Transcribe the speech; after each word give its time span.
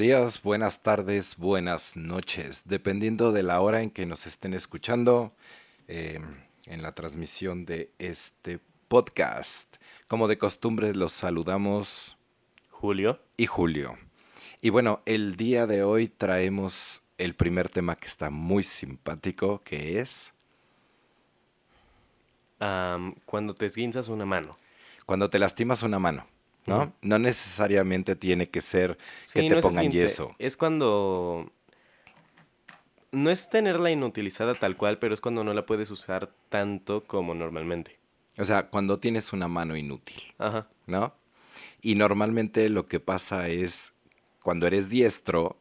días, 0.00 0.42
buenas 0.42 0.82
tardes, 0.82 1.36
buenas 1.36 1.94
noches, 1.94 2.66
dependiendo 2.66 3.32
de 3.32 3.42
la 3.42 3.60
hora 3.60 3.82
en 3.82 3.90
que 3.90 4.06
nos 4.06 4.26
estén 4.26 4.54
escuchando 4.54 5.34
eh, 5.88 6.18
en 6.64 6.82
la 6.82 6.94
transmisión 6.94 7.66
de 7.66 7.92
este 7.98 8.60
podcast. 8.88 9.76
Como 10.08 10.26
de 10.26 10.38
costumbre, 10.38 10.94
los 10.94 11.12
saludamos 11.12 12.16
Julio. 12.70 13.20
y 13.36 13.44
Julio. 13.44 13.98
Y 14.62 14.70
bueno, 14.70 15.02
el 15.04 15.36
día 15.36 15.66
de 15.66 15.82
hoy 15.82 16.08
traemos 16.08 17.02
el 17.18 17.34
primer 17.34 17.68
tema 17.68 17.96
que 17.96 18.08
está 18.08 18.30
muy 18.30 18.62
simpático, 18.62 19.60
que 19.62 20.00
es 20.00 20.32
cuando 23.26 23.52
te 23.52 23.66
esguinzas 23.66 24.08
una 24.08 24.24
mano. 24.24 24.56
cuando 25.04 25.28
te 25.28 25.38
lastimas 25.38 25.82
una 25.82 25.98
mano, 25.98 26.26
¿no? 26.66 26.92
No 27.02 27.18
necesariamente 27.18 28.16
tiene 28.16 28.48
que 28.48 28.60
ser 28.60 28.98
que 29.32 29.42
te 29.42 29.48
no 29.48 29.60
pongan 29.60 29.90
yeso. 29.90 30.34
Es 30.38 30.56
cuando... 30.56 31.50
No 33.12 33.30
es 33.30 33.50
tenerla 33.50 33.90
inutilizada 33.90 34.54
tal 34.54 34.76
cual, 34.76 34.98
pero 34.98 35.14
es 35.14 35.20
cuando 35.20 35.42
no 35.42 35.52
la 35.52 35.66
puedes 35.66 35.90
usar 35.90 36.32
tanto 36.48 37.02
como 37.04 37.34
normalmente. 37.34 37.98
O 38.38 38.44
sea, 38.44 38.68
cuando 38.68 38.98
tienes 38.98 39.32
una 39.32 39.48
mano 39.48 39.76
inútil. 39.76 40.22
Ajá. 40.38 40.68
¿no? 40.86 41.14
Y 41.82 41.96
normalmente 41.96 42.68
lo 42.68 42.86
que 42.86 43.00
pasa 43.00 43.48
es 43.48 43.96
cuando 44.42 44.66
eres 44.66 44.88
diestro 44.88 45.56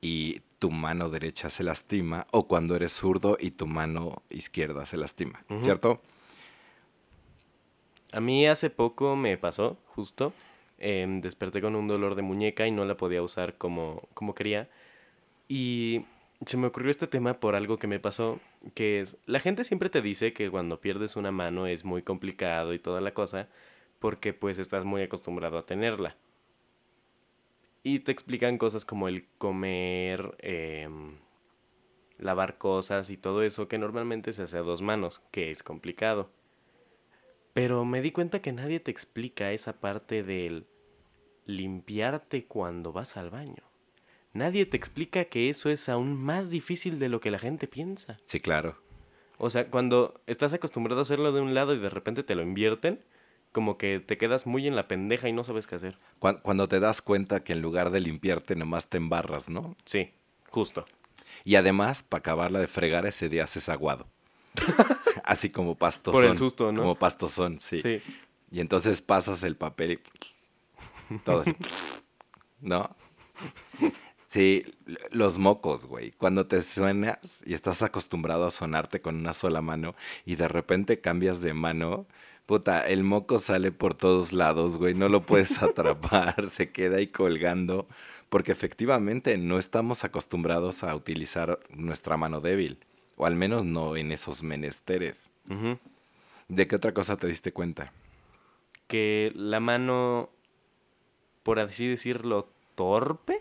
y 0.00 0.40
tu 0.58 0.70
mano 0.70 1.08
derecha 1.08 1.50
se 1.50 1.64
lastima, 1.64 2.26
o 2.30 2.46
cuando 2.46 2.76
eres 2.76 2.92
zurdo 2.92 3.36
y 3.40 3.50
tu 3.52 3.66
mano 3.66 4.22
izquierda 4.28 4.86
se 4.86 4.96
lastima. 4.96 5.44
¿cierto? 5.62 6.02
A 8.12 8.20
mí 8.20 8.46
hace 8.46 8.70
poco 8.70 9.16
me 9.16 9.36
pasó, 9.38 9.78
justo. 9.86 10.32
em, 10.78 11.20
desperté 11.20 11.60
con 11.60 11.76
un 11.76 11.88
dolor 11.88 12.14
de 12.14 12.22
muñeca 12.22 12.66
y 12.66 12.70
no 12.70 12.84
la 12.86 12.96
podía 12.96 13.22
usar 13.22 13.56
como, 13.58 14.08
como 14.14 14.34
quería. 14.34 14.68
Y 15.48 16.06
se 16.46 16.56
me 16.58 16.68
ocurrió 16.68 16.90
este 16.90 17.06
tema 17.08 17.40
por 17.40 17.54
algo 17.56 17.78
que 17.78 17.86
me 17.88 18.00
pasó, 18.00 18.40
que 18.74 19.00
es, 19.00 19.18
la 19.26 19.40
gente 19.40 19.64
siempre 19.64 19.90
te 19.90 20.02
dice 20.02 20.32
que 20.34 20.50
cuando 20.50 20.80
pierdes 20.80 21.16
una 21.16 21.32
mano 21.32 21.66
es 21.66 21.84
muy 21.84 22.02
complicado 22.02 22.74
y 22.74 22.78
toda 22.80 23.00
la 23.02 23.14
cosa, 23.14 23.48
porque 24.00 24.32
pues 24.34 24.58
estás 24.58 24.84
muy 24.84 25.02
acostumbrado 25.02 25.58
a 25.58 25.66
tenerla. 25.66 26.16
Y 27.82 28.00
te 28.00 28.12
explican 28.12 28.58
cosas 28.58 28.84
como 28.84 29.08
el 29.08 29.26
comer, 29.38 30.34
em, 30.40 31.16
lavar 32.18 32.58
cosas 32.58 33.10
y 33.10 33.16
todo 33.16 33.42
eso 33.42 33.68
que 33.68 33.78
normalmente 33.78 34.32
se 34.32 34.42
hace 34.42 34.58
a 34.58 34.62
dos 34.62 34.82
manos, 34.82 35.20
que 35.30 35.50
es 35.50 35.62
complicado. 35.62 36.30
Pero 37.62 37.84
me 37.84 38.00
di 38.00 38.10
cuenta 38.10 38.40
que 38.40 38.52
nadie 38.52 38.80
te 38.80 38.90
explica 38.90 39.52
esa 39.52 39.80
parte 39.80 40.22
del 40.22 40.66
limpiarte 41.44 42.46
cuando 42.46 42.90
vas 42.90 43.18
al 43.18 43.28
baño. 43.28 43.62
Nadie 44.32 44.64
te 44.64 44.78
explica 44.78 45.26
que 45.26 45.50
eso 45.50 45.68
es 45.68 45.90
aún 45.90 46.14
más 46.18 46.48
difícil 46.48 46.98
de 46.98 47.10
lo 47.10 47.20
que 47.20 47.30
la 47.30 47.38
gente 47.38 47.66
piensa. 47.68 48.18
Sí, 48.24 48.40
claro. 48.40 48.78
O 49.36 49.50
sea, 49.50 49.68
cuando 49.68 50.22
estás 50.26 50.54
acostumbrado 50.54 51.00
a 51.00 51.02
hacerlo 51.02 51.32
de 51.32 51.42
un 51.42 51.52
lado 51.52 51.74
y 51.74 51.78
de 51.78 51.90
repente 51.90 52.22
te 52.22 52.34
lo 52.34 52.40
invierten, 52.40 53.04
como 53.52 53.76
que 53.76 54.00
te 54.00 54.16
quedas 54.16 54.46
muy 54.46 54.66
en 54.66 54.74
la 54.74 54.88
pendeja 54.88 55.28
y 55.28 55.34
no 55.34 55.44
sabes 55.44 55.66
qué 55.66 55.74
hacer. 55.74 55.98
Cuan- 56.18 56.40
Cuando 56.40 56.66
te 56.66 56.80
das 56.80 57.02
cuenta 57.02 57.44
que 57.44 57.52
en 57.52 57.60
lugar 57.60 57.90
de 57.90 58.00
limpiarte 58.00 58.56
nomás 58.56 58.88
te 58.88 58.96
embarras, 58.96 59.50
¿no? 59.50 59.76
Sí, 59.84 60.12
justo. 60.48 60.86
Y 61.44 61.56
además, 61.56 62.02
para 62.02 62.20
acabarla 62.20 62.58
de 62.58 62.68
fregar, 62.68 63.04
ese 63.04 63.28
día 63.28 63.44
haces 63.44 63.68
aguado. 63.68 64.06
Así 65.30 65.48
como 65.48 65.76
pastosón. 65.76 66.22
Por 66.22 66.28
el 66.28 66.36
susto, 66.36 66.72
¿no? 66.72 66.82
Como 66.82 66.94
pastosón, 66.96 67.60
sí. 67.60 67.80
Sí. 67.80 68.02
Y 68.50 68.58
entonces 68.58 69.00
pasas 69.00 69.44
el 69.44 69.54
papel 69.54 70.00
y 71.08 71.18
todo 71.24 71.42
así. 71.42 71.54
¿No? 72.60 72.90
Sí, 74.26 74.64
los 75.12 75.38
mocos, 75.38 75.86
güey. 75.86 76.10
Cuando 76.10 76.48
te 76.48 76.60
suenas 76.62 77.44
y 77.46 77.54
estás 77.54 77.82
acostumbrado 77.82 78.44
a 78.44 78.50
sonarte 78.50 79.00
con 79.00 79.14
una 79.14 79.32
sola 79.32 79.62
mano 79.62 79.94
y 80.26 80.34
de 80.34 80.48
repente 80.48 81.00
cambias 81.00 81.42
de 81.42 81.54
mano, 81.54 82.06
puta, 82.46 82.84
el 82.88 83.04
moco 83.04 83.38
sale 83.38 83.70
por 83.70 83.96
todos 83.96 84.32
lados, 84.32 84.78
güey. 84.78 84.94
No 84.94 85.08
lo 85.08 85.22
puedes 85.22 85.62
atrapar, 85.62 86.48
se 86.48 86.72
queda 86.72 86.96
ahí 86.96 87.06
colgando. 87.06 87.86
Porque 88.30 88.50
efectivamente 88.50 89.38
no 89.38 89.60
estamos 89.60 90.02
acostumbrados 90.02 90.82
a 90.82 90.92
utilizar 90.96 91.60
nuestra 91.70 92.16
mano 92.16 92.40
débil. 92.40 92.80
O 93.20 93.26
al 93.26 93.36
menos 93.36 93.64
no 93.64 93.96
en 93.96 94.12
esos 94.12 94.42
menesteres. 94.42 95.30
¿De 96.48 96.66
qué 96.66 96.76
otra 96.76 96.94
cosa 96.94 97.16
te 97.16 97.26
diste 97.26 97.52
cuenta? 97.52 97.92
que 98.90 99.32
la 99.36 99.60
mano, 99.60 100.30
por 101.44 101.60
así 101.60 101.86
decirlo, 101.86 102.48
torpe, 102.74 103.38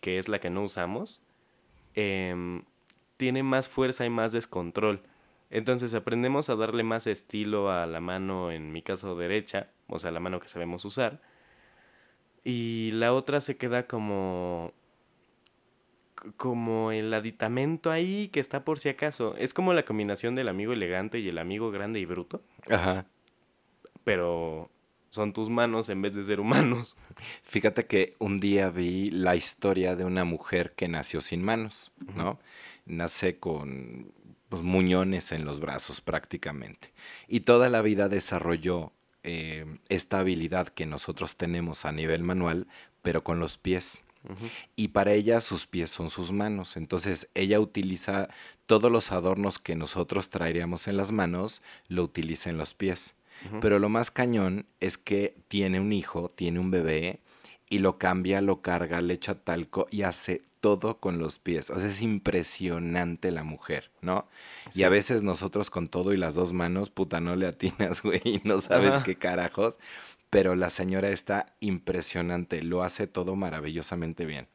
que 0.00 0.18
es 0.18 0.28
la 0.28 0.40
que 0.40 0.50
no 0.50 0.64
usamos, 0.64 1.20
em, 1.94 2.64
tiene 3.16 3.44
más 3.44 3.68
fuerza 3.68 4.04
y 4.04 4.10
más 4.10 4.32
descontrol. 4.32 5.02
Entonces 5.50 5.94
aprendemos 5.94 6.50
a 6.50 6.56
darle 6.56 6.82
más 6.82 7.06
estilo 7.06 7.70
a 7.70 7.86
la 7.86 8.00
mano, 8.00 8.50
en 8.50 8.72
mi 8.72 8.82
caso 8.82 9.14
derecha, 9.14 9.66
o 9.86 10.00
sea, 10.00 10.10
la 10.10 10.18
mano 10.18 10.40
que 10.40 10.48
sabemos 10.48 10.84
usar. 10.84 11.20
Y 12.42 12.90
la 12.94 13.12
otra 13.14 13.40
se 13.40 13.56
queda 13.56 13.86
como 13.86 14.72
como 16.36 16.92
el 16.92 17.12
aditamento 17.12 17.90
ahí 17.90 18.28
que 18.28 18.40
está 18.40 18.64
por 18.64 18.78
si 18.78 18.88
acaso. 18.88 19.36
Es 19.36 19.54
como 19.54 19.74
la 19.74 19.84
combinación 19.84 20.34
del 20.34 20.48
amigo 20.48 20.72
elegante 20.72 21.18
y 21.18 21.28
el 21.28 21.38
amigo 21.38 21.70
grande 21.70 22.00
y 22.00 22.04
bruto 22.04 22.42
Ajá. 22.70 23.06
pero 24.04 24.70
son 25.10 25.34
tus 25.34 25.50
manos 25.50 25.90
en 25.90 26.00
vez 26.00 26.14
de 26.14 26.24
ser 26.24 26.40
humanos. 26.40 26.96
Fíjate 27.42 27.86
que 27.86 28.14
un 28.18 28.40
día 28.40 28.70
vi 28.70 29.10
la 29.10 29.36
historia 29.36 29.94
de 29.94 30.04
una 30.04 30.24
mujer 30.24 30.72
que 30.72 30.88
nació 30.88 31.20
sin 31.20 31.44
manos, 31.44 31.92
¿no? 32.16 32.38
Nace 32.86 33.38
con 33.38 34.10
pues, 34.48 34.62
muñones 34.62 35.32
en 35.32 35.44
los 35.44 35.60
brazos 35.60 36.00
prácticamente. 36.00 36.92
Y 37.28 37.40
toda 37.40 37.68
la 37.68 37.82
vida 37.82 38.08
desarrolló 38.08 38.92
eh, 39.22 39.66
esta 39.88 40.18
habilidad 40.18 40.68
que 40.68 40.86
nosotros 40.86 41.36
tenemos 41.36 41.84
a 41.84 41.92
nivel 41.92 42.22
manual, 42.22 42.66
pero 43.02 43.22
con 43.22 43.38
los 43.38 43.58
pies. 43.58 44.02
Y 44.76 44.88
para 44.88 45.12
ella 45.12 45.40
sus 45.40 45.66
pies 45.66 45.90
son 45.90 46.10
sus 46.10 46.32
manos. 46.32 46.76
Entonces 46.76 47.30
ella 47.34 47.60
utiliza 47.60 48.28
todos 48.66 48.90
los 48.90 49.12
adornos 49.12 49.58
que 49.58 49.76
nosotros 49.76 50.30
traeríamos 50.30 50.88
en 50.88 50.96
las 50.96 51.12
manos, 51.12 51.62
lo 51.88 52.04
utiliza 52.04 52.50
en 52.50 52.58
los 52.58 52.74
pies. 52.74 53.16
Pero 53.60 53.80
lo 53.80 53.88
más 53.88 54.12
cañón 54.12 54.66
es 54.78 54.96
que 54.96 55.34
tiene 55.48 55.80
un 55.80 55.92
hijo, 55.92 56.28
tiene 56.28 56.60
un 56.60 56.70
bebé, 56.70 57.18
y 57.72 57.78
lo 57.78 57.96
cambia, 57.96 58.42
lo 58.42 58.60
carga, 58.60 59.00
le 59.00 59.14
echa 59.14 59.34
talco 59.34 59.88
y 59.90 60.02
hace 60.02 60.42
todo 60.60 60.98
con 60.98 61.18
los 61.18 61.38
pies. 61.38 61.70
O 61.70 61.78
sea, 61.78 61.88
es 61.88 62.02
impresionante 62.02 63.30
la 63.30 63.44
mujer, 63.44 63.90
¿no? 64.02 64.26
Y 64.74 64.82
a 64.82 64.90
veces 64.90 65.22
nosotros 65.22 65.70
con 65.70 65.88
todo 65.88 66.12
y 66.12 66.18
las 66.18 66.34
dos 66.34 66.52
manos, 66.52 66.90
puta, 66.90 67.22
no 67.22 67.34
le 67.34 67.46
atinas, 67.46 68.02
güey, 68.02 68.20
y 68.24 68.42
no 68.44 68.60
sabes 68.60 69.02
qué 69.04 69.16
carajos. 69.16 69.78
Pero 70.32 70.56
la 70.56 70.70
señora 70.70 71.10
está 71.10 71.44
impresionante, 71.60 72.62
lo 72.62 72.82
hace 72.82 73.06
todo 73.06 73.36
maravillosamente 73.36 74.24
bien. 74.24 74.48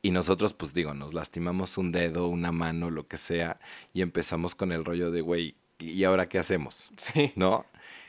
Y 0.00 0.10
nosotros, 0.10 0.54
pues 0.54 0.72
digo, 0.72 0.94
nos 0.94 1.12
lastimamos 1.12 1.76
un 1.76 1.92
dedo, 1.92 2.28
una 2.28 2.50
mano, 2.50 2.90
lo 2.90 3.06
que 3.06 3.18
sea, 3.18 3.60
y 3.92 4.00
empezamos 4.00 4.54
con 4.54 4.72
el 4.72 4.86
rollo 4.86 5.10
de, 5.10 5.20
güey, 5.20 5.52
¿y 5.78 6.02
ahora 6.04 6.30
qué 6.30 6.38
hacemos? 6.38 6.88
Sí. 6.96 7.32
¿No? 7.36 7.66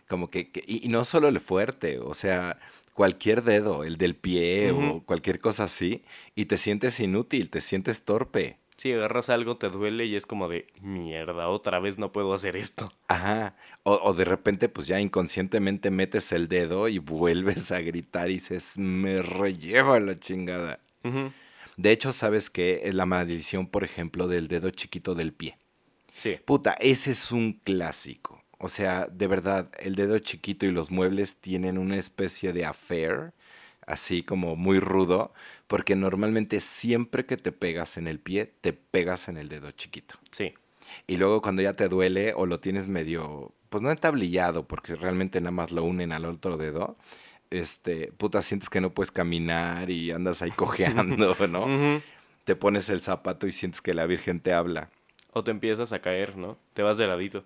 Como 0.07 0.29
que, 0.29 0.49
que- 0.49 0.63
y, 0.65 0.85
y 0.85 0.87
no 0.87 1.03
solo 1.03 1.27
el 1.27 1.41
fuerte, 1.41 1.99
o 1.99 2.13
sea, 2.13 2.57
cualquier 2.93 3.43
dedo, 3.43 3.83
el 3.83 3.97
del 3.97 4.15
pie 4.15 4.71
o 4.71 5.01
cualquier 5.03 5.41
cosa 5.41 5.65
así, 5.65 6.03
y 6.35 6.45
te 6.45 6.57
sientes 6.57 7.01
inútil, 7.01 7.49
te 7.49 7.59
sientes 7.59 8.05
torpe. 8.05 8.55
Si 8.79 8.93
agarras 8.93 9.29
algo, 9.29 9.57
te 9.57 9.67
duele 9.67 10.05
y 10.05 10.15
es 10.15 10.25
como 10.25 10.47
de 10.47 10.67
mierda, 10.81 11.49
otra 11.49 11.79
vez 11.79 11.97
no 11.97 12.13
puedo 12.13 12.33
hacer 12.33 12.55
esto. 12.55 12.89
Ajá. 13.09 13.57
O, 13.83 13.99
o 14.01 14.13
de 14.13 14.23
repente, 14.23 14.69
pues 14.69 14.87
ya 14.87 15.01
inconscientemente 15.01 15.91
metes 15.91 16.31
el 16.31 16.47
dedo 16.47 16.87
y 16.87 16.97
vuelves 16.97 17.73
a 17.73 17.81
gritar 17.81 18.29
y 18.29 18.35
dices, 18.35 18.77
me 18.77 19.21
relleva 19.21 19.99
la 19.99 20.17
chingada. 20.17 20.79
De 21.75 21.91
hecho, 21.91 22.13
¿sabes 22.13 22.49
qué? 22.49 22.83
Es 22.85 22.95
la 22.95 23.05
maldición, 23.05 23.67
por 23.67 23.83
ejemplo, 23.83 24.29
del 24.29 24.47
dedo 24.47 24.69
chiquito 24.69 25.13
del 25.13 25.33
pie. 25.33 25.57
Sí. 26.15 26.37
Puta, 26.45 26.71
ese 26.79 27.11
es 27.11 27.33
un 27.33 27.51
clásico. 27.51 28.45
O 28.59 28.69
sea, 28.69 29.07
de 29.11 29.27
verdad, 29.27 29.69
el 29.79 29.95
dedo 29.95 30.19
chiquito 30.19 30.65
y 30.65 30.71
los 30.71 30.89
muebles 30.89 31.41
tienen 31.41 31.77
una 31.77 31.97
especie 31.97 32.53
de 32.53 32.63
affair, 32.63 33.33
así 33.85 34.23
como 34.23 34.55
muy 34.55 34.79
rudo, 34.79 35.33
porque 35.69 35.95
normalmente 35.95 36.61
siempre 36.61 37.27
que 37.27 37.37
te 37.37 37.51
pegas 37.51 37.97
en 37.97 38.07
el 38.07 38.19
pie, 38.19 38.51
te 38.59 38.73
pegas 38.73 39.29
en 39.29 39.37
el 39.37 39.49
dedo 39.49 39.69
chiquito. 39.69 40.15
Sí. 40.31 40.55
Y 41.05 41.17
luego 41.17 41.43
cuando 41.43 41.61
ya 41.61 41.73
te 41.73 41.87
duele 41.87 42.33
o 42.35 42.47
lo 42.47 42.59
tienes 42.59 42.87
medio, 42.87 43.53
pues 43.69 43.83
no 43.83 43.91
entablillado, 43.91 44.67
porque 44.67 44.95
realmente 44.95 45.39
nada 45.41 45.51
más 45.51 45.71
lo 45.71 45.83
unen 45.83 46.11
al 46.11 46.25
otro 46.25 46.57
dedo, 46.57 46.97
este, 47.51 48.11
puta, 48.17 48.41
sientes 48.41 48.67
que 48.67 48.81
no 48.81 48.89
puedes 48.89 49.11
caminar 49.11 49.91
y 49.91 50.09
andas 50.09 50.41
ahí 50.41 50.49
cojeando, 50.49 51.35
¿no? 51.47 52.01
Te 52.45 52.55
pones 52.55 52.89
el 52.89 53.03
zapato 53.03 53.45
y 53.45 53.51
sientes 53.51 53.79
que 53.79 53.93
la 53.93 54.07
Virgen 54.07 54.39
te 54.39 54.53
habla. 54.53 54.89
O 55.33 55.43
te 55.43 55.51
empiezas 55.51 55.93
a 55.93 56.01
caer, 56.01 56.35
¿no? 56.35 56.57
Te 56.73 56.81
vas 56.81 56.97
de 56.97 57.05
ladito. 57.05 57.45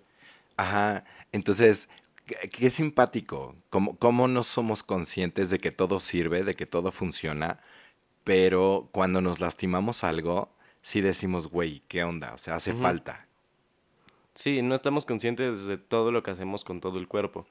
Ajá, 0.55 1.03
entonces, 1.33 1.89
qué, 2.25 2.49
qué 2.49 2.69
simpático, 2.69 3.57
cómo, 3.69 3.97
cómo 3.97 4.29
no 4.29 4.43
somos 4.43 4.81
conscientes 4.81 5.49
de 5.49 5.59
que 5.59 5.71
todo 5.73 5.99
sirve, 5.99 6.45
de 6.45 6.55
que 6.55 6.65
todo 6.65 6.93
funciona, 6.93 7.59
Pero 8.23 8.89
cuando 8.91 9.21
nos 9.21 9.39
lastimamos 9.39 10.03
algo, 10.03 10.49
sí 10.81 11.01
decimos, 11.01 11.47
güey, 11.47 11.81
¿qué 11.87 12.03
onda? 12.03 12.33
O 12.33 12.37
sea, 12.37 12.55
hace 12.55 12.73
falta. 12.73 13.27
Sí, 14.35 14.61
no 14.61 14.75
estamos 14.75 15.05
conscientes 15.05 15.65
de 15.65 15.77
todo 15.77 16.11
lo 16.11 16.23
que 16.23 16.31
hacemos 16.31 16.63
con 16.63 16.81
todo 16.81 16.99
el 16.99 17.07
cuerpo. 17.07 17.45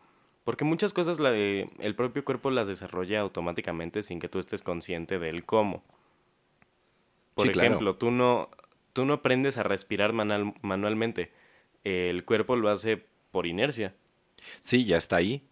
Porque 0.45 0.65
muchas 0.65 0.93
cosas 0.93 1.21
la, 1.21 1.31
el 1.37 1.95
propio 1.95 2.25
cuerpo 2.25 2.51
las 2.51 2.67
desarrolla 2.67 3.21
automáticamente 3.21 4.03
sin 4.03 4.19
que 4.19 4.29
tú 4.29 4.39
estés 4.39 4.63
consciente 4.63 5.19
del 5.19 5.45
cómo. 5.45 5.85
Por 7.35 7.49
ejemplo, 7.49 7.97
tú, 7.97 8.11
no, 8.11 8.51
tú 8.93 9.05
no 9.05 9.15
aprendes 9.15 9.57
a 9.57 9.63
respirar 9.63 10.13
manualmente. 10.13 11.33
El 11.85 12.25
cuerpo 12.25 12.57
lo 12.57 12.69
hace 12.69 13.05
por 13.31 13.47
inercia. 13.47 13.95
Sí, 14.61 14.85
ya 14.85 14.97
está 14.97 15.17
ahí, 15.17 15.47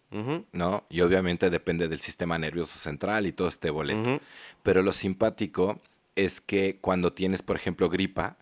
¿no? 0.51 0.85
Y 0.89 1.01
obviamente 1.01 1.49
depende 1.49 1.87
del 1.87 1.99
sistema 1.99 2.37
nervioso 2.37 2.77
central 2.77 3.25
y 3.27 3.31
todo 3.31 3.47
este 3.47 3.69
boleto. 3.69 4.19
Pero 4.63 4.81
lo 4.81 4.91
simpático 4.93 5.79
es 6.15 6.41
que 6.41 6.77
cuando 6.81 7.13
tienes, 7.13 7.41
por 7.41 7.55
ejemplo, 7.55 7.89
gripa, 7.89 8.37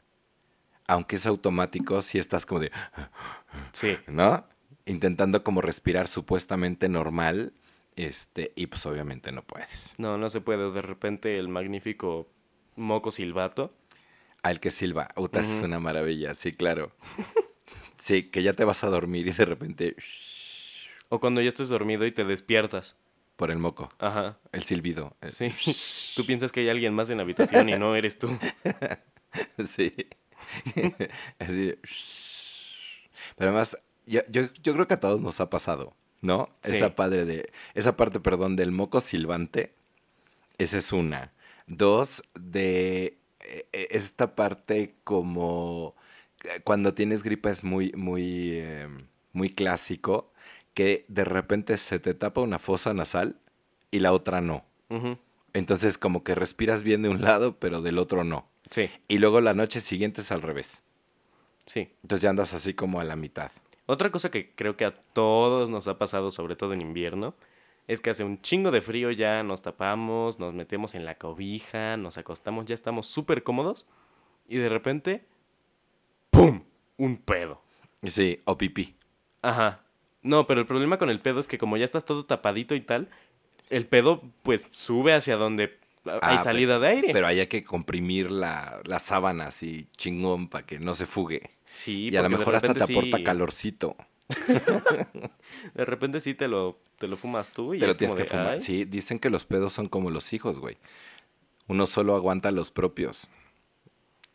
aunque 0.88 1.18
es 1.18 1.26
automático, 1.26 2.02
si 2.02 2.18
estás 2.18 2.46
como 2.46 2.62
de... 2.62 2.72
Sí. 3.74 3.98
¿No? 4.08 4.46
Intentando 4.86 5.44
como 5.44 5.62
respirar 5.62 6.08
supuestamente 6.08 6.88
normal, 6.88 7.54
este, 7.96 8.54
y 8.56 8.68
pues 8.68 8.86
obviamente 8.86 9.32
no 9.32 9.44
puedes. 9.44 9.94
No, 9.98 10.18
no 10.18 10.30
se 10.30 10.40
puede. 10.40 10.72
De 10.72 10.82
repente 10.82 11.38
el 11.38 11.50
magnífico 11.50 12.30
moco 12.76 13.12
silbato. 13.12 13.74
Al 14.42 14.60
que 14.60 14.72
silba. 14.72 15.10
Uta, 15.16 15.42
es 15.42 15.62
una 15.64 15.80
maravilla, 15.80 16.34
sí, 16.34 16.54
claro. 16.54 16.94
sí, 17.98 18.24
que 18.24 18.42
ya 18.42 18.54
te 18.54 18.64
vas 18.64 18.84
a 18.84 18.88
dormir 18.88 19.28
y 19.28 19.32
de 19.32 19.46
repente... 19.46 19.96
O 21.10 21.20
cuando 21.20 21.42
ya 21.42 21.50
estés 21.50 21.70
dormido 21.70 22.06
y 22.06 22.12
te 22.12 22.24
despiertas. 22.24 22.96
Por 23.36 23.52
el 23.52 23.58
moco. 23.58 23.92
Ajá. 24.00 24.38
El 24.52 24.64
silbido. 24.64 25.16
Sí. 25.30 25.54
Tú 26.16 26.26
piensas 26.26 26.52
que 26.52 26.60
hay 26.62 26.70
alguien 26.70 26.94
más 26.94 27.10
en 27.10 27.18
la 27.18 27.24
habitación 27.24 27.70
y 27.70 27.78
no 27.78 27.96
eres 27.96 28.20
tú. 28.20 28.30
sí. 29.66 29.94
Así 31.40 31.76
Pero 33.38 33.52
además, 33.52 33.78
yo, 34.06 34.22
yo, 34.30 34.74
creo 34.74 34.88
que 34.88 34.94
a 34.94 35.00
todos 35.00 35.22
nos 35.22 35.40
ha 35.40 35.50
pasado, 35.50 35.96
¿no? 36.22 36.50
Esa 36.64 36.96
padre 36.96 37.26
de. 37.26 37.52
Esa 37.76 37.96
parte, 37.96 38.20
perdón, 38.20 38.56
del 38.56 38.72
moco 38.72 39.02
silbante. 39.02 39.74
Esa 40.58 40.78
es 40.78 40.92
una. 40.92 41.32
Dos, 41.68 42.24
de 42.40 43.18
e, 43.42 43.68
e, 43.72 43.88
esta 43.92 44.36
parte 44.36 44.96
como 45.04 45.96
cuando 46.64 46.94
tienes 46.94 47.24
gripa 47.24 47.52
es 47.52 47.64
muy, 47.64 47.92
muy, 47.94 48.58
em, 48.58 48.98
muy 49.34 49.50
clásico 49.50 50.32
que 50.74 51.06
de 51.08 51.24
repente 51.24 51.78
se 51.78 52.00
te 52.00 52.14
tapa 52.14 52.42
una 52.42 52.60
fosa 52.60 52.94
nasal 52.94 53.40
y 53.92 54.00
la 54.00 54.14
otra 54.14 54.42
no. 54.42 54.66
Entonces 55.54 55.98
como 55.98 56.24
que 56.24 56.36
respiras 56.36 56.84
bien 56.84 57.02
de 57.02 57.10
un 57.10 57.22
lado, 57.22 57.60
pero 57.60 57.82
del 57.82 57.98
otro 57.98 58.24
no. 58.24 58.48
Sí. 58.70 58.90
Y 59.08 59.18
luego 59.18 59.42
la 59.42 59.54
noche 59.54 59.82
siguiente 59.82 60.22
es 60.22 60.32
al 60.32 60.42
revés. 60.42 60.84
Sí. 61.66 61.92
Entonces 62.02 62.22
ya 62.22 62.30
andas 62.30 62.54
así 62.54 62.74
como 62.74 63.00
a 63.00 63.04
la 63.04 63.16
mitad. 63.16 63.52
Otra 63.86 64.12
cosa 64.12 64.30
que 64.30 64.54
creo 64.54 64.78
que 64.78 64.86
a 64.86 64.96
todos 64.96 65.70
nos 65.70 65.88
ha 65.88 65.98
pasado, 65.98 66.30
sobre 66.32 66.56
todo 66.56 66.74
en 66.74 66.82
invierno, 66.82 67.36
es 67.88 68.02
que 68.02 68.12
hace 68.12 68.24
un 68.24 68.40
chingo 68.42 68.70
de 68.70 68.82
frío 68.82 69.10
ya, 69.10 69.42
nos 69.42 69.64
tapamos, 69.64 70.38
nos 70.38 70.54
metemos 70.54 70.94
en 70.94 71.06
la 71.06 71.16
cobija, 71.16 71.98
nos 71.98 72.20
acostamos, 72.20 72.68
ya 72.68 72.76
estamos 72.76 73.08
súper 73.08 73.42
cómodos 73.42 73.88
y 74.48 74.58
de 74.58 74.70
repente, 74.70 75.26
¡pum! 76.30 76.64
Un 76.98 77.18
pedo. 77.18 77.64
Sí, 78.04 78.42
o 78.46 78.58
pipí. 78.58 78.96
Ajá. 79.42 79.82
No, 80.22 80.48
pero 80.48 80.60
el 80.60 80.68
problema 80.68 80.98
con 80.98 81.10
el 81.10 81.20
pedo 81.20 81.40
es 81.40 81.48
que 81.48 81.58
como 81.58 81.78
ya 81.78 81.86
estás 81.86 82.06
todo 82.06 82.26
tapadito 82.26 82.76
y 82.76 82.82
tal, 82.82 83.10
el 83.70 83.86
pedo 83.86 84.22
pues 84.44 84.68
sube 84.72 85.14
hacia 85.14 85.38
donde 85.38 85.78
hay 86.06 86.38
ah, 86.38 86.38
salida 86.38 86.80
de 86.80 86.88
aire. 86.88 87.10
Pero 87.14 87.28
hay 87.28 87.46
que 87.48 87.64
comprimir 87.64 88.32
la, 88.32 88.82
la 88.86 89.00
sábana 89.00 89.48
así 89.48 89.88
chingón 89.96 90.48
para 90.48 90.66
que 90.66 90.80
no 90.80 90.94
se 90.94 91.06
fugue. 91.06 91.52
Sí, 91.74 92.10
y 92.12 92.16
a 92.18 92.22
lo 92.22 92.30
mejor 92.30 92.56
hasta 92.56 92.74
te 92.74 92.84
aporta 92.84 93.24
calorcito. 93.24 93.96
de 95.74 95.86
repente 95.86 96.20
sí 96.20 96.34
te 96.34 96.48
lo, 96.48 96.78
te 96.98 97.08
lo 97.08 97.18
fumas 97.18 97.50
tú 97.50 97.74
y 97.74 97.80
te 97.80 97.88
lo 97.88 97.96
tienes 97.96 98.16
que 98.16 98.26
fumar. 98.26 98.62
Sí, 98.62 98.86
dicen 98.86 99.20
que 99.20 99.30
los 99.30 99.46
pedos 99.46 99.74
son 99.74 99.88
como 99.88 100.12
los 100.12 100.34
hijos, 100.34 100.60
güey. 100.60 100.78
Uno 101.68 101.86
solo 101.86 102.16
aguanta 102.16 102.52
los 102.52 102.72
propios. 102.72 103.30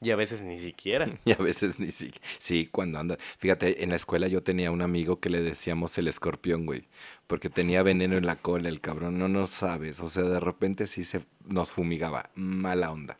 Y 0.00 0.10
a 0.10 0.16
veces 0.16 0.42
ni 0.42 0.60
siquiera. 0.60 1.08
y 1.24 1.32
a 1.32 1.36
veces 1.36 1.78
ni 1.78 1.90
siquiera. 1.90 2.26
Sí, 2.38 2.68
cuando 2.70 2.98
anda. 2.98 3.16
Fíjate, 3.38 3.82
en 3.82 3.90
la 3.90 3.96
escuela 3.96 4.28
yo 4.28 4.42
tenía 4.42 4.70
un 4.70 4.82
amigo 4.82 5.20
que 5.20 5.30
le 5.30 5.42
decíamos 5.42 5.96
el 5.98 6.08
escorpión, 6.08 6.66
güey. 6.66 6.88
Porque 7.26 7.48
tenía 7.48 7.82
veneno 7.82 8.16
en 8.16 8.26
la 8.26 8.36
cola, 8.36 8.68
el 8.68 8.80
cabrón. 8.80 9.18
No 9.18 9.28
nos 9.28 9.50
sabes. 9.50 10.00
O 10.00 10.08
sea, 10.08 10.24
de 10.24 10.40
repente 10.40 10.86
sí 10.86 11.04
se 11.04 11.22
nos 11.46 11.70
fumigaba. 11.70 12.30
Mala 12.34 12.90
onda. 12.90 13.18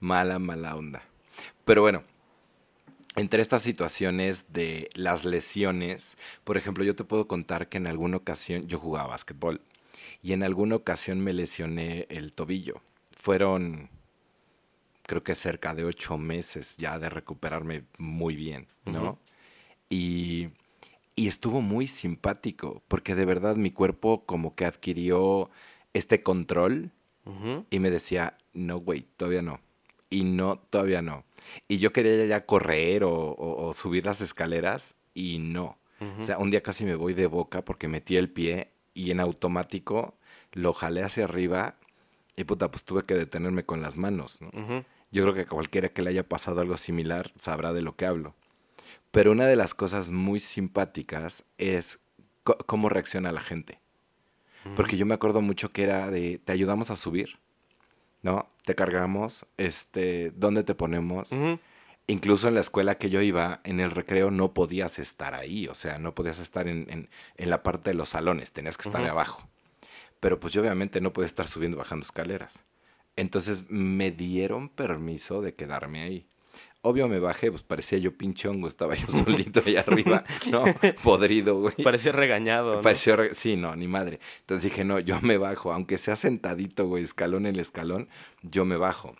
Mala, 0.00 0.38
mala 0.38 0.76
onda. 0.76 1.02
Pero 1.64 1.82
bueno, 1.82 2.04
entre 3.16 3.42
estas 3.42 3.62
situaciones 3.62 4.52
de 4.52 4.90
las 4.94 5.24
lesiones, 5.24 6.18
por 6.42 6.56
ejemplo, 6.56 6.84
yo 6.84 6.96
te 6.96 7.04
puedo 7.04 7.28
contar 7.28 7.68
que 7.68 7.78
en 7.78 7.86
alguna 7.86 8.16
ocasión 8.16 8.66
yo 8.66 8.78
jugaba 8.78 9.08
básquetbol 9.08 9.60
y 10.22 10.32
en 10.32 10.42
alguna 10.42 10.76
ocasión 10.76 11.20
me 11.20 11.32
lesioné 11.32 12.06
el 12.08 12.32
tobillo. 12.32 12.80
Fueron 13.16 13.90
creo 15.06 15.22
que 15.22 15.34
cerca 15.34 15.74
de 15.74 15.84
ocho 15.84 16.18
meses 16.18 16.76
ya 16.76 16.98
de 16.98 17.08
recuperarme 17.08 17.84
muy 17.98 18.36
bien, 18.36 18.66
¿no? 18.84 19.18
y, 19.88 20.48
y, 21.14 21.28
estuvo 21.28 21.60
muy 21.60 21.86
simpático, 21.86 22.82
porque 22.88 23.14
de 23.14 23.24
verdad 23.24 23.56
mi 23.56 23.70
cuerpo 23.70 24.24
como 24.24 24.54
que 24.54 24.64
adquirió 24.64 25.50
este 25.92 26.22
control 26.22 26.90
y 27.70 27.78
me 27.78 27.90
decía, 27.90 28.36
no, 28.52 28.78
güey, 28.78 29.06
todavía 29.16 29.40
no. 29.40 29.60
Y 30.10 30.24
no, 30.24 30.58
todavía 30.58 31.00
no. 31.00 31.24
Y 31.68 31.78
yo 31.78 31.90
quería 31.92 32.26
ya 32.26 32.44
correr 32.44 33.02
o, 33.04 33.72
subir 33.74 34.04
las 34.04 34.20
escaleras 34.20 34.96
y 35.14 35.38
no. 35.38 35.78
O 36.20 36.24
sea, 36.24 36.36
un 36.36 36.50
día 36.50 36.62
casi 36.62 36.84
me 36.84 36.96
voy 36.96 37.14
de 37.14 37.26
boca 37.26 37.64
porque 37.64 37.88
metí 37.88 38.16
el 38.18 38.28
pie 38.28 38.72
y 38.92 39.10
en 39.10 39.20
automático 39.20 40.18
lo 40.52 40.74
jalé 40.74 41.02
hacia 41.02 41.24
arriba 41.24 41.76
y 42.36 42.44
puta, 42.44 42.70
pues 42.70 42.84
tuve 42.84 43.04
que 43.04 43.14
detenerme 43.14 43.64
con 43.64 43.80
las 43.80 43.96
manos. 43.96 44.40
¿no? 44.42 44.50
Yo 45.14 45.22
creo 45.22 45.34
que 45.34 45.46
cualquiera 45.46 45.90
que 45.90 46.02
le 46.02 46.10
haya 46.10 46.28
pasado 46.28 46.60
algo 46.60 46.76
similar 46.76 47.30
sabrá 47.38 47.72
de 47.72 47.82
lo 47.82 47.94
que 47.94 48.04
hablo. 48.04 48.34
Pero 49.12 49.30
una 49.30 49.46
de 49.46 49.54
las 49.54 49.72
cosas 49.72 50.10
muy 50.10 50.40
simpáticas 50.40 51.44
es 51.56 52.00
cómo 52.42 52.88
reacciona 52.88 53.30
la 53.30 53.40
gente. 53.40 53.78
Porque 54.74 54.96
yo 54.96 55.06
me 55.06 55.14
acuerdo 55.14 55.40
mucho 55.40 55.70
que 55.70 55.84
era 55.84 56.10
de, 56.10 56.40
te 56.44 56.50
ayudamos 56.50 56.90
a 56.90 56.96
subir, 56.96 57.38
¿no? 58.22 58.48
Te 58.64 58.74
cargamos, 58.74 59.46
este, 59.56 60.32
¿dónde 60.34 60.64
te 60.64 60.74
ponemos? 60.74 61.30
Incluso 62.08 62.48
en 62.48 62.54
la 62.54 62.60
escuela 62.60 62.96
que 62.96 63.08
yo 63.08 63.20
iba, 63.20 63.60
en 63.62 63.78
el 63.78 63.92
recreo 63.92 64.32
no 64.32 64.52
podías 64.52 64.98
estar 64.98 65.34
ahí, 65.34 65.68
o 65.68 65.76
sea, 65.76 65.98
no 65.98 66.12
podías 66.12 66.40
estar 66.40 66.66
en, 66.66 67.08
la 67.36 67.62
parte 67.62 67.90
de 67.90 67.94
los 67.94 68.08
salones, 68.08 68.50
tenías 68.50 68.76
que 68.76 68.88
estar 68.88 69.04
abajo. 69.04 69.46
Pero 70.18 70.40
pues 70.40 70.52
yo 70.52 70.60
obviamente 70.60 71.00
no 71.00 71.12
podía 71.12 71.26
estar 71.26 71.46
subiendo 71.46 71.76
bajando 71.76 72.02
escaleras. 72.02 72.64
Entonces 73.16 73.70
me 73.70 74.10
dieron 74.10 74.68
permiso 74.68 75.40
de 75.42 75.54
quedarme 75.54 76.02
ahí. 76.02 76.26
Obvio 76.82 77.08
me 77.08 77.18
bajé, 77.18 77.50
pues 77.50 77.62
parecía 77.62 77.96
yo 77.96 78.16
pinchongo, 78.16 78.68
estaba 78.68 78.94
yo 78.94 79.06
solito 79.24 79.62
ahí 79.64 79.76
arriba, 79.76 80.24
¿no? 80.50 80.64
Podrido, 81.02 81.58
güey. 81.58 81.76
Parecía 81.82 82.12
regañado, 82.12 82.76
¿no? 82.76 82.82
Parecía, 82.82 83.16
sí, 83.32 83.56
no, 83.56 83.74
ni 83.74 83.88
madre. 83.88 84.20
Entonces 84.40 84.64
dije, 84.64 84.84
no, 84.84 84.98
yo 84.98 85.20
me 85.22 85.38
bajo, 85.38 85.72
aunque 85.72 85.96
sea 85.96 86.16
sentadito, 86.16 86.86
güey, 86.86 87.02
escalón 87.02 87.46
en 87.46 87.54
el 87.54 87.60
escalón, 87.60 88.08
yo 88.42 88.66
me 88.66 88.76
bajo. 88.76 89.16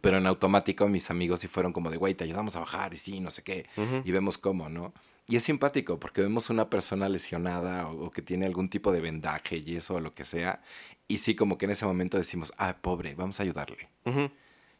Pero 0.00 0.18
en 0.18 0.26
automático 0.26 0.88
mis 0.88 1.10
amigos 1.10 1.40
sí 1.40 1.48
fueron 1.48 1.72
como 1.72 1.90
de, 1.90 1.96
güey, 1.96 2.14
te 2.14 2.24
ayudamos 2.24 2.54
a 2.54 2.60
bajar 2.60 2.94
y 2.94 2.98
sí, 2.98 3.20
no 3.20 3.30
sé 3.30 3.42
qué. 3.42 3.66
Y 4.04 4.12
vemos 4.12 4.38
cómo, 4.38 4.68
¿no? 4.68 4.92
Y 5.28 5.36
es 5.36 5.44
simpático 5.44 5.98
porque 5.98 6.20
vemos 6.20 6.50
una 6.50 6.70
persona 6.70 7.08
lesionada 7.08 7.88
o, 7.88 8.10
que 8.10 8.22
tiene 8.22 8.46
algún 8.46 8.68
tipo 8.68 8.92
de 8.92 9.00
vendaje 9.00 9.56
y 9.64 9.76
eso 9.76 9.96
o 9.96 10.00
lo 10.00 10.14
que 10.14 10.24
sea. 10.24 10.62
Y 11.08 11.18
sí, 11.18 11.34
como 11.34 11.58
que 11.58 11.66
en 11.66 11.72
ese 11.72 11.86
momento 11.86 12.16
decimos, 12.18 12.52
ah, 12.58 12.78
pobre, 12.80 13.14
vamos 13.14 13.38
a 13.38 13.44
ayudarle. 13.44 13.88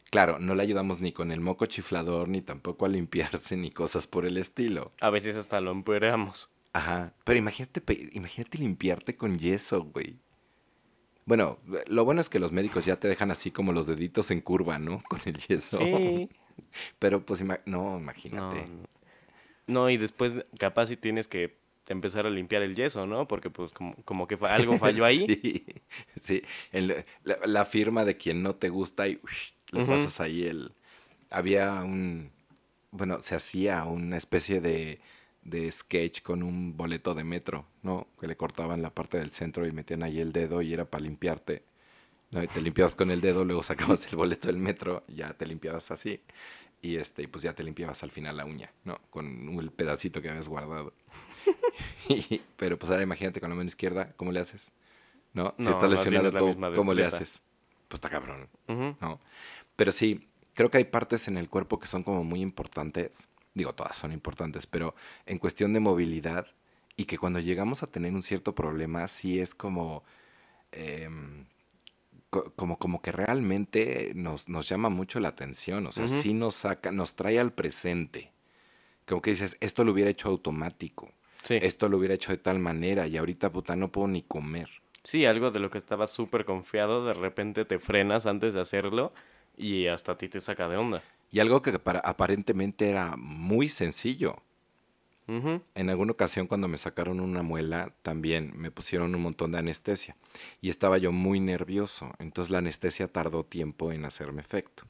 Claro, 0.09 0.39
no 0.39 0.55
le 0.55 0.63
ayudamos 0.63 1.01
ni 1.01 1.11
con 1.11 1.31
el 1.31 1.39
moco 1.39 1.65
chiflador, 1.65 2.29
ni 2.29 2.41
tampoco 2.41 2.85
a 2.85 2.89
limpiarse, 2.89 3.57
ni 3.57 3.71
cosas 3.71 4.07
por 4.07 4.25
el 4.25 4.37
estilo. 4.37 4.91
A 5.01 5.09
veces 5.09 5.35
hasta 5.35 5.61
lo 5.61 5.71
empeoramos. 5.71 6.51
Ajá. 6.73 7.13
Pero 7.23 7.39
imagínate, 7.39 7.81
imagínate 8.13 8.57
limpiarte 8.57 9.15
con 9.15 9.39
yeso, 9.39 9.83
güey. 9.83 10.19
Bueno, 11.25 11.59
lo 11.87 12.05
bueno 12.05 12.21
es 12.21 12.29
que 12.29 12.39
los 12.39 12.53
médicos 12.53 12.85
ya 12.85 12.97
te 13.01 13.09
dejan 13.09 13.31
así 13.31 13.51
como 13.51 13.73
los 13.73 13.85
deditos 13.85 14.31
en 14.31 14.39
curva, 14.39 14.79
¿no? 14.79 15.03
Con 15.09 15.19
el 15.25 15.35
yeso. 15.35 15.77
Sí. 15.77 16.29
Pero 16.99 17.25
pues 17.25 17.43
no, 17.65 17.97
imagínate. 17.97 18.65
No, 19.67 19.89
y 19.89 19.97
después 19.97 20.45
capaz 20.57 20.85
si 20.87 20.95
tienes 20.95 21.27
que 21.27 21.57
empezar 21.87 22.27
a 22.27 22.29
limpiar 22.29 22.61
el 22.61 22.75
yeso, 22.75 23.07
¿no? 23.07 23.27
Porque 23.27 23.49
pues 23.49 23.71
como, 23.71 24.27
que 24.27 24.37
algo 24.45 24.77
falló 24.77 25.05
ahí. 25.05 25.25
sí, 26.21 26.43
sí. 26.71 26.83
la, 27.23 27.65
firma 27.65 28.05
de 28.05 28.17
quien 28.17 28.43
no 28.43 28.55
te 28.55 28.69
gusta 28.69 29.07
y 29.07 29.19
le 29.71 29.85
pasas 29.85 30.19
ahí 30.19 30.45
el... 30.45 30.71
Había 31.29 31.83
un... 31.83 32.31
Bueno, 32.91 33.21
se 33.21 33.35
hacía 33.35 33.83
una 33.83 34.17
especie 34.17 34.61
de, 34.61 34.99
de 35.43 35.71
sketch 35.71 36.21
con 36.21 36.43
un 36.43 36.75
boleto 36.75 37.13
de 37.13 37.23
metro, 37.23 37.65
¿no? 37.83 38.07
Que 38.19 38.27
le 38.27 38.35
cortaban 38.35 38.81
la 38.81 38.89
parte 38.89 39.17
del 39.17 39.31
centro 39.31 39.65
y 39.65 39.71
metían 39.71 40.03
ahí 40.03 40.19
el 40.19 40.31
dedo 40.31 40.61
y 40.61 40.73
era 40.73 40.85
para 40.85 41.03
limpiarte. 41.03 41.63
¿no? 42.31 42.43
Y 42.43 42.47
te 42.47 42.61
limpiabas 42.61 42.95
con 42.95 43.11
el 43.11 43.21
dedo, 43.21 43.45
luego 43.45 43.63
sacabas 43.63 44.07
el 44.07 44.17
boleto 44.17 44.47
del 44.47 44.57
metro, 44.57 45.03
ya 45.07 45.33
te 45.33 45.45
limpiabas 45.45 45.91
así. 45.91 46.19
Y 46.81 46.97
este, 46.97 47.23
y 47.23 47.27
pues 47.27 47.43
ya 47.43 47.53
te 47.53 47.63
limpiabas 47.63 48.03
al 48.03 48.11
final 48.11 48.37
la 48.37 48.45
uña, 48.45 48.71
¿no? 48.85 48.99
Con 49.09 49.57
el 49.59 49.71
pedacito 49.71 50.21
que 50.21 50.29
habías 50.29 50.47
guardado. 50.47 50.93
Y- 52.09 52.41
pero 52.55 52.77
pues 52.77 52.89
ahora 52.89 53.03
imagínate 53.03 53.39
con 53.39 53.49
la 53.49 53.55
mano 53.55 53.67
izquierda, 53.67 54.13
¿cómo 54.15 54.31
le 54.31 54.39
haces? 54.39 54.71
¿No? 55.33 55.53
Si 55.59 55.67
estás 55.67 55.89
lesionado, 55.89 56.31
la 56.31 56.39
¿cómo, 56.39 56.75
cómo 56.75 56.93
le 56.93 57.03
haces? 57.03 57.41
Pues 57.87 57.97
está 57.97 58.09
cabrón. 58.09 58.47
Ujú. 58.67 58.95
¿no? 59.01 59.19
Pero 59.75 59.91
sí, 59.91 60.27
creo 60.53 60.71
que 60.71 60.77
hay 60.77 60.85
partes 60.85 61.27
en 61.27 61.37
el 61.37 61.49
cuerpo 61.49 61.79
que 61.79 61.87
son 61.87 62.03
como 62.03 62.23
muy 62.23 62.41
importantes. 62.41 63.27
Digo, 63.53 63.73
todas 63.73 63.97
son 63.97 64.11
importantes, 64.13 64.67
pero 64.67 64.95
en 65.25 65.37
cuestión 65.39 65.73
de 65.73 65.79
movilidad 65.79 66.47
y 66.95 67.05
que 67.05 67.17
cuando 67.17 67.39
llegamos 67.39 67.83
a 67.83 67.87
tener 67.87 68.13
un 68.13 68.23
cierto 68.23 68.55
problema, 68.55 69.07
sí 69.07 69.39
es 69.39 69.53
como, 69.53 70.03
em, 70.71 71.45
como, 72.29 72.77
como 72.77 73.01
que 73.01 73.11
realmente 73.11 74.11
nos, 74.15 74.49
nos 74.49 74.67
llama 74.67 74.89
mucho 74.89 75.19
la 75.19 75.29
atención. 75.29 75.87
O 75.87 75.91
sea, 75.91 76.07
sí 76.07 76.33
nos 76.33 76.55
saca, 76.55 76.91
nos 76.91 77.15
trae 77.15 77.39
al 77.39 77.53
presente. 77.53 78.31
Como 79.05 79.21
que 79.21 79.31
dices, 79.31 79.57
esto 79.61 79.83
lo 79.83 79.91
hubiera 79.93 80.09
hecho 80.09 80.29
automático. 80.29 81.11
Sí. 81.43 81.59
Esto 81.61 81.87
lo 81.87 81.97
hubiera 81.97 82.15
hecho 82.15 82.31
de 82.31 82.37
tal 82.37 82.59
manera 82.59 83.07
y 83.07 83.17
ahorita 83.17 83.51
puta 83.51 83.75
no 83.75 83.91
puedo 83.91 84.07
ni 84.07 84.21
comer. 84.21 84.69
Sí, 85.03 85.25
algo 85.25 85.51
de 85.51 85.59
lo 85.59 85.69
que 85.69 85.77
estabas 85.77 86.11
súper 86.11 86.43
confiado, 86.43 87.05
de 87.05 87.13
repente 87.13 87.63
te 87.63 87.79
frenas 87.79 88.25
antes 88.25 88.53
de 88.53 88.59
hacerlo 88.59 89.11
y 89.55 89.87
hasta 89.87 90.13
a 90.13 90.17
ti 90.17 90.27
te 90.27 90.41
saca 90.41 90.67
de 90.67 90.75
onda. 90.75 91.01
Y 91.31 91.39
algo 91.39 91.61
que 91.61 91.79
para, 91.79 91.99
aparentemente 91.99 92.89
era 92.89 93.15
muy 93.17 93.69
sencillo. 93.69 94.41
Ujú. 95.27 95.61
En 95.75 95.89
alguna 95.89 96.13
ocasión 96.13 96.47
cuando 96.47 96.67
me 96.67 96.77
sacaron 96.77 97.19
una 97.19 97.43
muela, 97.43 97.93
también 98.01 98.53
me 98.55 98.71
pusieron 98.71 99.13
un 99.13 99.21
montón 99.21 99.51
de 99.51 99.59
anestesia. 99.59 100.15
Y 100.61 100.69
estaba 100.69 100.97
yo 100.97 101.11
muy 101.11 101.39
nervioso. 101.39 102.13
Entonces 102.19 102.51
la 102.51 102.59
anestesia 102.59 103.07
tardó 103.07 103.43
tiempo 103.43 103.91
en 103.91 104.05
hacerme 104.05 104.41
efecto. 104.41 104.83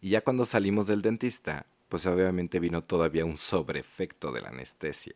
Y 0.00 0.10
ya 0.10 0.20
cuando 0.20 0.44
salimos 0.44 0.86
del 0.86 1.02
dentista, 1.02 1.66
pues 1.88 2.06
obviamente 2.06 2.60
vino 2.60 2.82
todavía 2.82 3.24
un 3.24 3.36
sobreefecto 3.36 4.32
de 4.32 4.40
la 4.40 4.48
anestesia. 4.48 5.14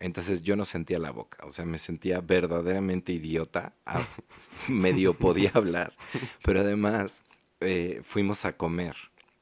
Entonces 0.00 0.42
yo 0.42 0.54
no 0.54 0.64
sentía 0.66 0.98
la 0.98 1.10
boca, 1.10 1.44
o 1.46 1.50
sea, 1.50 1.64
me 1.64 1.78
sentía 1.78 2.20
verdaderamente 2.20 3.12
idiota, 3.12 3.72
ah, 3.86 4.06
medio 4.68 5.14
podía 5.14 5.50
hablar, 5.54 5.94
pero 6.42 6.60
además 6.60 7.22
eh, 7.60 8.02
fuimos 8.04 8.44
a 8.44 8.54
comer 8.56 8.96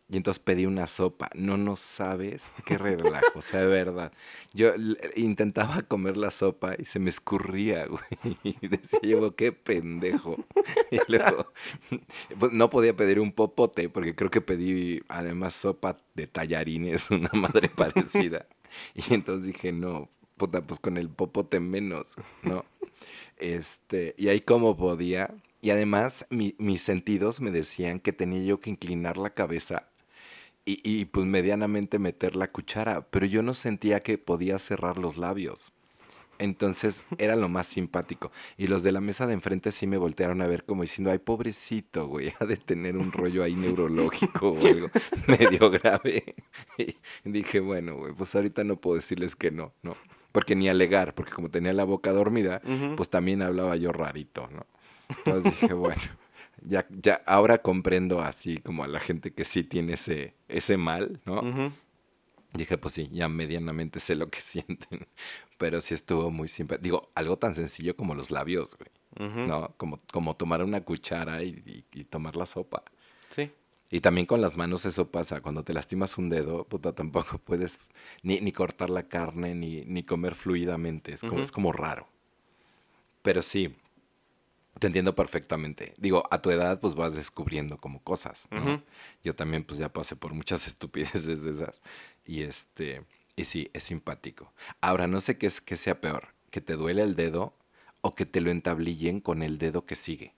y 0.08 0.18
entonces 0.18 0.42
pedí 0.42 0.66
una 0.66 0.87
sopa, 0.87 1.30
no 1.34 1.56
no 1.56 1.76
sabes 1.76 2.52
qué 2.66 2.76
relajo, 2.78 3.38
o 3.38 3.42
sea, 3.42 3.61
de 3.61 3.66
verdad. 3.66 4.12
Yo 4.52 4.73
intentaba 5.16 5.82
comer 5.82 6.16
la 6.18 6.30
sopa 6.30 6.75
y 6.78 6.84
se 6.84 6.99
me 6.99 7.11
escurría, 7.11 7.87
güey, 7.88 8.38
y 8.42 8.68
decía 8.68 9.00
yo, 9.02 9.34
qué 9.34 9.52
pendejo. 9.52 10.37
Y 10.90 10.99
luego, 11.08 11.52
pues 12.38 12.52
no 12.52 12.70
podía 12.70 12.94
pedir 12.94 13.18
un 13.20 13.32
popote 13.32 13.88
porque 13.88 14.14
creo 14.14 14.30
que 14.30 14.40
pedí 14.40 15.02
además 15.08 15.54
sopa 15.54 15.96
de 16.14 16.26
tallarines, 16.26 17.11
una 17.11 17.30
madre 17.32 17.68
parecida. 17.68 18.46
Y 18.94 19.14
entonces 19.14 19.46
dije, 19.46 19.73
no, 19.73 20.08
puta, 20.37 20.62
pues 20.62 20.80
con 20.80 20.96
el 20.96 21.08
popote 21.08 21.61
menos, 21.61 22.16
¿no? 22.42 22.64
Este, 23.38 24.14
y 24.18 24.28
ahí 24.28 24.40
como 24.40 24.76
podía. 24.76 25.34
Y 25.61 25.70
además 25.70 26.26
mi- 26.30 26.54
mis 26.58 26.82
sentidos 26.82 27.40
me 27.40 27.50
decían 27.50 28.00
que 28.00 28.12
tenía 28.12 28.42
yo 28.42 28.61
que 28.61 28.70
inclinar 28.70 29.16
la 29.16 29.30
cabeza 29.30 29.88
y, 30.64 30.80
y, 30.83 31.04
pues 31.06 31.26
medianamente 31.26 31.99
meter 31.99 32.37
la 32.37 32.50
cuchara, 32.50 33.06
pero 33.11 33.26
yo 33.26 33.42
no 33.42 33.54
sentía 33.54 34.00
que 34.00 34.18
podía 34.18 34.59
cerrar 34.59 34.99
los 34.99 35.16
labios. 35.18 35.73
Entonces 36.38 37.04
era 37.18 37.37
lo 37.37 37.49
más 37.49 37.66
simpático. 37.66 38.30
Y 38.56 38.66
los 38.66 38.83
de 38.83 38.92
la 38.92 39.00
mesa 39.00 39.26
de 39.26 39.35
enfrente 39.35 39.73
sí 39.73 39.87
me 39.87 39.97
voltearon 39.97 40.42
a 40.42 40.47
ver 40.47 40.64
como 40.64 40.83
diciendo, 40.83 41.11
ay, 41.11 41.18
pobrecito, 41.18 42.06
güey, 42.06 42.33
ha 42.40 42.44
de 42.44 42.56
tener 42.56 42.97
un 42.97 43.12
rollo 43.12 43.42
ahí 43.42 43.54
neurológico 43.54 44.50
o 44.50 44.66
algo 44.66 44.88
medio 45.26 45.71
grave. 45.71 46.35
Y 46.78 46.97
dije, 47.25 47.61
bueno, 47.61 47.97
güey, 47.97 48.12
pues 48.12 48.35
ahorita 48.35 48.64
no 48.64 48.76
puedo 48.76 48.97
decirles 48.97 49.37
que 49.37 49.50
no, 49.50 49.73
¿no? 49.83 49.97
Porque 50.33 50.56
ni 50.56 50.68
alegar, 50.68 51.14
porque 51.14 51.30
como 51.30 51.49
tenía 51.49 51.73
la 51.73 51.85
boca 51.85 52.12
dormida, 52.12 52.61
pues 52.97 53.09
también 53.09 53.40
hablaba 53.40 53.76
yo 53.76 53.92
rarito, 53.92 54.49
¿no? 54.49 54.66
Entonces 55.25 55.61
dije, 55.61 55.75
bueno, 55.75 56.02
ya, 56.64 56.87
ya, 56.90 57.23
ahora 57.26 57.59
comprendo 57.62 58.21
así 58.21 58.59
como 58.59 58.83
a 58.85 58.88
la 58.88 58.99
gente 59.00 59.33
que 59.33 59.44
sí 59.44 59.62
tiene 59.64 59.94
ese, 59.94 60.35
ese 60.49 60.76
mal, 60.76 61.21
¿no? 61.25 61.40
Dije, 62.54 62.78
pues 62.78 62.94
sí, 62.94 63.09
ya 63.12 63.28
medianamente 63.28 64.00
sé 64.00 64.14
lo 64.14 64.30
que 64.30 64.40
sienten. 64.42 65.06
Pero 65.59 65.80
sí 65.80 65.94
estuvo 65.94 66.30
muy 66.30 66.49
simple. 66.49 66.78
Digo, 66.78 67.11
algo 67.14 67.37
tan 67.38 67.54
sencillo 67.54 67.97
como 67.97 68.14
los 68.14 68.30
labios, 68.30 68.76
güey. 68.76 68.90
¿No? 69.47 69.73
Como, 69.76 70.00
como 70.12 70.35
tomar 70.37 70.62
una 70.64 70.80
cuchara 70.85 71.42
y, 71.44 71.50
y- 71.66 71.85
y 72.00 72.04
tomar 72.04 72.35
la 72.37 72.47
sopa. 72.47 72.83
Sí. 73.28 73.50
Y 73.90 74.00
también 74.00 74.26
con 74.26 74.40
las 74.40 74.56
manos 74.56 74.85
eso 74.87 75.11
pasa. 75.11 75.40
Cuando 75.40 75.62
te 75.62 75.73
lastimas 75.73 76.18
un 76.18 76.28
dedo, 76.28 76.64
puta, 76.64 76.92
tampoco 76.94 77.38
puedes 77.44 77.78
ni, 78.23 78.40
ni 78.40 78.50
cortar 78.52 78.90
la 78.90 79.04
carne 79.09 79.54
ni, 79.54 79.85
ni 79.85 80.02
comer 80.02 80.35
fluidamente. 80.35 81.12
Es 81.12 81.21
como, 81.23 81.42
es 81.42 81.52
como 81.52 81.71
raro. 81.73 82.09
Pero 83.23 83.40
sí, 83.42 83.75
te 84.78 84.87
entiendo 84.88 85.14
perfectamente. 85.14 85.95
Digo, 85.99 86.25
a 86.31 86.38
tu 86.43 86.50
edad 86.50 86.81
pues 86.81 86.95
vas 86.95 87.14
descubriendo 87.14 87.76
como 87.78 88.02
cosas, 88.02 88.49
¿no? 88.50 88.83
Yo 89.23 89.35
también 89.35 89.64
pues 89.64 89.78
ya 89.78 89.93
pasé 89.93 90.16
por 90.16 90.35
muchas 90.35 90.66
estupideces 90.66 91.43
de 91.43 91.50
esas. 91.50 91.81
Y 92.26 92.43
este, 92.43 93.04
y 93.37 93.45
sí, 93.45 93.71
es 93.73 93.85
simpático. 93.85 94.52
Ahora, 94.81 95.07
no 95.07 95.21
sé 95.21 95.38
qué 95.38 95.47
es 95.47 95.61
que 95.61 95.76
sea 95.76 96.00
peor, 96.00 96.28
que 96.50 96.61
te 96.61 96.75
duele 96.76 97.02
el 97.02 97.14
dedo 97.16 97.54
o 98.00 98.14
que 98.14 98.26
te 98.26 98.40
lo 98.40 98.50
entablillen 98.50 99.21
con 99.21 99.43
el 99.43 99.59
dedo 99.59 99.87
que 99.87 99.97
sigue. 99.97 100.35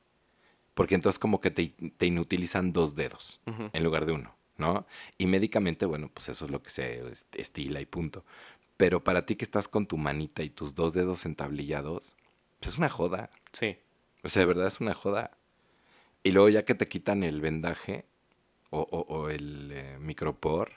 Porque 0.75 0.95
entonces 0.95 1.19
como 1.19 1.40
que 1.40 1.50
te, 1.50 1.69
te 1.97 2.07
inutilizan 2.07 2.73
dos 2.73 2.95
dedos 2.95 3.40
en 3.73 3.83
lugar 3.83 4.05
de 4.07 4.12
uno, 4.12 4.35
¿no? 4.59 4.87
Y 5.16 5.26
médicamente, 5.26 5.87
bueno, 5.87 6.11
pues 6.12 6.28
eso 6.28 6.45
es 6.45 6.50
lo 6.50 6.62
que 6.62 6.69
se 6.71 7.09
est- 7.09 7.35
estila 7.37 7.81
y 7.81 7.87
punto. 7.87 8.25
Pero 8.76 9.02
para 9.02 9.25
ti 9.25 9.37
que 9.37 9.45
estás 9.45 9.69
con 9.69 9.87
tu 9.87 9.97
manita 9.97 10.43
y 10.43 10.50
tus 10.50 10.75
dos 10.75 10.93
dedos 10.93 11.25
entablillados, 11.25 12.14
pues 12.61 12.75
es 12.75 12.78
una 12.78 12.90
joda. 12.90 13.31
Sí. 13.52 13.78
O 14.26 14.28
sea, 14.28 14.40
de 14.40 14.47
verdad 14.47 14.66
es 14.66 14.80
una 14.80 14.92
joda. 14.95 15.30
Y 16.23 16.33
luego 16.33 16.49
ya 16.49 16.64
que 16.64 16.75
te 16.75 16.88
quitan 16.88 17.23
el 17.23 17.40
vendaje 17.40 18.04
o, 18.71 18.80
o- 18.80 19.06
o 19.14 19.30
el 19.30 19.71
eh, 19.73 19.97
micropor, 20.00 20.73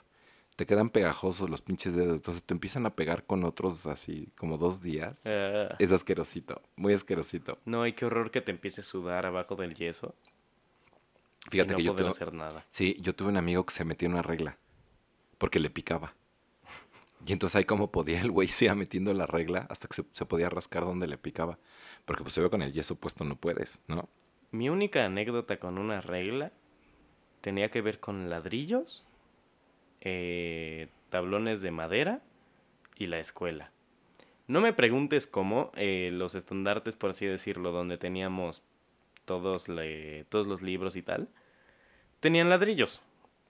te 0.56 0.66
quedan 0.66 0.90
pegajosos 0.90 1.50
los 1.50 1.60
pinches 1.60 1.94
dedos. 1.94 2.14
Entonces 2.16 2.42
te 2.44 2.54
empiezan 2.54 2.86
a 2.86 2.94
pegar 2.94 3.24
con 3.24 3.44
otros 3.44 3.86
así 3.86 4.32
como 4.36 4.56
dos 4.56 4.80
días. 4.82 5.22
Ah, 5.26 5.74
Es 5.78 5.90
asquerosito, 5.92 6.62
muy 6.76 6.92
asquerosito. 6.94 7.58
no, 7.64 7.86
y 7.86 7.92
qué 7.92 8.04
horror 8.04 8.30
que 8.30 8.40
te 8.40 8.52
empiece 8.52 8.82
a 8.82 8.84
sudar 8.84 9.26
abajo 9.26 9.56
del 9.56 9.74
yeso. 9.74 10.14
Fíjate 11.50 11.70
y 11.70 11.72
no 11.72 11.76
que 11.78 11.82
yo 11.84 11.90
poder 11.90 12.04
tengo, 12.04 12.14
hacer 12.14 12.32
nada. 12.32 12.64
Sí, 12.68 12.96
yo 13.00 13.14
tuve 13.14 13.28
un 13.30 13.36
amigo 13.36 13.64
que 13.66 13.74
se 13.74 13.84
metió 13.84 14.06
en 14.06 14.12
una 14.12 14.22
regla 14.22 14.58
porque 15.38 15.58
le 15.58 15.70
picaba. 15.70 16.14
Y 17.26 17.32
entonces 17.32 17.56
ahí 17.56 17.64
como 17.64 17.90
podía 17.90 18.20
el 18.20 18.30
güey 18.30 18.48
se 18.48 18.66
iba 18.66 18.74
metiendo 18.74 19.12
la 19.12 19.26
regla 19.26 19.66
hasta 19.68 19.88
que 19.88 19.94
se, 19.94 20.04
se 20.12 20.24
podía 20.24 20.48
rascar 20.48 20.84
donde 20.84 21.06
le 21.06 21.18
picaba. 21.18 21.58
Porque 22.04 22.22
pues 22.22 22.34
se 22.34 22.40
ve 22.40 22.50
con 22.50 22.62
el 22.62 22.72
yeso 22.72 22.96
puesto 22.96 23.24
no 23.24 23.36
puedes, 23.36 23.82
¿no? 23.86 24.08
Mi 24.50 24.68
única 24.68 25.04
anécdota 25.04 25.58
con 25.58 25.78
una 25.78 26.00
regla 26.00 26.52
tenía 27.40 27.70
que 27.70 27.82
ver 27.82 28.00
con 28.00 28.28
ladrillos, 28.28 29.04
eh, 30.00 30.88
tablones 31.08 31.62
de 31.62 31.70
madera 31.70 32.22
y 32.96 33.06
la 33.06 33.18
escuela. 33.18 33.70
No 34.46 34.60
me 34.60 34.72
preguntes 34.72 35.26
cómo, 35.28 35.70
eh, 35.76 36.10
los 36.12 36.34
estandartes, 36.34 36.96
por 36.96 37.10
así 37.10 37.26
decirlo, 37.26 37.70
donde 37.70 37.98
teníamos 37.98 38.64
todos, 39.24 39.68
todos 40.28 40.46
los 40.48 40.62
libros 40.62 40.96
y 40.96 41.02
tal, 41.02 41.28
tenían 42.18 42.50
ladrillos. 42.50 43.02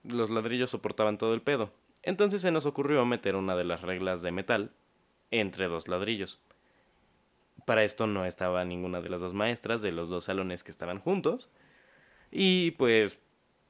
Los 0.03 0.29
ladrillos 0.29 0.69
soportaban 0.69 1.17
todo 1.17 1.33
el 1.33 1.41
pedo. 1.41 1.73
Entonces 2.03 2.41
se 2.41 2.51
nos 2.51 2.65
ocurrió 2.65 3.03
meter 3.05 3.35
una 3.35 3.55
de 3.55 3.63
las 3.63 3.81
reglas 3.81 4.21
de 4.21 4.31
metal 4.31 4.71
entre 5.31 5.67
dos 5.67 5.87
ladrillos. 5.87 6.39
Para 7.71 7.85
esto 7.85 8.05
no 8.05 8.25
estaba 8.25 8.65
ninguna 8.65 8.99
de 8.99 9.07
las 9.07 9.21
dos 9.21 9.33
maestras 9.33 9.81
de 9.81 9.93
los 9.93 10.09
dos 10.09 10.25
salones 10.25 10.61
que 10.65 10.71
estaban 10.71 10.99
juntos. 10.99 11.47
Y 12.29 12.71
pues 12.71 13.21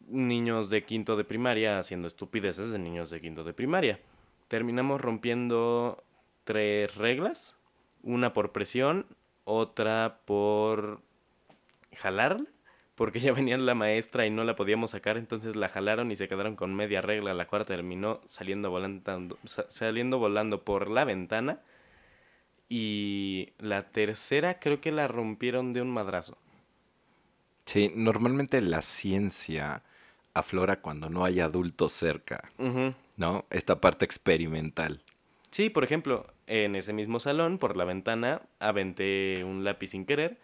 niños 0.08 0.72
de 0.72 0.84
quinto 0.86 1.15
de 1.17 1.24
primaria 1.24 1.77
haciendo 1.77 2.08
estupideces 2.08 2.72
de 2.72 2.79
niños 2.79 3.12
de 3.12 3.22
quinto 3.22 3.43
de 3.43 3.53
primaria. 3.53 4.00
Terminamos 4.48 5.01
rompiendo 5.01 6.03
tres 6.46 6.96
reglas. 6.96 7.58
Una 8.01 8.34
por 8.34 8.51
presión, 8.51 9.05
otra 9.43 10.22
por 10.25 11.01
jalarla. 11.96 12.48
Porque 12.96 13.20
ya 13.20 13.34
venía 13.34 13.60
la 13.60 13.75
maestra 13.75 14.25
y 14.25 14.31
no 14.31 14.43
la 14.46 14.55
podíamos 14.55 14.89
sacar, 14.91 15.17
entonces 15.17 15.55
la 15.55 15.70
jalaron 15.70 16.10
y 16.10 16.15
se 16.15 16.27
quedaron 16.27 16.55
con 16.55 16.74
media 16.74 17.01
regla. 17.01 17.36
La 17.36 17.46
cuarta 17.46 17.75
terminó 17.75 18.20
saliendo 18.25 18.72
volando, 18.72 19.38
sa- 19.43 19.70
saliendo 19.70 20.17
volando 20.17 20.63
por 20.63 20.89
la 20.89 21.05
ventana. 21.05 21.60
Y 22.73 23.49
la 23.57 23.81
tercera 23.91 24.57
creo 24.57 24.79
que 24.79 24.93
la 24.93 25.09
rompieron 25.09 25.73
de 25.73 25.81
un 25.81 25.91
madrazo. 25.91 26.37
Sí, 27.65 27.91
normalmente 27.93 28.61
la 28.61 28.81
ciencia 28.81 29.83
aflora 30.33 30.79
cuando 30.79 31.09
no 31.09 31.25
hay 31.25 31.41
adultos 31.41 31.91
cerca. 31.91 32.49
¿no? 33.17 33.43
Esta 33.49 33.81
parte 33.81 34.05
experimental. 34.05 35.03
Sí, 35.49 35.69
por 35.69 35.83
ejemplo, 35.83 36.27
en 36.47 36.77
ese 36.77 36.93
mismo 36.93 37.19
salón, 37.19 37.57
por 37.57 37.75
la 37.75 37.83
ventana, 37.83 38.41
aventé 38.59 39.43
un 39.43 39.65
lápiz 39.65 39.87
sin 39.87 40.05
querer 40.05 40.39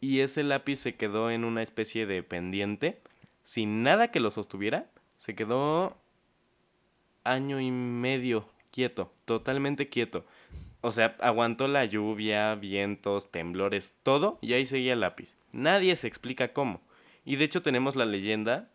y 0.00 0.20
ese 0.20 0.44
lápiz 0.44 0.76
se 0.76 0.94
quedó 0.94 1.28
en 1.32 1.44
una 1.44 1.64
especie 1.64 2.06
de 2.06 2.22
pendiente, 2.22 3.00
sin 3.42 3.82
nada 3.82 4.12
que 4.12 4.20
lo 4.20 4.30
sostuviera. 4.30 4.86
Se 5.16 5.34
quedó 5.34 5.96
año 7.24 7.60
y 7.60 7.72
medio 7.72 8.48
quieto, 8.70 9.12
totalmente 9.24 9.88
quieto. 9.88 10.24
O 10.86 10.92
sea, 10.92 11.16
aguantó 11.20 11.66
la 11.66 11.86
lluvia, 11.86 12.54
vientos, 12.56 13.30
temblores, 13.30 13.96
todo, 14.02 14.38
y 14.42 14.52
ahí 14.52 14.66
seguía 14.66 14.92
el 14.92 15.00
lápiz. 15.00 15.34
Nadie 15.50 15.96
se 15.96 16.06
explica 16.06 16.52
cómo. 16.52 16.82
Y 17.24 17.36
de 17.36 17.46
hecho 17.46 17.62
tenemos 17.62 17.96
la 17.96 18.04
leyenda, 18.04 18.68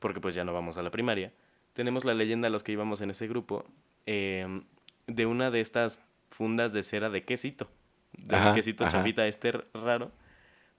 porque 0.00 0.20
pues 0.20 0.34
ya 0.34 0.42
no 0.42 0.52
vamos 0.52 0.76
a 0.76 0.82
la 0.82 0.90
primaria, 0.90 1.32
tenemos 1.72 2.04
la 2.04 2.14
leyenda 2.14 2.50
los 2.50 2.64
que 2.64 2.72
íbamos 2.72 3.00
en 3.00 3.10
ese 3.10 3.28
grupo, 3.28 3.64
em, 4.06 4.64
de 5.06 5.24
una 5.26 5.52
de 5.52 5.60
estas 5.60 6.04
fundas 6.30 6.72
de 6.72 6.82
cera 6.82 7.10
de 7.10 7.22
quesito. 7.22 7.70
De 8.18 8.54
quesito 8.56 8.88
chafita 8.88 9.28
este 9.28 9.52
raro. 9.72 10.10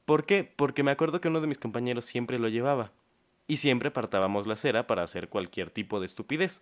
¿Por 0.03 0.25
qué? 0.25 0.43
Porque 0.43 0.83
me 0.83 0.91
acuerdo 0.91 1.21
que 1.21 1.29
uno 1.29 1.39
de 1.39 1.47
mis 1.47 1.59
compañeros 1.59 2.03
siempre 2.03 2.39
lo 2.39 2.49
llevaba. 2.49 2.91
Y 3.47 3.55
siempre 3.55 3.87
apartábamos 3.87 4.47
la 4.47 4.57
cera 4.57 4.85
para 4.85 5.03
hacer 5.03 5.29
cualquier 5.29 5.71
tipo 5.71 6.01
de 6.01 6.07
estupidez. 6.07 6.61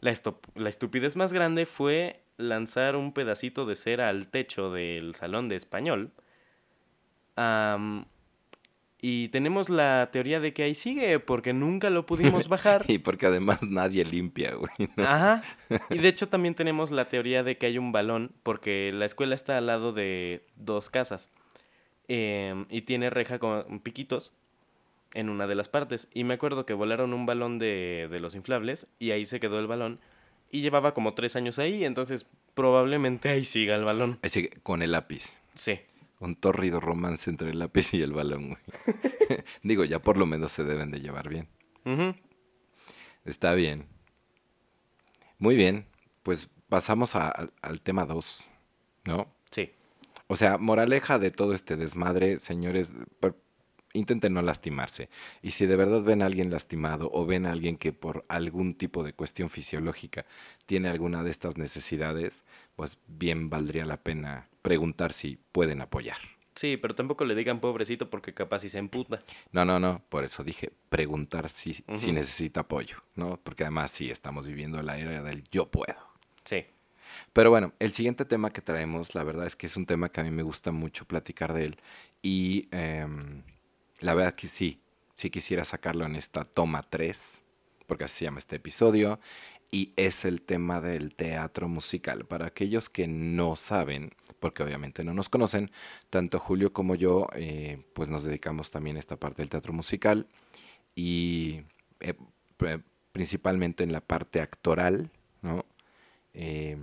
La, 0.00 0.14
la 0.54 0.68
estupidez 0.68 1.14
más 1.14 1.32
grande 1.32 1.66
fue 1.66 2.22
lanzar 2.38 2.96
un 2.96 3.12
pedacito 3.12 3.66
de 3.66 3.76
cera 3.76 4.08
al 4.08 4.28
techo 4.28 4.72
del 4.72 5.14
salón 5.14 5.48
de 5.48 5.56
español. 5.56 6.12
y 9.02 9.28
tenemos 9.28 9.68
la 9.68 10.10
teoría 10.12 10.40
de 10.40 10.52
que 10.52 10.62
ahí 10.62 10.74
sigue, 10.74 11.20
porque 11.20 11.52
nunca 11.52 11.90
lo 11.90 12.06
pudimos 12.06 12.48
bajar. 12.48 12.84
y 12.88 12.98
porque 12.98 13.26
además 13.26 13.62
nadie 13.62 14.04
limpia, 14.04 14.54
güey. 14.54 14.72
Ajá. 14.96 15.42
Y 15.90 15.98
de 15.98 16.08
hecho 16.08 16.28
también 16.28 16.54
tenemos 16.54 16.90
la 16.90 17.08
teoría 17.08 17.42
de 17.42 17.58
que 17.58 17.66
hay 17.66 17.78
un 17.78 17.92
balón, 17.92 18.32
porque 18.42 18.92
la 18.94 19.04
escuela 19.04 19.34
está 19.34 19.58
al 19.58 19.66
lado 19.66 19.92
de 19.92 20.46
dos 20.56 20.90
casas. 20.90 21.32
Em, 22.08 22.66
y 22.70 22.82
tiene 22.82 23.08
reja 23.08 23.38
con 23.38 23.80
piquitos 23.80 24.32
en 25.14 25.28
una 25.28 25.46
de 25.46 25.54
las 25.54 25.68
partes. 25.68 26.08
Y 26.12 26.24
me 26.24 26.34
acuerdo 26.34 26.66
que 26.66 26.74
volaron 26.74 27.12
un 27.12 27.26
balón 27.26 27.58
de, 27.58 28.08
de 28.10 28.20
los 28.20 28.34
inflables 28.34 28.88
y 28.98 29.10
ahí 29.10 29.24
se 29.24 29.40
quedó 29.40 29.58
el 29.58 29.66
balón. 29.66 30.00
Y 30.50 30.62
llevaba 30.62 30.94
como 30.94 31.14
tres 31.14 31.36
años 31.36 31.58
ahí, 31.58 31.84
entonces 31.84 32.26
probablemente 32.54 33.28
ahí 33.28 33.44
siga 33.44 33.76
el 33.76 33.84
balón. 33.84 34.18
Ahí 34.22 34.30
sigue, 34.30 34.50
con 34.62 34.82
el 34.82 34.92
lápiz. 34.92 35.40
Sí. 35.54 35.80
Un 36.18 36.34
torrido 36.34 36.80
romance 36.80 37.30
entre 37.30 37.50
el 37.50 37.58
lápiz 37.58 37.94
y 37.94 38.02
el 38.02 38.12
balón, 38.12 38.48
güey. 38.48 38.60
Digo, 39.62 39.84
ya 39.84 40.00
por 40.00 40.16
lo 40.16 40.26
menos 40.26 40.52
se 40.52 40.64
deben 40.64 40.90
de 40.90 41.00
llevar 41.00 41.28
bien. 41.28 41.48
Está 43.24 43.54
bien. 43.54 43.86
Muy 45.38 45.56
bien. 45.56 45.86
Pues 46.22 46.50
pasamos 46.68 47.14
al 47.16 47.80
tema 47.82 48.04
2, 48.04 48.42
¿no? 49.04 49.32
Sí. 49.50 49.72
O 50.26 50.36
sea, 50.36 50.58
moraleja 50.58 51.18
de 51.18 51.30
todo 51.30 51.54
este 51.54 51.76
desmadre, 51.76 52.38
señores, 52.38 52.94
intenten 53.92 54.34
no 54.34 54.42
lastimarse. 54.42 55.08
Y 55.42 55.52
si 55.52 55.66
de 55.66 55.76
verdad 55.76 56.02
ven 56.02 56.22
a 56.22 56.26
alguien 56.26 56.50
lastimado 56.50 57.10
o 57.12 57.26
ven 57.26 57.46
a 57.46 57.52
alguien 57.52 57.76
que 57.76 57.92
por 57.92 58.24
algún 58.28 58.74
tipo 58.74 59.02
de 59.02 59.12
cuestión 59.12 59.50
fisiológica 59.50 60.26
tiene 60.66 60.88
alguna 60.88 61.22
de 61.22 61.30
estas 61.30 61.56
necesidades, 61.56 62.44
pues 62.76 62.98
bien 63.06 63.50
valdría 63.50 63.84
la 63.84 64.02
pena 64.02 64.48
preguntar 64.62 65.12
si 65.12 65.38
pueden 65.52 65.80
apoyar. 65.80 66.18
Sí, 66.54 66.76
pero 66.76 66.94
tampoco 66.94 67.24
le 67.24 67.34
digan 67.34 67.60
pobrecito 67.60 68.10
porque 68.10 68.34
capaz 68.34 68.60
si 68.60 68.68
se 68.68 68.78
emputa. 68.78 69.18
No, 69.52 69.64
no, 69.64 69.80
no, 69.80 70.02
por 70.08 70.24
eso 70.24 70.44
dije 70.44 70.72
preguntar 70.88 71.48
si, 71.48 71.74
si 71.94 72.12
necesita 72.12 72.60
apoyo, 72.60 72.96
¿no? 73.14 73.38
Porque 73.42 73.62
además 73.62 73.90
sí, 73.92 74.10
estamos 74.10 74.46
viviendo 74.46 74.82
la 74.82 74.98
era 74.98 75.22
del 75.22 75.44
yo 75.50 75.70
puedo. 75.70 75.96
Sí. 76.44 76.66
Pero 77.32 77.50
bueno, 77.50 77.72
el 77.78 77.92
siguiente 77.92 78.24
tema 78.24 78.50
que 78.50 78.60
traemos, 78.60 79.14
la 79.14 79.24
verdad 79.24 79.46
es 79.46 79.56
que 79.56 79.66
es 79.66 79.76
un 79.76 79.86
tema 79.86 80.10
que 80.10 80.20
a 80.20 80.24
mí 80.24 80.30
me 80.30 80.42
gusta 80.42 80.70
mucho 80.70 81.06
platicar 81.06 81.54
de 81.54 81.64
él 81.66 81.78
y... 82.22 82.68
Em, 82.72 83.42
la 84.00 84.14
verdad 84.14 84.34
que 84.34 84.48
sí, 84.48 84.80
sí 85.16 85.30
quisiera 85.30 85.64
sacarlo 85.64 86.06
en 86.06 86.16
esta 86.16 86.44
toma 86.44 86.82
3, 86.82 87.42
porque 87.86 88.04
así 88.04 88.18
se 88.18 88.24
llama 88.24 88.38
este 88.38 88.56
episodio, 88.56 89.20
y 89.70 89.92
es 89.96 90.24
el 90.24 90.42
tema 90.42 90.80
del 90.80 91.14
teatro 91.14 91.68
musical. 91.68 92.24
Para 92.24 92.46
aquellos 92.46 92.88
que 92.88 93.06
no 93.06 93.56
saben, 93.56 94.12
porque 94.40 94.62
obviamente 94.62 95.04
no 95.04 95.14
nos 95.14 95.28
conocen, 95.28 95.70
tanto 96.08 96.38
Julio 96.38 96.72
como 96.72 96.94
yo, 96.94 97.28
eh, 97.34 97.82
pues 97.92 98.08
nos 98.08 98.24
dedicamos 98.24 98.70
también 98.70 98.96
a 98.96 99.00
esta 99.00 99.16
parte 99.16 99.42
del 99.42 99.50
teatro 99.50 99.72
musical 99.72 100.26
y 100.94 101.62
eh, 102.00 102.14
principalmente 103.12 103.84
en 103.84 103.92
la 103.92 104.00
parte 104.00 104.40
actoral, 104.40 105.10
¿no? 105.42 105.64
Eh, 106.34 106.76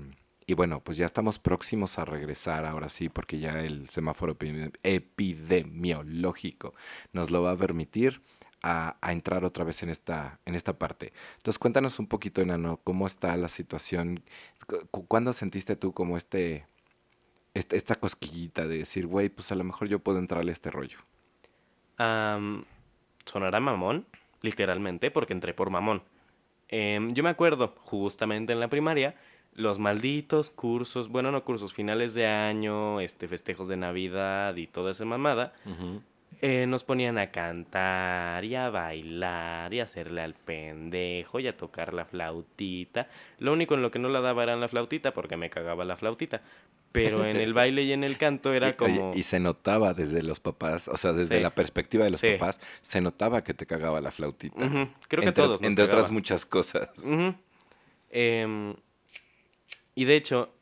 y 0.49 0.53
bueno, 0.53 0.79
pues 0.79 0.97
ya 0.97 1.05
estamos 1.05 1.39
próximos 1.39 1.99
a 1.99 2.05
regresar 2.05 2.65
ahora 2.65 2.88
sí, 2.88 3.10
porque 3.10 3.38
ya 3.38 3.60
el 3.60 3.89
semáforo 3.89 4.38
epidemiológico 4.83 6.73
nos 7.12 7.31
lo 7.31 7.43
va 7.43 7.51
a 7.51 7.57
permitir 7.57 8.21
a, 8.63 8.95
entrar 9.12 9.43
otra 9.43 9.65
vez 9.65 9.83
en 9.83 9.89
esta, 9.89 10.39
en 10.45 10.55
esta 10.55 10.77
parte. 10.77 11.12
Entonces 11.36 11.60
cuéntanos 11.60 11.99
un 11.99 12.07
poquito, 12.07 12.41
Enano, 12.41 12.79
cómo 12.86 13.07
está 13.07 13.36
la 13.36 13.49
situación. 13.49 14.23
¿Cuándo 14.91 15.33
sentiste 15.33 15.75
tú 15.75 15.91
como 15.91 16.15
este, 16.15 16.65
este 17.53 17.75
esta 17.75 17.95
cosquillita 17.95 18.67
de 18.67 18.77
decir, 18.77 19.05
güey, 19.05 19.27
pues 19.27 19.51
a 19.51 19.55
lo 19.55 19.65
mejor 19.65 19.89
yo 19.89 19.99
puedo 19.99 20.19
entrarle 20.19 20.51
a 20.51 20.53
este 20.53 20.71
rollo? 20.71 20.99
sonará 23.25 23.60
mamón, 23.60 24.05
literalmente, 24.43 25.12
porque 25.12 25.33
entré 25.33 25.53
por 25.53 25.71
mamón. 25.71 26.03
Em, 26.69 27.13
yo 27.13 27.23
me 27.23 27.29
acuerdo, 27.29 27.73
justamente 27.79 28.53
en 28.53 28.60
la 28.60 28.67
primaria, 28.67 29.15
los 29.57 29.79
malditos 29.79 30.51
cursos, 30.51 31.09
bueno, 31.09 31.31
no 31.31 31.43
cursos, 31.43 31.73
finales 31.73 32.13
de 32.13 32.27
año, 32.27 33.01
este, 33.01 33.27
festejos 33.27 33.67
de 33.67 33.75
Navidad 33.75 34.55
y 34.55 34.67
toda 34.67 34.91
esa 34.91 35.03
mamada, 35.03 35.53
eh, 36.41 36.67
nos 36.67 36.83
ponían 36.83 37.17
a 37.17 37.31
cantar 37.31 38.45
y 38.45 38.53
a 38.53 38.69
bailar 38.69 39.73
y 39.73 39.79
a 39.79 39.83
hacerle 39.83 40.21
al 40.21 40.35
pendejo 40.35 41.39
y 41.39 41.47
a 41.47 41.57
tocar 41.57 41.95
la 41.95 42.05
flautita. 42.05 43.09
Lo 43.39 43.51
único 43.51 43.73
en 43.73 43.81
lo 43.81 43.89
que 43.89 43.97
no 43.97 44.09
la 44.09 44.21
daba 44.21 44.43
era 44.43 44.55
la 44.55 44.67
flautita 44.67 45.11
porque 45.15 45.37
me 45.37 45.49
cagaba 45.49 45.85
la 45.85 45.97
flautita. 45.97 46.43
Pero 46.91 47.25
en 47.25 47.37
el 47.37 47.53
baile 47.55 47.81
y 47.81 47.93
en 47.93 48.03
el 48.03 48.19
canto 48.19 48.53
era 48.53 48.73
como... 48.73 49.13
Y, 49.15 49.23
se 49.23 49.39
notaba 49.39 49.95
desde 49.95 50.21
los 50.21 50.39
papás, 50.39 50.87
o 50.87 50.97
sea, 50.97 51.13
desde 51.13 51.39
la 51.41 51.49
perspectiva 51.49 52.03
de 52.03 52.11
los 52.11 52.21
papás, 52.21 52.59
se 52.83 53.01
notaba 53.01 53.43
que 53.43 53.55
te 53.55 53.65
cagaba 53.65 54.01
la 54.01 54.11
flautita. 54.11 54.69
Creo 55.07 55.23
que 55.23 55.31
todos. 55.31 55.59
entre 55.63 55.83
otras 55.83 56.11
muchas 56.11 56.45
cosas. 56.45 57.03
eh, 58.11 58.75
y 59.97 60.05
de 60.05 60.15
hecho, 60.15 60.53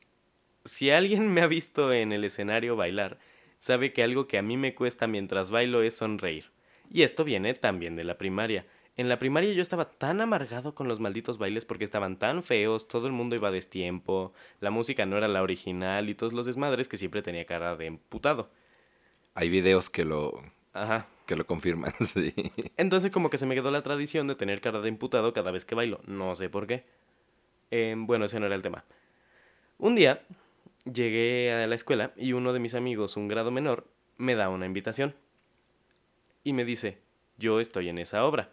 si 0.64 0.92
alguien 0.92 1.28
me 1.34 1.42
ha 1.42 1.48
visto 1.48 1.92
en 1.92 2.14
el 2.14 2.24
escenario 2.24 2.78
bailar, 2.78 3.20
sabe 3.60 3.92
que 3.92 4.02
algo 4.02 4.30
que 4.30 4.38
a 4.38 4.42
mí 4.42 4.56
me 4.56 4.74
cuesta 4.74 5.08
mientras 5.08 5.52
bailo 5.52 5.82
es 5.82 5.98
sonreír. 5.98 6.52
Y 6.90 7.02
esto 7.02 7.26
viene 7.26 7.54
también 7.54 7.96
de 7.96 8.06
la 8.06 8.18
primaria. 8.18 8.66
En 8.96 9.10
la 9.10 9.20
primaria 9.20 9.52
yo 9.52 9.62
estaba 9.62 9.90
tan 9.90 10.22
amargado 10.22 10.74
con 10.74 10.88
los 10.88 11.02
malditos 11.02 11.38
bailes 11.38 11.66
porque 11.66 11.84
estaban 11.84 12.18
tan 12.18 12.44
feos, 12.44 12.88
todo 12.88 13.08
el 13.08 13.12
mundo 13.12 13.36
iba 13.36 13.50
a 13.50 13.52
destiempo, 13.52 14.32
la 14.62 14.72
música 14.72 15.06
no 15.06 15.18
era 15.18 15.28
la 15.28 15.44
original 15.44 16.08
y 16.10 16.16
todos 16.16 16.32
los 16.32 16.46
desmadres 16.46 16.88
que 16.88 16.96
siempre 16.96 17.22
tenía 17.22 17.46
cara 17.46 17.76
de 17.76 17.88
emputado. 17.88 18.50
Hay 19.34 19.50
videos 19.50 19.90
que 19.90 20.06
lo 20.06 20.42
Ajá. 20.72 21.10
que 21.26 21.36
lo 21.36 21.46
confirman, 21.46 21.92
sí. 22.00 22.34
Entonces 22.78 23.12
como 23.12 23.30
que 23.30 23.38
se 23.38 23.46
me 23.46 23.56
quedó 23.56 23.70
la 23.70 23.84
tradición 23.84 24.28
de 24.28 24.36
tener 24.36 24.62
cara 24.62 24.80
de 24.80 24.88
emputado 24.88 25.34
cada 25.34 25.52
vez 25.52 25.66
que 25.66 25.76
bailo, 25.76 26.00
no 26.08 26.36
sé 26.36 26.48
por 26.48 26.68
qué. 26.68 26.86
Em, 27.70 28.08
bueno, 28.08 28.24
ese 28.24 28.40
no 28.40 28.46
era 28.46 28.56
el 28.56 28.62
tema. 28.62 28.86
Un 29.78 29.96
día 29.96 30.24
llegué 30.86 31.52
a 31.52 31.68
la 31.68 31.76
escuela 31.76 32.14
y 32.16 32.32
uno 32.32 32.54
de 32.54 32.60
mis 32.60 32.76
amigos, 32.76 33.18
un 33.18 33.28
grado 33.28 33.52
menor, 33.52 33.86
me 34.18 34.36
da 34.36 34.48
una 34.48 34.66
invitación. 34.66 35.16
Y 36.46 36.54
me 36.54 36.64
dice, 36.64 37.00
yo 37.38 37.60
estoy 37.60 37.90
en 37.90 37.98
esa 37.98 38.24
obra. 38.24 38.50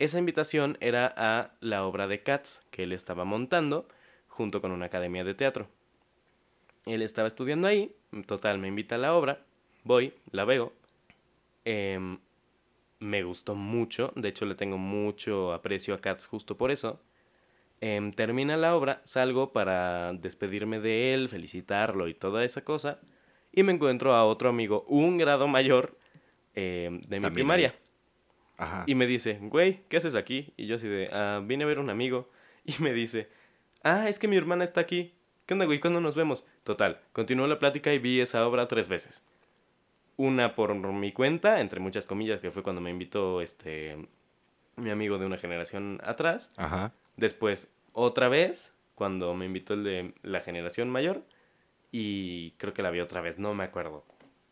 Esa 0.00 0.18
invitación 0.18 0.76
era 0.80 1.12
a 1.16 1.52
la 1.60 1.84
obra 1.84 2.08
de 2.08 2.22
Cats 2.22 2.66
que 2.70 2.82
él 2.82 2.92
estaba 2.92 3.24
montando 3.24 3.86
junto 4.26 4.60
con 4.60 4.72
una 4.72 4.86
academia 4.86 5.22
de 5.22 5.34
teatro. 5.34 5.68
Él 6.84 7.00
estaba 7.00 7.28
estudiando 7.28 7.68
ahí, 7.68 7.94
total, 8.26 8.58
me 8.58 8.68
invita 8.68 8.96
a 8.96 8.98
la 8.98 9.14
obra, 9.14 9.44
voy, 9.84 10.14
la 10.32 10.44
veo. 10.44 10.72
Em, 11.64 12.18
me 12.98 13.22
gustó 13.22 13.54
mucho, 13.54 14.12
de 14.16 14.28
hecho 14.28 14.46
le 14.46 14.56
tengo 14.56 14.78
mucho 14.78 15.52
aprecio 15.52 15.94
a 15.94 16.00
Cats 16.00 16.26
justo 16.26 16.56
por 16.56 16.72
eso. 16.72 17.00
Em, 17.80 18.12
termina 18.12 18.56
la 18.56 18.74
obra, 18.74 19.02
salgo 19.04 19.52
para 19.52 20.14
despedirme 20.14 20.80
de 20.80 21.12
él, 21.12 21.28
felicitarlo 21.28 22.08
y 22.08 22.14
toda 22.14 22.44
esa 22.44 22.64
cosa. 22.64 23.00
Y 23.52 23.62
me 23.62 23.72
encuentro 23.72 24.14
a 24.14 24.24
otro 24.24 24.48
amigo, 24.48 24.84
un 24.88 25.18
grado 25.18 25.46
mayor 25.46 25.96
em, 26.54 27.00
de 27.02 27.20
mi 27.20 27.30
primaria. 27.30 27.74
Y 28.86 28.94
me 28.94 29.06
dice, 29.06 29.38
güey, 29.42 29.82
¿qué 29.88 29.98
haces 29.98 30.14
aquí? 30.14 30.52
Y 30.56 30.66
yo 30.66 30.76
así 30.76 30.88
de, 30.88 31.10
ah, 31.12 31.42
vine 31.44 31.64
a 31.64 31.66
ver 31.66 31.78
a 31.78 31.80
un 31.82 31.90
amigo. 31.90 32.30
Y 32.68 32.82
me 32.82 32.92
dice, 32.92 33.28
ah, 33.84 34.08
es 34.08 34.18
que 34.18 34.26
mi 34.26 34.36
hermana 34.36 34.64
está 34.64 34.80
aquí. 34.80 35.14
¿Qué 35.46 35.54
onda, 35.54 35.66
güey? 35.66 35.78
¿Cuándo 35.78 36.00
nos 36.00 36.16
vemos? 36.16 36.44
Total, 36.64 37.00
continuó 37.12 37.46
la 37.46 37.60
plática 37.60 37.92
y 37.92 38.00
vi 38.00 38.20
esa 38.20 38.44
obra 38.44 38.66
tres 38.66 38.88
veces. 38.88 39.24
Una 40.16 40.56
por 40.56 40.74
mi 40.74 41.12
cuenta, 41.12 41.60
entre 41.60 41.78
muchas 41.78 42.04
comillas, 42.04 42.40
que 42.40 42.50
fue 42.50 42.64
cuando 42.64 42.80
me 42.80 42.90
invitó 42.90 43.40
este 43.40 44.08
mi 44.74 44.90
amigo 44.90 45.18
de 45.18 45.26
una 45.26 45.38
generación 45.38 46.00
atrás. 46.02 46.52
Ajá. 46.56 46.92
Después, 47.16 47.74
otra 47.92 48.28
vez, 48.28 48.74
cuando 48.96 49.34
me 49.34 49.46
invitó 49.46 49.74
el 49.74 49.84
de 49.84 50.14
la 50.22 50.40
generación 50.40 50.90
mayor. 50.90 51.22
Y 51.92 52.52
creo 52.52 52.74
que 52.74 52.82
la 52.82 52.90
vi 52.90 53.00
otra 53.00 53.20
vez, 53.20 53.38
no 53.38 53.54
me 53.54 53.62
acuerdo. 53.62 54.04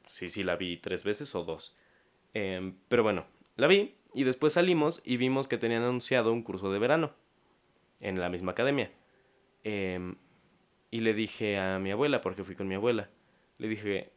Sí, 0.07 0.29
sí, 0.29 0.45
la 0.45 0.55
vi 0.55 0.77
tres 0.77 1.03
veces 1.03 1.35
o 1.35 1.45
dos. 1.45 1.77
Em, 2.33 2.77
pero 2.89 3.03
bueno, 3.03 3.27
la 3.57 3.67
vi 3.67 3.95
y 4.13 4.25
después 4.25 4.53
salimos 4.53 5.01
y 5.05 5.17
vimos 5.17 5.49
que 5.49 5.59
tenían 5.59 5.83
anunciado 5.83 6.33
un 6.33 6.43
curso 6.43 6.73
de 6.73 6.79
verano 6.79 7.13
en 8.01 8.21
la 8.21 8.29
misma 8.29 8.53
academia. 8.53 8.93
Em, 9.65 10.17
y 10.91 11.01
le 11.01 11.15
dije 11.15 11.59
a 11.59 11.79
mi 11.79 11.91
abuela, 11.91 12.21
porque 12.21 12.45
fui 12.45 12.55
con 12.55 12.69
mi 12.69 12.77
abuela, 12.77 13.11
le 13.59 13.69
dije, 13.69 14.13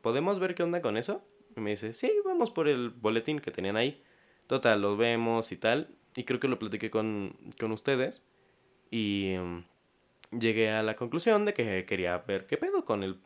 ¿podemos 0.00 0.38
ver 0.38 0.54
qué 0.54 0.62
onda 0.62 0.80
con 0.80 0.96
eso? 0.96 1.24
Y 1.56 1.60
me 1.60 1.70
dice, 1.70 1.92
sí, 1.92 2.12
vamos 2.24 2.50
por 2.50 2.68
el 2.68 2.90
boletín 2.90 3.40
que 3.40 3.50
tenían 3.50 3.76
ahí. 3.76 4.02
Total, 4.46 4.80
los 4.80 4.96
vemos 4.96 5.52
y 5.52 5.56
tal. 5.56 5.88
Y 6.16 6.24
creo 6.24 6.40
que 6.40 6.48
lo 6.48 6.58
platiqué 6.58 6.90
con, 6.90 7.36
con 7.58 7.72
ustedes. 7.72 8.22
Y 8.90 9.32
em, 9.32 9.64
llegué 10.38 10.70
a 10.70 10.82
la 10.82 10.96
conclusión 10.96 11.44
de 11.44 11.54
que 11.54 11.84
quería 11.86 12.18
ver 12.18 12.46
qué 12.46 12.56
pedo 12.56 12.84
con 12.84 13.02
el, 13.02 13.20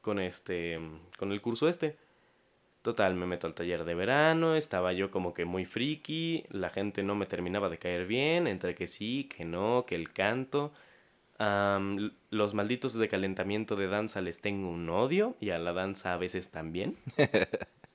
con 0.00 0.18
este, 0.18 0.78
con 1.18 1.32
el 1.32 1.40
curso 1.40 1.68
este. 1.68 1.96
Total, 2.82 3.16
me 3.16 3.26
meto 3.26 3.48
al 3.48 3.54
taller 3.54 3.84
de 3.84 3.94
verano, 3.94 4.54
estaba 4.54 4.92
yo 4.92 5.10
como 5.10 5.34
que 5.34 5.44
muy 5.44 5.64
friki, 5.64 6.44
la 6.50 6.70
gente 6.70 7.02
no 7.02 7.16
me 7.16 7.26
terminaba 7.26 7.68
de 7.68 7.78
caer 7.78 8.06
bien, 8.06 8.46
entre 8.46 8.76
que 8.76 8.86
sí, 8.86 9.24
que 9.24 9.44
no, 9.44 9.84
que 9.86 9.96
el 9.96 10.12
canto. 10.12 10.72
los 12.30 12.54
malditos 12.54 12.94
de 12.94 13.08
calentamiento 13.08 13.74
de 13.76 13.88
danza 13.88 14.20
les 14.20 14.40
tengo 14.40 14.70
un 14.70 14.88
odio 14.88 15.36
y 15.40 15.50
a 15.50 15.58
la 15.58 15.72
danza 15.72 16.14
a 16.14 16.16
veces 16.16 16.50
también. 16.50 16.96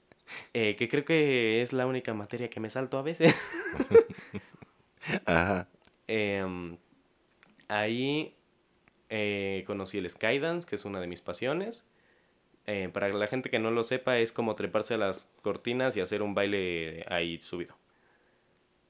Eh, 0.53 0.75
que 0.75 0.87
creo 0.89 1.05
que 1.05 1.61
es 1.61 1.73
la 1.73 1.87
única 1.87 2.13
materia 2.13 2.49
que 2.49 2.59
me 2.59 2.69
salto 2.69 2.97
a 2.97 3.01
veces. 3.01 3.35
Ajá. 5.25 5.67
Em, 6.07 6.77
ahí 7.67 8.35
eh, 9.09 9.63
conocí 9.65 9.97
el 9.97 10.09
Skydance, 10.09 10.67
que 10.67 10.75
es 10.75 10.85
una 10.85 10.99
de 10.99 11.07
mis 11.07 11.21
pasiones. 11.21 11.85
Eh, 12.67 12.89
para 12.93 13.09
la 13.09 13.27
gente 13.27 13.49
que 13.49 13.59
no 13.59 13.71
lo 13.71 13.83
sepa, 13.83 14.19
es 14.19 14.31
como 14.31 14.55
treparse 14.55 14.93
a 14.93 14.97
las 14.97 15.27
cortinas 15.41 15.97
y 15.97 16.01
hacer 16.01 16.21
un 16.21 16.35
baile 16.35 17.05
ahí 17.09 17.41
subido. 17.41 17.75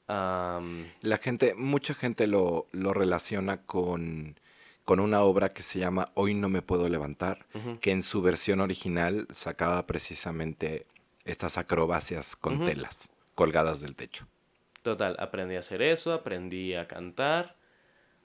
la 0.08 1.18
gente, 1.22 1.54
mucha 1.56 1.94
gente 1.94 2.28
lo, 2.28 2.68
lo 2.74 2.94
relaciona 2.94 3.62
con, 3.64 4.38
con, 4.84 5.00
una 5.00 5.22
obra 5.22 5.54
que 5.54 5.64
se 5.64 5.80
llama 5.80 6.12
Hoy 6.16 6.34
no 6.34 6.50
me 6.50 6.62
puedo 6.62 6.90
levantar, 6.90 7.46
que 7.80 7.92
en 7.92 8.04
su 8.04 8.22
versión 8.22 8.60
original 8.60 9.26
sacaba 9.32 9.88
precisamente 9.88 10.86
estas 11.26 11.58
acrobacias 11.58 12.36
con 12.36 12.66
telas 12.66 13.10
colgadas 13.36 13.82
del 13.82 13.96
techo. 13.96 14.28
Total, 14.82 15.16
aprendí 15.20 15.56
a 15.56 15.60
hacer 15.60 15.82
eso, 15.82 16.14
aprendí 16.14 16.74
a 16.74 16.88
cantar, 16.88 17.56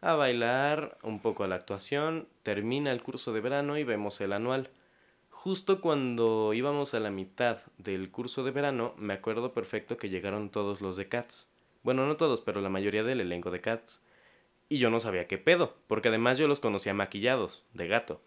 a 0.01 0.15
bailar, 0.15 0.99
un 1.03 1.21
poco 1.21 1.45
a 1.45 1.49
la 1.49 1.57
actuación, 1.57 2.29
termina 2.43 2.93
el 2.93 3.03
curso 3.03 3.33
de 3.33 3.41
verano 3.41 3.77
y 3.77 3.85
vemos 3.85 4.21
el 4.21 4.33
anual. 4.33 4.71
Justo 5.31 5.81
cuando 5.81 6.55
íbamos 6.55 6.95
a 6.95 7.01
la 7.01 7.11
mitad 7.11 7.59
del 7.77 8.11
curso 8.11 8.43
de 8.43 8.53
verano, 8.53 8.95
me 8.97 9.15
acuerdo 9.15 9.53
perfecto 9.53 9.99
que 9.99 10.09
llegaron 10.09 10.51
todos 10.51 10.81
los 10.81 10.97
de 10.97 11.09
Cats. 11.09 11.53
Bueno, 11.83 12.07
no 12.07 12.17
todos, 12.17 12.41
pero 12.41 12.61
la 12.61 12.69
mayoría 12.69 13.05
del 13.05 13.21
elenco 13.21 13.51
de 13.51 13.61
Cats. 13.61 14.03
Y 14.69 14.79
yo 14.79 14.91
no 14.91 14.99
sabía 14.99 15.27
qué 15.27 15.39
pedo, 15.39 15.77
porque 15.87 16.09
además 16.09 16.39
yo 16.39 16.49
los 16.49 16.59
conocía 16.59 16.95
maquillados, 16.95 17.65
de 17.75 17.87
gato. 17.87 18.21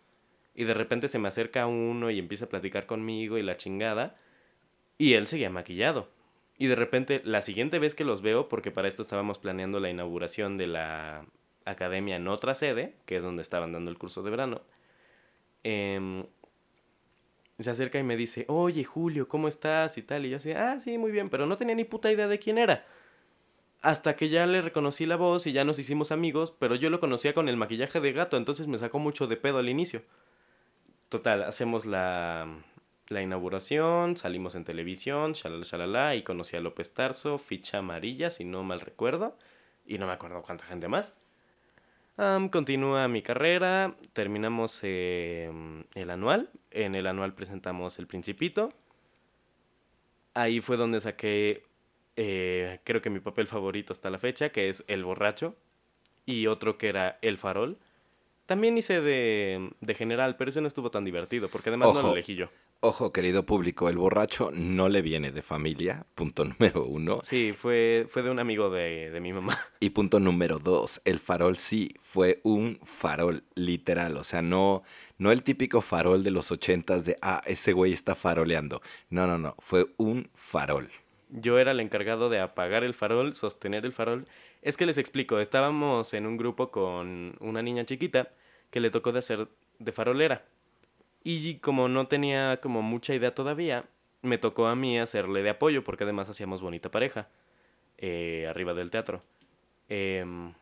Y 0.55 0.63
de 0.63 0.73
repente 0.73 1.07
se 1.07 1.19
me 1.19 1.27
acerca 1.27 1.67
uno 1.67 2.09
y 2.11 2.19
empieza 2.19 2.45
a 2.45 2.49
platicar 2.49 2.85
conmigo 2.85 3.37
y 3.37 3.43
la 3.43 3.57
chingada. 3.57 4.15
Y 4.99 5.13
él 5.13 5.25
seguía 5.25 5.49
maquillado. 5.49 6.09
Y 6.59 6.67
de 6.67 6.75
repente, 6.75 7.21
la 7.23 7.41
siguiente 7.41 7.79
vez 7.79 7.95
que 7.95 8.03
los 8.03 8.21
veo, 8.21 8.49
porque 8.49 8.69
para 8.69 8.89
esto 8.89 9.01
estábamos 9.01 9.39
planeando 9.39 9.79
la 9.79 9.89
inauguración 9.89 10.57
de 10.57 10.67
la 10.67 11.25
academia 11.63 12.17
en 12.17 12.27
otra 12.27 12.53
sede, 12.53 12.95
que 13.05 13.15
es 13.15 13.23
donde 13.23 13.41
estaban 13.41 13.71
dando 13.71 13.89
el 13.89 13.97
curso 13.97 14.23
de 14.23 14.29
verano, 14.29 14.61
em, 15.63 16.25
se 17.59 17.69
acerca 17.69 17.97
y 17.97 18.03
me 18.03 18.17
dice, 18.17 18.43
oye 18.49 18.83
Julio, 18.83 19.29
¿cómo 19.29 19.47
estás? 19.47 19.97
y 19.97 20.03
tal. 20.03 20.25
Y 20.25 20.31
yo 20.31 20.35
así, 20.35 20.51
ah, 20.51 20.79
sí, 20.81 20.97
muy 20.97 21.11
bien, 21.11 21.29
pero 21.29 21.45
no 21.45 21.55
tenía 21.55 21.75
ni 21.75 21.85
puta 21.85 22.11
idea 22.11 22.27
de 22.27 22.39
quién 22.39 22.57
era. 22.57 22.85
Hasta 23.81 24.17
que 24.17 24.27
ya 24.27 24.45
le 24.45 24.61
reconocí 24.61 25.05
la 25.05 25.15
voz 25.15 25.47
y 25.47 25.53
ya 25.53 25.63
nos 25.63 25.79
hicimos 25.79 26.11
amigos, 26.11 26.53
pero 26.59 26.75
yo 26.75 26.89
lo 26.89 26.99
conocía 26.99 27.33
con 27.33 27.47
el 27.47 27.55
maquillaje 27.55 28.01
de 28.01 28.11
gato, 28.11 28.35
entonces 28.35 28.67
me 28.67 28.77
sacó 28.77 28.99
mucho 28.99 29.27
de 29.27 29.37
pedo 29.37 29.59
al 29.59 29.69
inicio. 29.69 30.03
Total, 31.07 31.43
hacemos 31.43 31.85
la, 31.85 32.47
la 33.09 33.23
inauguración, 33.23 34.15
salimos 34.17 34.55
en 34.55 34.63
televisión, 34.63 35.33
shalala, 35.33 35.63
shalala, 35.65 36.15
y 36.15 36.23
conocí 36.23 36.55
a 36.55 36.61
López 36.61 36.93
Tarso, 36.93 37.39
ficha 37.39 37.79
amarilla, 37.79 38.29
si 38.29 38.45
no 38.45 38.63
mal 38.63 38.79
recuerdo, 38.79 39.35
y 39.85 39.97
no 39.97 40.05
me 40.05 40.13
acuerdo 40.13 40.43
cuánta 40.43 40.63
gente 40.65 40.87
más. 40.87 41.15
continúa 42.51 43.07
mi 43.07 43.23
carrera, 43.23 43.95
terminamos 44.13 44.79
em, 44.83 45.83
el 45.95 46.11
anual, 46.11 46.49
en 46.69 46.93
el 46.93 47.07
anual 47.07 47.33
presentamos 47.33 47.97
El 47.97 48.05
Principito. 48.05 48.73
Ahí 50.35 50.61
fue 50.61 50.77
donde 50.77 51.01
saqué, 51.01 51.63
eh, 52.15 52.79
creo 52.83 53.01
que 53.01 53.09
mi 53.09 53.19
papel 53.19 53.47
favorito 53.47 53.91
hasta 53.91 54.11
la 54.11 54.19
fecha, 54.19 54.49
que 54.49 54.69
es 54.69 54.83
El 54.87 55.03
Borracho, 55.03 55.55
y 56.27 56.45
otro 56.45 56.77
que 56.77 56.89
era 56.89 57.17
El 57.23 57.39
Farol. 57.39 57.79
También 58.45 58.77
hice 58.77 59.01
de, 59.01 59.71
de 59.81 59.93
general, 59.95 60.35
pero 60.35 60.49
ese 60.49 60.61
no 60.61 60.67
estuvo 60.67 60.91
tan 60.91 61.05
divertido, 61.05 61.49
porque 61.49 61.69
además 61.69 61.93
no 61.95 62.03
lo 62.03 62.13
elegí 62.13 62.35
yo. 62.35 62.49
Ojo, 62.81 63.11
querido 63.11 63.45
público, 63.45 63.89
el 63.89 63.97
borracho 63.97 64.51
no 64.53 64.87
le 64.87 65.01
viene 65.01 65.33
de 65.33 65.41
familia, 65.41 66.05
punto 66.15 66.45
número 66.45 66.85
uno. 66.85 67.19
Sí, 67.23 67.51
fue, 67.53 68.05
fue 68.07 68.21
de 68.21 68.31
un 68.31 68.39
amigo 68.39 68.69
de, 68.69 69.09
de 69.11 69.19
mi 69.19 69.33
mamá. 69.33 69.59
Y 69.81 69.89
punto 69.89 70.21
número 70.21 70.59
dos, 70.59 71.01
el 71.03 71.19
farol 71.19 71.57
sí, 71.57 71.93
fue 71.99 72.39
un 72.43 72.79
farol, 72.83 73.43
literal. 73.53 74.15
O 74.15 74.23
sea, 74.23 74.41
no, 74.41 74.83
no 75.17 75.33
el 75.33 75.43
típico 75.43 75.81
farol 75.81 76.23
de 76.23 76.31
los 76.31 76.51
ochentas 76.51 77.03
de, 77.03 77.17
ah, 77.21 77.41
ese 77.45 77.73
güey 77.73 77.91
está 77.91 78.15
faroleando. 78.15 78.81
No, 79.09 79.27
no, 79.27 79.37
no, 79.37 79.55
fue 79.59 79.87
un 79.97 80.29
farol. 80.33 80.89
Yo 81.27 81.59
era 81.59 81.71
el 81.71 81.81
encargado 81.81 82.29
de 82.29 82.39
apagar 82.39 82.85
el 82.85 82.93
farol, 82.93 83.33
sostener 83.33 83.85
el 83.85 83.91
farol. 83.91 84.25
Es 84.61 84.77
que 84.77 84.85
les 84.85 84.97
explico, 84.97 85.39
estábamos 85.39 86.13
en 86.13 86.25
un 86.25 86.37
grupo 86.37 86.71
con 86.71 87.35
una 87.41 87.61
niña 87.61 87.83
chiquita 87.83 88.29
que 88.71 88.79
le 88.79 88.89
tocó 88.89 89.11
de 89.11 89.19
hacer 89.19 89.49
de 89.79 89.91
farolera. 89.91 90.45
Y 91.23 91.55
como 91.55 91.89
no 91.89 92.07
tenía 92.07 92.59
como 92.61 92.81
mucha 92.81 93.13
idea 93.13 93.35
todavía, 93.35 93.85
me 94.21 94.37
tocó 94.37 94.67
a 94.67 94.75
mí 94.75 94.99
hacerle 94.99 95.43
de 95.43 95.49
apoyo, 95.51 95.83
porque 95.83 96.03
además 96.03 96.29
hacíamos 96.29 96.61
bonita 96.61 96.91
pareja 96.91 97.29
eh, 97.97 98.47
arriba 98.49 98.73
del 98.73 98.91
teatro. 98.91 99.23
Em, 99.89 100.53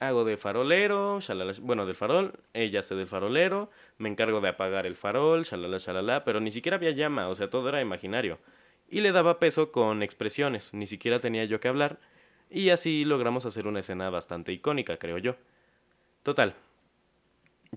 hago 0.00 0.24
de 0.24 0.36
farolero, 0.36 1.20
bueno, 1.62 1.86
del 1.86 1.96
farol, 1.96 2.40
ella 2.54 2.80
hace 2.80 2.94
del 2.94 3.06
farolero, 3.06 3.70
me 3.98 4.08
encargo 4.08 4.40
de 4.40 4.48
apagar 4.48 4.86
el 4.86 4.96
farol, 4.96 5.44
shalala, 5.44 5.78
shalala, 5.78 6.24
pero 6.24 6.40
ni 6.40 6.50
siquiera 6.50 6.76
había 6.76 6.90
llama, 6.90 7.28
o 7.28 7.34
sea, 7.34 7.50
todo 7.50 7.68
era 7.68 7.80
imaginario. 7.80 8.38
Y 8.88 9.00
le 9.00 9.12
daba 9.12 9.38
peso 9.38 9.72
con 9.72 10.02
expresiones, 10.02 10.74
ni 10.74 10.86
siquiera 10.86 11.20
tenía 11.20 11.44
yo 11.44 11.60
que 11.60 11.68
hablar, 11.68 11.98
y 12.50 12.70
así 12.70 13.04
logramos 13.04 13.46
hacer 13.46 13.66
una 13.66 13.80
escena 13.80 14.10
bastante 14.10 14.52
icónica, 14.52 14.96
creo 14.98 15.18
yo. 15.18 15.36
Total, 16.22 16.54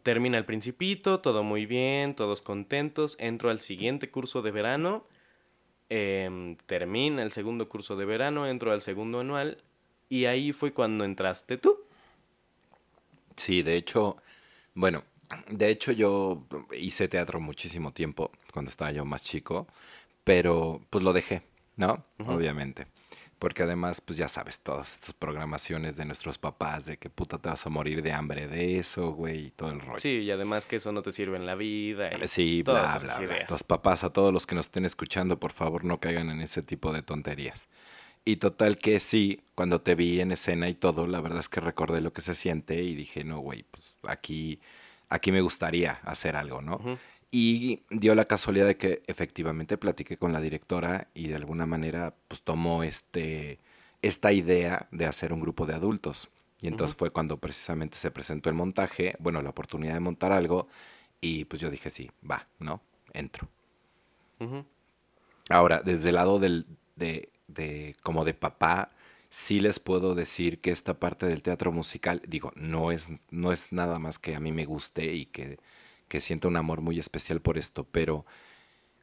Termina 0.03 0.37
el 0.37 0.45
principito, 0.45 1.21
todo 1.21 1.43
muy 1.43 1.65
bien, 1.65 2.15
todos 2.15 2.41
contentos. 2.41 3.15
Entro 3.19 3.49
al 3.49 3.59
siguiente 3.61 4.09
curso 4.11 4.41
de 4.41 4.51
verano. 4.51 5.05
Em, 5.89 6.57
termina 6.65 7.23
el 7.23 7.31
segundo 7.31 7.69
curso 7.69 7.95
de 7.95 8.05
verano, 8.05 8.47
entro 8.47 8.71
al 8.71 8.81
segundo 8.81 9.21
anual. 9.21 9.63
Y 10.09 10.25
ahí 10.25 10.51
fue 10.51 10.73
cuando 10.73 11.05
entraste 11.05 11.57
tú. 11.57 11.79
Sí, 13.35 13.63
de 13.63 13.75
hecho, 13.75 14.17
bueno, 14.73 15.03
de 15.49 15.69
hecho 15.69 15.91
yo 15.91 16.45
hice 16.77 17.07
teatro 17.07 17.39
muchísimo 17.39 17.91
tiempo 17.91 18.31
cuando 18.53 18.69
estaba 18.69 18.91
yo 18.91 19.05
más 19.05 19.23
chico, 19.23 19.67
pero 20.23 20.81
pues 20.89 21.03
lo 21.03 21.13
dejé, 21.13 21.41
¿no? 21.75 22.05
Obviamente. 22.19 22.87
Porque 23.39 23.63
además, 23.63 23.99
pues 23.99 24.17
ya 24.17 24.29
sabes, 24.29 24.59
todas 24.59 24.93
estas 24.93 25.13
programaciones 25.13 25.97
de 25.97 26.05
nuestros 26.05 26.37
papás, 26.37 26.85
de 26.85 26.97
que 26.97 27.09
puta 27.09 27.37
te 27.37 27.49
vas 27.49 27.65
a 27.65 27.69
morir 27.69 28.01
de 28.01 28.13
hambre 28.13 28.47
de 28.47 28.77
eso, 28.79 29.11
güey, 29.11 29.47
y 29.47 29.51
todo 29.51 29.71
el 29.71 29.81
rollo. 29.81 29.99
Sí, 29.99 30.19
y 30.19 30.31
además 30.31 30.65
que 30.65 30.77
eso 30.77 30.91
no 30.91 31.01
te 31.01 31.11
sirve 31.11 31.35
en 31.35 31.45
la 31.45 31.55
vida. 31.55 32.09
sí, 32.27 32.63
bla, 32.63 32.97
bla, 32.97 33.19
bla. 33.19 33.45
Los 33.49 33.63
papás, 33.63 34.03
a 34.03 34.13
todos 34.13 34.31
los 34.31 34.45
que 34.45 34.55
nos 34.55 34.67
estén 34.67 34.85
escuchando, 34.85 35.39
por 35.39 35.51
favor, 35.51 35.83
no 35.83 35.99
caigan 35.99 36.29
en 36.29 36.41
ese 36.41 36.63
tipo 36.63 36.93
de 36.93 37.01
tonterías. 37.01 37.67
Y 38.27 38.37
total 38.37 38.77
que 38.77 38.99
sí, 38.99 39.41
cuando 39.53 39.81
te 39.81 39.93
vi 39.93 40.19
en 40.19 40.31
escena 40.31 40.67
y 40.67 40.73
todo, 40.73 41.05
la 41.05 41.21
verdad 41.21 41.39
es 41.39 41.47
que 41.47 41.61
recordé 41.61 42.01
lo 42.01 42.11
que 42.11 42.21
se 42.21 42.33
siente 42.33 42.81
y 42.81 42.95
dije, 42.95 43.23
no, 43.23 43.39
güey, 43.39 43.63
pues 43.69 43.83
aquí, 44.07 44.59
aquí 45.09 45.31
me 45.31 45.41
gustaría 45.41 45.99
hacer 46.03 46.35
algo, 46.35 46.61
¿no? 46.61 46.79
Y 47.31 47.81
dio 47.89 48.15
la 48.15 48.25
casualidad 48.25 48.67
de 48.67 48.77
que 48.77 49.03
efectivamente 49.07 49.77
platiqué 49.77 50.17
con 50.17 50.31
la 50.31 50.39
directora 50.39 51.09
y 51.13 51.27
de 51.27 51.35
alguna 51.35 51.65
manera 51.65 52.15
pues 52.27 52.41
tomó 52.41 52.83
este, 52.83 53.59
esta 54.01 54.31
idea 54.31 54.87
de 54.91 55.05
hacer 55.05 55.33
un 55.33 55.41
grupo 55.41 55.65
de 55.65 55.73
adultos. 55.73 56.29
Y 56.61 56.67
entonces 56.67 56.95
fue 56.95 57.09
cuando 57.09 57.37
precisamente 57.37 57.97
se 57.97 58.11
presentó 58.11 58.49
el 58.49 58.55
montaje, 58.55 59.15
bueno, 59.19 59.41
la 59.41 59.49
oportunidad 59.49 59.93
de 59.93 59.99
montar 59.99 60.31
algo 60.31 60.67
y 61.19 61.45
pues 61.45 61.61
yo 61.61 61.69
dije, 61.69 61.89
sí, 61.89 62.09
va, 62.29 62.47
¿no? 62.59 62.81
Entro. 63.13 63.47
Ahora, 65.49 65.81
desde 65.83 66.09
el 66.09 66.15
lado 66.15 66.39
del, 66.39 66.65
de, 66.95 67.29
de, 67.47 67.95
como 68.03 68.25
de 68.25 68.33
papá, 68.33 68.91
sí 69.29 69.59
les 69.59 69.79
puedo 69.79 70.15
decir 70.15 70.61
que 70.61 70.71
esta 70.71 70.99
parte 70.99 71.25
del 71.25 71.43
teatro 71.43 71.71
musical, 71.71 72.21
digo, 72.27 72.51
no 72.55 72.91
es, 72.91 73.09
no 73.31 73.51
es 73.51 73.71
nada 73.71 73.99
más 73.99 74.17
que 74.17 74.35
a 74.35 74.39
mí 74.39 74.51
me 74.51 74.65
guste 74.65 75.13
y 75.13 75.25
que 75.25 75.59
que 76.15 76.21
siento 76.21 76.47
un 76.47 76.55
amor 76.55 76.79
muy 76.79 76.97
especial 76.97 77.41
por 77.41 77.57
esto, 77.57 77.83
pero 77.91 78.25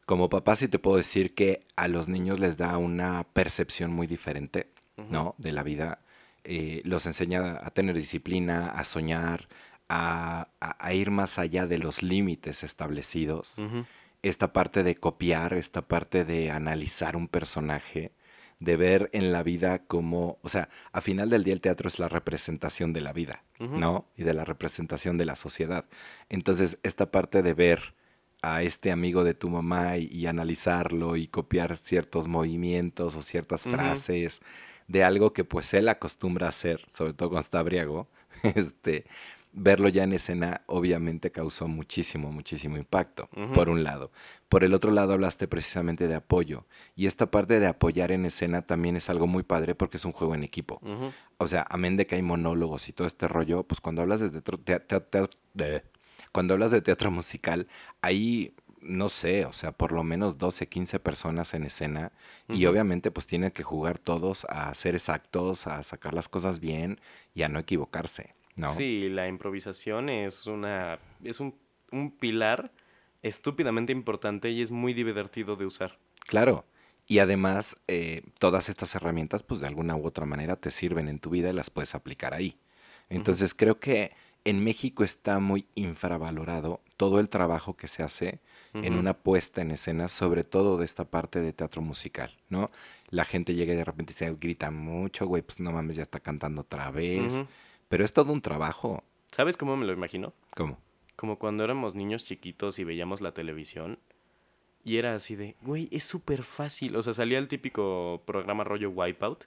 Como 0.07 0.29
papá 0.29 0.57
sí 0.57 0.67
te 0.67 0.79
puedo 0.81 0.97
decir 0.97 1.33
que 1.35 1.61
a 1.77 1.87
los 1.89 2.09
niños 2.09 2.41
les 2.41 2.57
da 2.57 2.77
una 2.79 3.25
percepción 3.35 3.93
muy 3.93 4.07
diferente, 4.07 4.69
¿no? 5.11 5.35
De 5.39 5.53
la 5.53 5.63
vida. 5.63 6.01
Eh, 6.45 6.81
los 6.85 7.07
enseña 7.07 7.61
a 7.63 7.71
tener 7.71 7.95
disciplina, 7.95 8.71
a 8.71 8.83
soñar, 8.85 9.49
a, 9.89 10.49
a- 10.61 10.77
a 10.87 10.93
ir 10.95 11.11
más 11.13 11.39
allá 11.39 11.67
de 11.67 11.79
los 11.79 12.03
límites 12.03 12.65
establecidos. 12.65 13.59
Esta 14.23 14.53
parte 14.53 14.83
de 14.83 14.95
copiar, 14.97 15.53
esta 15.53 15.83
parte 15.83 16.25
de 16.25 16.51
analizar 16.51 17.15
un 17.15 17.29
personaje, 17.29 18.11
de 18.63 18.77
ver 18.77 19.11
en 19.13 19.33
la 19.33 19.43
vida 19.43 19.81
como, 19.87 20.39
o 20.43 20.49
sea, 20.49 20.69
a 20.93 21.01
final 21.01 21.29
del 21.31 21.43
día 21.43 21.55
el 21.55 21.61
teatro 21.61 21.89
es 21.89 21.99
la 21.99 22.09
representación 22.09 22.93
de 22.93 23.01
la 23.01 23.13
vida. 23.13 23.45
¿no? 23.59 24.09
Y 24.17 24.25
de 24.25 24.35
la 24.35 24.45
representación 24.45 25.19
de 25.19 25.25
la 25.25 25.37
sociedad. 25.37 25.85
Entonces, 26.29 26.79
esta 26.83 27.13
parte 27.13 27.43
de 27.43 27.55
ver 27.55 27.95
a 28.43 28.63
este 28.63 28.91
amigo 28.91 29.23
de 29.23 29.35
tu 29.35 29.49
mamá 29.49 29.99
y, 29.99 30.09
y 30.09 30.27
analizarlo 30.27 31.17
y 31.17 31.29
copiar 31.29 31.77
ciertos 31.77 32.27
movimientos 32.27 33.15
o 33.15 33.23
ciertas 33.23 33.63
frases 33.63 34.43
de 34.89 35.05
algo 35.05 35.33
que 35.33 35.45
pues 35.45 35.73
él 35.75 35.89
acostumbra 35.89 36.47
a 36.47 36.51
hacer, 36.51 36.85
sobre 36.89 37.13
todo 37.15 37.29
cuando 37.29 37.45
está 37.45 37.63
briago, 37.63 38.09
este, 38.43 39.05
verlo 39.55 39.89
ya 39.89 40.05
en 40.05 40.13
escena 40.15 40.63
obviamente 40.67 41.31
causó 41.31 41.69
muchísimo, 41.69 42.33
muchísimo 42.33 42.77
impacto, 42.79 43.29
por 43.55 43.69
un 43.69 43.85
lado. 43.85 44.11
Por 44.49 44.65
el 44.65 44.73
otro 44.75 44.91
lado 44.93 45.13
hablaste 45.13 45.47
precisamente 45.49 46.09
de 46.09 46.15
apoyo 46.15 46.67
y 46.97 47.07
esta 47.07 47.31
parte 47.31 47.61
de 47.61 47.67
apoyar 47.67 48.13
en 48.13 48.25
escena 48.25 48.63
también 48.63 48.97
es 48.97 49.11
algo 49.11 49.27
muy 49.27 49.43
padre 49.43 49.75
porque 49.75 49.99
es 49.99 50.05
un 50.05 50.13
juego 50.13 50.35
en 50.35 50.43
equipo. 50.45 50.81
O 51.39 51.47
sea, 51.47 51.67
amén 51.71 51.97
de 51.97 52.07
que 52.07 52.15
hay 52.15 52.23
monólogos 52.23 52.89
y 52.89 52.93
todo 52.93 53.07
este 53.07 53.29
rollo, 53.29 53.63
pues 53.65 53.81
cuando 53.81 54.01
hablas 54.03 54.21
de 54.21 54.31
teatro, 54.31 54.59
tea- 54.59 54.87
tea- 54.87 55.01
tea- 55.01 55.29
de- 55.55 55.83
cuando 56.33 56.55
hablas 56.55 56.71
de 56.71 56.81
teatro 56.81 57.11
musical, 57.11 57.67
hay, 58.01 58.55
no 58.81 59.09
sé, 59.11 59.45
o 59.45 59.53
sea, 59.53 59.73
por 59.73 59.93
lo 59.93 60.03
menos 60.03 60.39
12, 60.39 60.67
15 60.67 60.99
personas 60.99 61.53
en 61.55 61.65
escena 61.65 62.13
y 62.49 62.65
obviamente 62.67 63.11
pues 63.11 63.27
tienen 63.27 63.51
que 63.51 63.63
jugar 63.63 63.99
todos 63.99 64.47
a 64.47 64.75
ser 64.75 64.95
exactos, 64.95 65.67
a 65.67 65.83
sacar 65.83 66.15
las 66.15 66.29
cosas 66.29 66.59
bien 66.61 67.01
y 67.35 67.43
a 67.43 67.49
no 67.49 67.59
equivocarse, 67.59 68.35
¿no? 68.57 68.69
Sí, 68.69 69.09
la 69.09 69.29
improvisación 69.29 70.09
es 70.09 70.47
una 70.47 70.99
es 71.23 71.41
un, 71.41 71.55
un 71.91 72.11
pilar 72.11 72.73
estúpidamente 73.23 73.93
importante 73.93 74.51
y 74.51 74.63
es 74.63 74.71
muy 74.71 74.93
divertido 74.93 75.57
de 75.57 75.67
usar. 75.67 75.99
Claro. 76.27 76.65
Y 77.07 77.19
además, 77.19 77.83
eh, 77.89 78.23
todas 78.39 78.69
estas 78.69 78.95
herramientas, 78.95 79.43
pues 79.43 79.61
de 79.61 79.67
alguna 79.67 79.97
u 79.97 80.07
otra 80.07 80.25
manera 80.25 80.57
te 80.57 80.71
sirven 80.71 81.09
en 81.09 81.19
tu 81.19 81.31
vida 81.31 81.51
y 81.51 81.53
las 81.53 81.71
puedes 81.71 81.95
aplicar 81.95 82.33
ahí. 82.33 82.57
Entonces, 83.09 83.55
creo 83.55 83.79
que 83.79 84.13
en 84.45 84.65
México 84.65 85.05
está 85.05 85.39
muy 85.39 85.67
infravalorado 85.75 86.81
todo 86.97 87.21
el 87.21 87.29
trabajo 87.29 87.77
que 87.77 87.89
se 87.89 88.03
hace 88.03 88.41
en 88.75 88.95
una 88.95 89.13
puesta 89.13 89.61
en 89.61 89.71
escena, 89.71 90.09
sobre 90.09 90.45
todo 90.45 90.79
de 90.79 90.87
esta 90.87 91.05
parte 91.05 91.41
de 91.41 91.53
teatro 91.53 91.83
musical, 91.83 92.35
¿no? 92.49 92.71
La 93.11 93.27
gente 93.27 93.55
llega 93.55 93.75
y 93.75 93.77
de 93.77 93.85
repente 93.85 94.15
se 94.15 94.33
grita 94.33 94.71
mucho, 94.71 95.27
güey, 95.27 95.43
pues 95.43 95.61
no 95.61 95.73
mames, 95.73 95.97
ya 95.97 96.03
está 96.03 96.21
cantando 96.21 96.63
otra 96.63 96.91
vez. 96.91 97.43
Pero 97.93 98.07
es 98.07 98.15
todo 98.15 98.33
un 98.33 98.41
trabajo. 98.41 99.05
¿Sabes 99.31 99.59
cómo 99.59 99.77
me 99.77 99.85
lo 99.85 99.93
imagino? 99.93 100.33
¿Cómo? 100.57 100.79
Como 101.15 101.39
cuando 101.39 101.63
éramos 101.63 101.95
niños 101.95 102.25
chiquitos 102.25 102.79
y 102.79 102.85
veíamos 102.85 103.21
la 103.21 103.33
televisión 103.33 103.99
y 104.83 104.97
era 104.97 105.15
así 105.15 105.37
de, 105.37 105.57
güey, 105.61 105.89
es 105.93 106.03
súper 106.03 106.43
fácil. 106.43 106.97
O 106.97 107.03
sea, 107.03 107.13
salía 107.13 107.37
el 107.37 107.49
típico 107.49 108.23
programa 108.25 108.65
rollo 108.65 108.89
Wipeout 108.89 109.45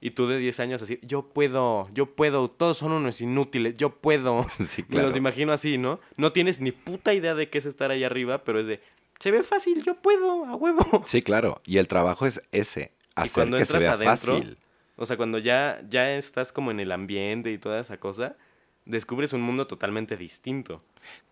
y 0.00 0.12
tú 0.12 0.28
de 0.28 0.38
10 0.38 0.60
años 0.60 0.82
así, 0.82 1.00
yo 1.02 1.22
puedo, 1.32 1.88
yo 1.92 2.06
puedo, 2.06 2.48
todos 2.48 2.78
son 2.78 2.92
unos 2.92 3.20
inútiles, 3.22 3.74
yo 3.74 3.90
puedo. 3.90 4.46
Sí, 4.50 4.84
Me 4.88 4.98
los 4.98 5.06
claro. 5.06 5.16
imagino 5.16 5.52
así, 5.52 5.76
¿no? 5.76 5.98
No 6.16 6.30
tienes 6.30 6.60
ni 6.60 6.70
puta 6.70 7.12
idea 7.12 7.34
de 7.34 7.48
qué 7.48 7.58
es 7.58 7.66
estar 7.66 7.90
ahí 7.90 8.04
arriba, 8.04 8.44
pero 8.44 8.60
es 8.60 8.68
de, 8.68 8.80
se 9.18 9.32
ve 9.32 9.42
fácil, 9.42 9.82
yo 9.82 9.96
puedo, 9.96 10.44
a 10.44 10.54
huevo. 10.54 11.02
Sí, 11.06 11.22
claro. 11.22 11.60
Y 11.64 11.78
el 11.78 11.88
trabajo 11.88 12.24
es 12.24 12.40
ese, 12.52 12.92
Y 13.16 13.22
hacer 13.22 13.34
cuando 13.34 13.56
que 13.58 13.64
se 13.64 13.78
entras 13.78 13.98
vea 13.98 14.10
adentro, 14.12 14.36
fácil. 14.38 14.58
O 15.00 15.06
sea, 15.06 15.16
cuando 15.16 15.38
ya, 15.38 15.80
ya 15.88 16.14
estás 16.14 16.52
como 16.52 16.70
en 16.70 16.78
el 16.78 16.92
ambiente 16.92 17.50
y 17.50 17.56
toda 17.56 17.80
esa 17.80 17.98
cosa, 17.98 18.36
descubres 18.84 19.32
un 19.32 19.40
mundo 19.40 19.66
totalmente 19.66 20.18
distinto. 20.18 20.82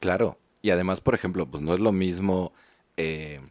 Claro, 0.01 0.39
y 0.63 0.71
además, 0.71 1.03
por 1.03 1.15
ejemplo, 1.15 1.45
pues 1.45 1.63
no 1.63 1.75
es 1.75 1.81
lo 1.81 1.93
mismo 1.93 2.55
eh, 2.97 3.43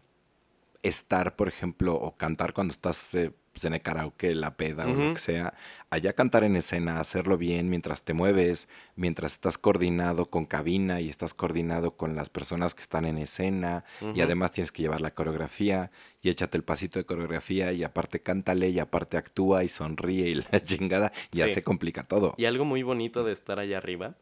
estar, 0.84 1.36
por 1.36 1.48
ejemplo, 1.48 1.96
o 1.96 2.16
cantar 2.18 2.54
cuando 2.54 2.72
estás 2.72 3.14
eh, 3.16 3.32
pues, 3.54 3.66
en 3.66 3.74
el 3.74 3.82
karaoke, 3.82 4.36
la 4.36 4.56
peda 4.56 4.86
o 4.88 4.94
lo 4.94 5.14
que 5.14 5.20
sea, 5.20 5.54
allá 5.90 6.14
cantar 6.14 6.44
en 6.44 6.56
escena, 6.56 7.00
hacerlo 7.00 7.38
bien 7.38 7.70
mientras 7.70 8.04
te 8.04 8.14
mueves, 8.14 8.70
mientras 8.96 9.34
estás 9.34 9.58
coordinado 9.58 10.28
con 10.30 10.46
cabina 10.46 11.02
y 11.02 11.10
estás 11.10 11.34
coordinado 11.34 11.98
con 11.98 12.16
las 12.16 12.30
personas 12.30 12.76
que 12.76 12.84
están 12.84 13.06
en 13.06 13.18
escena 13.18 13.84
y 14.14 14.22
además 14.22 14.52
tienes 14.52 14.72
que 14.72 14.84
llevar 14.84 15.02
la 15.02 15.16
coreografía 15.16 15.90
y 16.22 16.30
échate 16.30 16.58
el 16.58 16.64
pasito 16.64 17.00
de 17.00 17.06
coreografía 17.06 17.72
y 17.72 17.84
aparte 17.84 18.22
cántale 18.22 18.70
y 18.70 18.78
aparte 18.80 19.18
actúa 19.18 19.64
y 19.64 19.70
sonríe 19.70 20.30
y 20.30 20.36
la 20.52 20.62
chingada, 20.64 21.12
ya 21.32 21.48
Sí. 21.48 21.56
se 21.56 21.64
complica 21.64 22.04
todo. 22.04 22.36
Y 22.38 22.46
algo 22.46 22.64
muy 22.66 22.84
bonito 22.84 23.24
de 23.24 23.34
estar 23.34 23.58
allá 23.60 23.78
arriba 23.80 24.16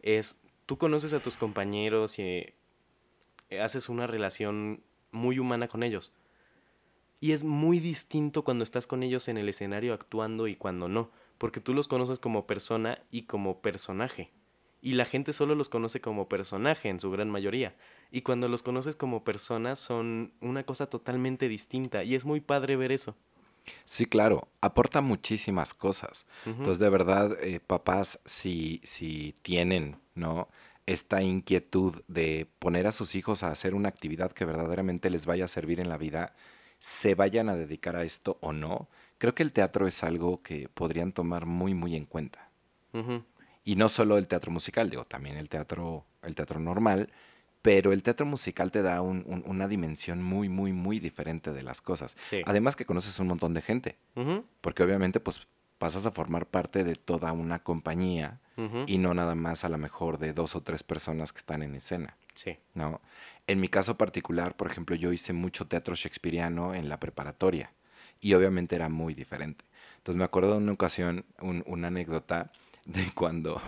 es, 0.00 0.40
tú 0.66 0.78
conoces 0.78 1.12
a 1.12 1.20
tus 1.20 1.36
compañeros 1.36 2.20
y 2.20 2.22
eh, 3.50 3.60
haces 3.60 3.88
una 3.88 4.06
relación 4.06 4.80
muy 5.16 5.38
humana 5.38 5.68
con 5.68 5.82
ellos. 5.82 6.12
Y 7.20 7.32
es 7.32 7.44
muy 7.44 7.80
distinto 7.80 8.44
cuando 8.44 8.62
estás 8.62 8.86
con 8.86 9.02
ellos 9.02 9.28
en 9.28 9.38
el 9.38 9.48
escenario 9.48 9.94
actuando 9.94 10.46
y 10.46 10.54
cuando 10.54 10.88
no, 10.88 11.10
porque 11.38 11.60
tú 11.60 11.74
los 11.74 11.88
conoces 11.88 12.18
como 12.18 12.46
persona 12.46 12.98
y 13.10 13.22
como 13.22 13.60
personaje. 13.60 14.30
Y 14.82 14.92
la 14.92 15.06
gente 15.06 15.32
solo 15.32 15.54
los 15.54 15.68
conoce 15.68 16.00
como 16.00 16.28
personaje 16.28 16.88
en 16.88 17.00
su 17.00 17.10
gran 17.10 17.30
mayoría. 17.30 17.74
Y 18.12 18.22
cuando 18.22 18.48
los 18.48 18.62
conoces 18.62 18.94
como 18.94 19.24
personas 19.24 19.80
son 19.80 20.32
una 20.40 20.62
cosa 20.62 20.88
totalmente 20.88 21.48
distinta. 21.48 22.04
Y 22.04 22.14
es 22.14 22.24
muy 22.24 22.40
padre 22.40 22.76
ver 22.76 22.92
eso. 22.92 23.16
Sí, 23.84 24.06
claro, 24.06 24.46
aporta 24.60 25.00
muchísimas 25.00 25.74
cosas. 25.74 26.26
Entonces, 26.44 26.78
de 26.78 26.90
verdad, 26.90 27.36
eh, 27.42 27.58
papás, 27.58 28.20
si, 28.24 28.80
si 28.84 29.34
tienen, 29.42 29.98
¿no? 30.14 30.48
Esta 30.86 31.20
inquietud 31.22 32.02
de 32.06 32.48
poner 32.58 32.86
a 32.86 32.92
sus 32.92 33.14
hijos 33.14 33.42
a 33.42 33.48
hacer 33.50 33.74
una 33.74 33.88
actividad 33.88 34.32
que 34.32 34.44
verdaderamente 34.44 35.10
les 35.10 35.26
vaya 35.26 35.44
a 35.46 35.48
servir 35.48 35.80
en 35.80 35.88
la 35.88 35.96
vida, 35.98 36.34
se 36.78 37.14
vayan 37.14 37.48
a 37.48 37.56
dedicar 37.56 37.96
a 37.96 38.04
esto 38.04 38.38
o 38.40 38.52
no, 38.52 38.88
creo 39.18 39.34
que 39.34 39.42
el 39.42 39.52
teatro 39.52 39.86
es 39.86 40.04
algo 40.04 40.42
que 40.42 40.68
podrían 40.68 41.12
tomar 41.12 41.44
muy, 41.46 41.74
muy 41.74 41.96
en 41.96 42.04
cuenta. 42.06 42.48
Y 43.64 43.74
no 43.76 43.88
solo 43.88 44.16
el 44.16 44.28
teatro 44.28 44.52
musical, 44.52 44.88
digo, 44.90 45.04
también 45.04 45.36
el 45.36 45.48
teatro, 45.48 46.04
el 46.22 46.34
teatro 46.36 46.60
normal, 46.60 47.10
pero 47.62 47.92
el 47.92 48.04
teatro 48.04 48.24
musical 48.24 48.70
te 48.70 48.80
da 48.82 49.02
un- 49.02 49.24
un- 49.26 49.42
una 49.44 49.66
dimensión 49.66 50.22
muy, 50.22 50.48
muy, 50.48 50.72
muy 50.72 51.00
diferente 51.00 51.52
de 51.52 51.62
las 51.64 51.80
cosas. 51.80 52.16
Sí. 52.22 52.42
Además 52.46 52.76
que 52.76 52.86
conoces 52.86 53.18
un 53.18 53.26
montón 53.26 53.54
de 53.54 53.62
gente 53.62 53.96
porque 54.60 54.84
obviamente 54.84 55.18
pues 55.18 55.48
pasas 55.78 56.06
a 56.06 56.12
formar 56.12 56.46
parte 56.46 56.84
de 56.84 56.94
toda 56.94 57.32
una 57.32 57.58
compañía 57.64 58.38
Y 58.86 58.98
no 58.98 59.12
nada 59.14 59.34
más 59.34 59.64
a 59.64 59.68
lo 59.68 59.76
mejor 59.78 60.18
de 60.18 60.32
dos 60.32 60.56
o 60.56 60.62
tres 60.62 60.82
personas 60.82 61.32
que 61.32 61.38
están 61.38 61.62
en 61.62 61.74
escena, 61.74 62.16
Sí. 62.34 62.56
¿no? 62.74 63.00
En 63.46 63.60
mi 63.60 63.68
caso 63.68 63.96
particular, 63.98 64.56
por 64.56 64.70
ejemplo, 64.70 64.96
yo 64.96 65.12
hice 65.12 65.32
mucho 65.32 65.66
teatro 65.66 65.94
shakespeariano 65.94 66.74
en 66.74 66.88
la 66.88 66.98
preparatoria 66.98 67.70
y 68.20 68.32
obviamente 68.34 68.74
era 68.74 68.88
muy 68.88 69.14
diferente. 69.14 69.64
Entonces 69.98 70.18
me 70.18 70.24
acuerdo 70.24 70.52
de 70.52 70.58
una 70.58 70.72
ocasión, 70.72 71.24
un- 71.40 71.62
una 71.66 71.88
anécdota 71.88 72.50
de 72.86 73.10
cuando, 73.14 73.60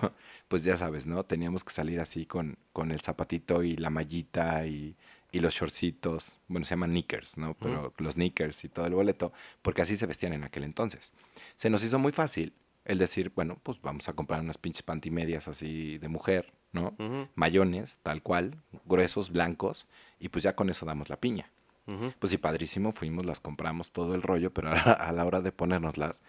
pues 0.48 0.64
ya 0.64 0.76
sabes, 0.76 1.06
¿no? 1.06 1.24
Teníamos 1.24 1.64
que 1.64 1.72
salir 1.72 2.00
así 2.00 2.24
con, 2.24 2.56
con 2.72 2.90
el 2.90 3.00
zapatito 3.00 3.62
y 3.62 3.76
la 3.76 3.90
mallita 3.90 4.64
y, 4.66 4.96
y 5.32 5.40
los 5.40 5.54
shortcitos, 5.54 6.38
bueno, 6.48 6.64
se 6.64 6.70
llaman 6.70 6.90
knickers, 6.92 7.36
¿no? 7.36 7.54
Pero 7.54 7.92
los 7.98 8.14
knickers 8.14 8.64
y 8.64 8.68
todo 8.68 8.86
el 8.86 8.94
boleto, 8.94 9.32
porque 9.60 9.82
así 9.82 9.96
se 9.96 10.06
vestían 10.06 10.32
en 10.32 10.44
aquel 10.44 10.64
entonces. 10.64 11.12
Se 11.56 11.68
nos 11.68 11.82
hizo 11.84 11.98
muy 11.98 12.12
fácil 12.12 12.52
el 12.88 12.98
decir, 12.98 13.30
bueno, 13.36 13.58
pues 13.62 13.80
vamos 13.80 14.08
a 14.08 14.12
comprar 14.14 14.40
unas 14.40 14.58
pinches 14.58 14.82
pantimedias 14.82 15.46
así 15.46 15.98
de 15.98 16.08
mujer, 16.08 16.50
¿no? 16.72 16.94
Mayones, 17.36 18.00
tal 18.02 18.22
cual, 18.22 18.56
gruesos, 18.84 19.30
blancos, 19.30 19.86
y 20.18 20.28
pues 20.30 20.42
ya 20.42 20.56
con 20.56 20.68
eso 20.70 20.84
damos 20.86 21.08
la 21.08 21.20
piña. 21.20 21.50
Pues 22.18 22.30
sí, 22.30 22.36
padrísimo, 22.38 22.92
fuimos, 22.92 23.24
las 23.24 23.40
compramos 23.40 23.92
todo 23.92 24.14
el 24.14 24.22
rollo, 24.22 24.52
pero 24.52 24.70
a, 24.70 24.74
a 24.74 25.12
la 25.12 25.24
hora 25.24 25.40
de 25.40 25.52
ponérnoslas, 25.52 26.22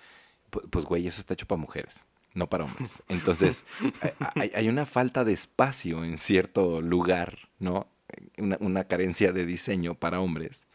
pu- 0.51 0.69
pues 0.69 0.85
güey, 0.85 1.07
eso 1.07 1.19
está 1.19 1.33
hecho 1.33 1.47
para 1.47 1.59
mujeres, 1.59 2.03
no 2.33 2.47
para 2.47 2.63
hombres. 2.65 3.03
Entonces, 3.09 3.65
hay- 4.01 4.13
hay, 4.35 4.51
hay 4.55 4.69
una 4.69 4.85
falta 4.85 5.25
de 5.25 5.33
espacio 5.33 6.05
en 6.05 6.17
cierto 6.17 6.79
lugar, 6.81 7.49
¿no? 7.59 7.87
Una, 8.37 8.57
una 8.61 8.83
carencia 8.85 9.31
de 9.33 9.45
diseño 9.45 9.95
para 9.95 10.19
hombres. 10.21 10.67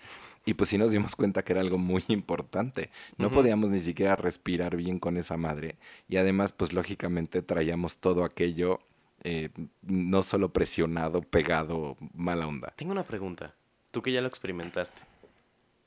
Y 0.44 0.54
pues 0.54 0.70
sí 0.70 0.78
nos 0.78 0.90
dimos 0.90 1.16
cuenta 1.16 1.42
que 1.42 1.52
era 1.52 1.62
algo 1.62 1.78
muy 1.78 2.04
importante. 2.08 2.90
No 3.16 3.30
podíamos 3.30 3.70
ni 3.70 3.80
siquiera 3.80 4.16
respirar 4.16 4.76
bien 4.76 4.98
con 4.98 5.16
esa 5.16 5.36
madre. 5.36 5.76
Y 6.08 6.16
además, 6.16 6.52
pues 6.52 6.72
lógicamente 6.72 7.42
traíamos 7.42 7.98
todo 7.98 8.24
aquello 8.24 8.80
eh, 9.22 9.48
no 9.82 10.22
solo 10.22 10.52
presionado, 10.52 11.22
pegado, 11.22 11.96
mala 12.12 12.46
onda. 12.46 12.74
Tengo 12.76 12.92
una 12.92 13.04
pregunta. 13.04 13.54
Tú 13.90 14.02
que 14.02 14.12
ya 14.12 14.20
lo 14.20 14.28
experimentaste. 14.28 15.00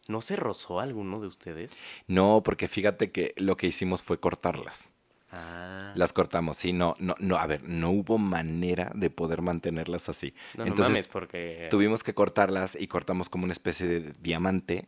¿No 0.07 0.21
se 0.21 0.35
rozó 0.35 0.79
alguno 0.79 1.19
de 1.19 1.27
ustedes? 1.27 1.73
No, 2.07 2.41
porque 2.43 2.67
fíjate 2.67 3.11
que 3.11 3.33
lo 3.37 3.55
que 3.57 3.67
hicimos 3.67 4.01
fue 4.01 4.19
cortarlas. 4.19 4.89
Ah. 5.31 5.91
Las 5.95 6.13
cortamos, 6.13 6.57
sí, 6.57 6.73
no, 6.73 6.95
no, 6.99 7.15
no, 7.19 7.37
a 7.37 7.45
ver, 7.47 7.63
no 7.63 7.91
hubo 7.91 8.17
manera 8.17 8.91
de 8.95 9.09
poder 9.09 9.41
mantenerlas 9.41 10.09
así. 10.09 10.33
No, 10.55 10.63
no 10.63 10.71
Entonces 10.71 10.91
mames, 10.93 11.07
porque... 11.07 11.67
tuvimos 11.69 12.03
que 12.03 12.13
cortarlas 12.13 12.77
y 12.79 12.87
cortamos 12.87 13.27
como 13.29 13.43
una 13.43 13.53
especie 13.53 13.87
de 13.87 14.13
diamante 14.21 14.87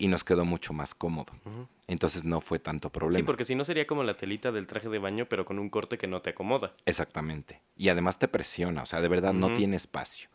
y 0.00 0.08
nos 0.08 0.24
quedó 0.24 0.46
mucho 0.46 0.72
más 0.72 0.94
cómodo. 0.94 1.32
Entonces 1.86 2.24
no 2.24 2.40
fue 2.40 2.58
tanto 2.58 2.88
problema. 2.88 3.18
Sí, 3.18 3.22
porque 3.22 3.44
si 3.44 3.54
no 3.54 3.64
sería 3.64 3.86
como 3.86 4.02
la 4.02 4.16
telita 4.16 4.50
del 4.50 4.66
traje 4.66 4.88
de 4.88 4.98
baño, 4.98 5.26
pero 5.28 5.44
con 5.44 5.58
un 5.58 5.68
corte 5.68 5.98
que 5.98 6.06
no 6.06 6.22
te 6.22 6.30
acomoda. 6.30 6.72
Exactamente. 6.86 7.60
Y 7.76 7.90
además 7.90 8.18
te 8.18 8.26
presiona, 8.26 8.82
o 8.82 8.86
sea, 8.86 9.02
de 9.02 9.08
verdad 9.08 9.34
no 9.34 9.52
tiene 9.52 9.76
espacio. 9.76 10.30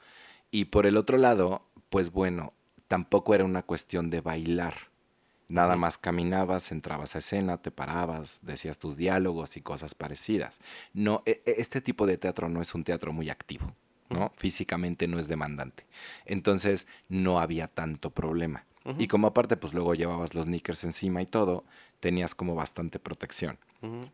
Y 0.51 0.65
por 0.65 0.85
el 0.85 0.97
otro 0.97 1.17
lado, 1.17 1.65
pues 1.89 2.11
bueno, 2.11 2.53
tampoco 2.87 3.33
era 3.33 3.43
una 3.43 3.63
cuestión 3.63 4.11
de 4.11 4.21
bailar. 4.21 4.75
Nada 5.47 5.75
más 5.75 5.97
caminabas, 5.97 6.71
entrabas 6.71 7.15
a 7.15 7.19
escena, 7.19 7.57
te 7.61 7.71
parabas, 7.71 8.39
decías 8.41 8.79
tus 8.79 8.97
diálogos 8.97 9.57
y 9.57 9.61
cosas 9.61 9.93
parecidas. 9.93 10.59
No, 10.93 11.21
e- 11.25 11.41
e- 11.45 11.55
este 11.59 11.81
tipo 11.81 12.07
de 12.07 12.17
teatro 12.17 12.49
no 12.49 12.61
es 12.61 12.73
un 12.73 12.83
teatro 12.83 13.13
muy 13.13 13.29
activo, 13.29 13.73
¿no? 14.09 14.31
Físicamente 14.37 15.07
no 15.07 15.19
es 15.19 15.27
demandante. 15.27 15.85
Entonces 16.25 16.87
no 17.09 17.39
había 17.39 17.67
tanto 17.67 18.09
problema. 18.11 18.65
Y 18.97 19.07
como 19.07 19.27
aparte, 19.27 19.57
pues 19.57 19.73
luego 19.73 19.93
llevabas 19.95 20.35
los 20.35 20.45
knickers 20.45 20.83
encima 20.83 21.21
y 21.21 21.25
todo, 21.25 21.65
tenías 21.99 22.35
como 22.35 22.55
bastante 22.55 22.99
protección. 22.99 23.57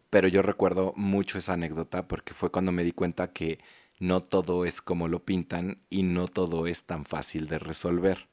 Pero 0.10 0.28
yo 0.28 0.41
recuerdo 0.41 0.94
mucho 0.96 1.38
esa 1.38 1.54
anécdota 1.54 2.08
porque 2.08 2.34
fue 2.34 2.52
cuando 2.52 2.72
me 2.72 2.84
di 2.84 2.91
cuenta 2.91 3.32
que 3.32 3.60
no 4.00 4.24
todo 4.24 4.65
es 4.65 4.82
como 4.82 5.08
lo 5.08 5.24
pintan 5.24 5.80
y 5.89 6.04
no 6.04 6.28
todo 6.28 6.67
es 6.67 6.86
tan 6.86 7.06
fácil 7.06 7.48
de 7.48 7.60
resolver. 7.60 8.28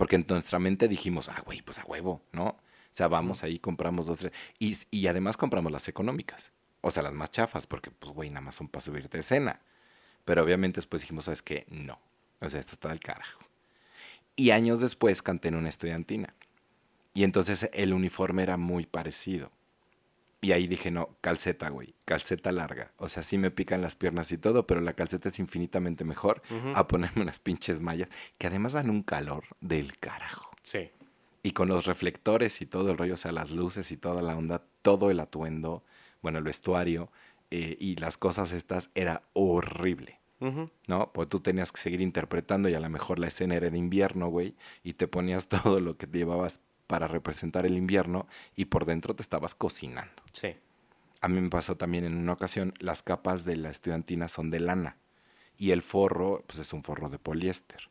Porque 0.00 0.16
en 0.16 0.24
nuestra 0.26 0.58
mente 0.58 0.88
dijimos, 0.88 1.28
ah, 1.28 1.42
güey, 1.44 1.60
pues 1.60 1.78
a 1.78 1.84
huevo, 1.84 2.22
¿no? 2.32 2.44
O 2.44 2.56
sea, 2.90 3.06
vamos 3.06 3.44
ahí, 3.44 3.58
compramos 3.58 4.06
dos, 4.06 4.16
tres. 4.16 4.32
Y, 4.58 4.74
y 4.90 5.08
además 5.08 5.36
compramos 5.36 5.70
las 5.70 5.88
económicas. 5.88 6.52
O 6.80 6.90
sea, 6.90 7.02
las 7.02 7.12
más 7.12 7.30
chafas, 7.30 7.66
porque, 7.66 7.90
pues, 7.90 8.10
güey, 8.14 8.30
nada 8.30 8.40
más 8.40 8.54
son 8.54 8.68
para 8.68 8.80
subirte 8.80 9.18
de 9.18 9.20
escena. 9.20 9.60
Pero 10.24 10.42
obviamente 10.42 10.78
después 10.78 11.02
dijimos, 11.02 11.26
¿sabes 11.26 11.42
qué? 11.42 11.66
No. 11.68 12.00
O 12.40 12.48
sea, 12.48 12.60
esto 12.60 12.72
está 12.72 12.88
del 12.88 13.00
carajo. 13.00 13.40
Y 14.36 14.52
años 14.52 14.80
después 14.80 15.20
canté 15.20 15.48
en 15.48 15.56
una 15.56 15.68
estudiantina. 15.68 16.34
Y 17.12 17.24
entonces 17.24 17.68
el 17.74 17.92
uniforme 17.92 18.42
era 18.42 18.56
muy 18.56 18.86
parecido. 18.86 19.52
Y 20.42 20.52
ahí 20.52 20.66
dije, 20.66 20.90
no, 20.90 21.16
calceta, 21.20 21.68
güey, 21.68 21.94
calceta 22.06 22.50
larga. 22.50 22.92
O 22.96 23.08
sea, 23.08 23.22
sí 23.22 23.36
me 23.36 23.50
pican 23.50 23.82
las 23.82 23.94
piernas 23.94 24.32
y 24.32 24.38
todo, 24.38 24.66
pero 24.66 24.80
la 24.80 24.94
calceta 24.94 25.28
es 25.28 25.38
infinitamente 25.38 26.04
mejor 26.04 26.42
a 26.74 26.88
ponerme 26.88 27.22
unas 27.22 27.38
pinches 27.38 27.80
mallas 27.80 28.08
que 28.38 28.46
además 28.46 28.72
dan 28.72 28.88
un 28.88 29.02
calor 29.02 29.44
del 29.60 29.98
carajo. 29.98 30.50
Sí. 30.62 30.90
Y 31.42 31.52
con 31.52 31.68
los 31.68 31.84
reflectores 31.86 32.62
y 32.62 32.66
todo 32.66 32.90
el 32.90 32.98
rollo, 32.98 33.14
o 33.14 33.18
sea, 33.18 33.32
las 33.32 33.50
luces 33.50 33.92
y 33.92 33.98
toda 33.98 34.22
la 34.22 34.36
onda, 34.36 34.64
todo 34.82 35.10
el 35.10 35.20
atuendo, 35.20 35.84
bueno, 36.22 36.38
el 36.38 36.44
vestuario 36.44 37.10
eh, 37.50 37.76
y 37.78 37.96
las 37.96 38.16
cosas 38.16 38.52
estas, 38.52 38.90
era 38.94 39.22
horrible. 39.34 40.20
¿no? 40.86 41.12
Pues 41.12 41.28
tú 41.28 41.40
tenías 41.40 41.70
que 41.70 41.82
seguir 41.82 42.00
interpretando 42.00 42.70
y 42.70 42.74
a 42.74 42.80
lo 42.80 42.88
mejor 42.88 43.18
la 43.18 43.26
escena 43.26 43.56
era 43.56 43.68
de 43.68 43.76
invierno, 43.76 44.28
güey, 44.28 44.56
y 44.82 44.94
te 44.94 45.06
ponías 45.06 45.48
todo 45.48 45.80
lo 45.80 45.98
que 45.98 46.06
te 46.06 46.16
llevabas 46.16 46.60
para 46.90 47.06
representar 47.06 47.66
el 47.66 47.76
invierno 47.76 48.26
y 48.56 48.64
por 48.64 48.84
dentro 48.84 49.14
te 49.14 49.22
estabas 49.22 49.54
cocinando. 49.54 50.10
Sí. 50.32 50.56
A 51.20 51.28
mí 51.28 51.40
me 51.40 51.48
pasó 51.48 51.76
también 51.76 52.04
en 52.04 52.16
una 52.16 52.32
ocasión, 52.32 52.74
las 52.80 53.04
capas 53.04 53.44
de 53.44 53.54
la 53.54 53.70
estudiantina 53.70 54.26
son 54.26 54.50
de 54.50 54.58
lana 54.58 54.96
y 55.56 55.70
el 55.70 55.82
forro, 55.82 56.42
pues 56.48 56.58
es 56.58 56.72
un 56.72 56.82
forro 56.82 57.08
de 57.08 57.20
poliéster. 57.20 57.88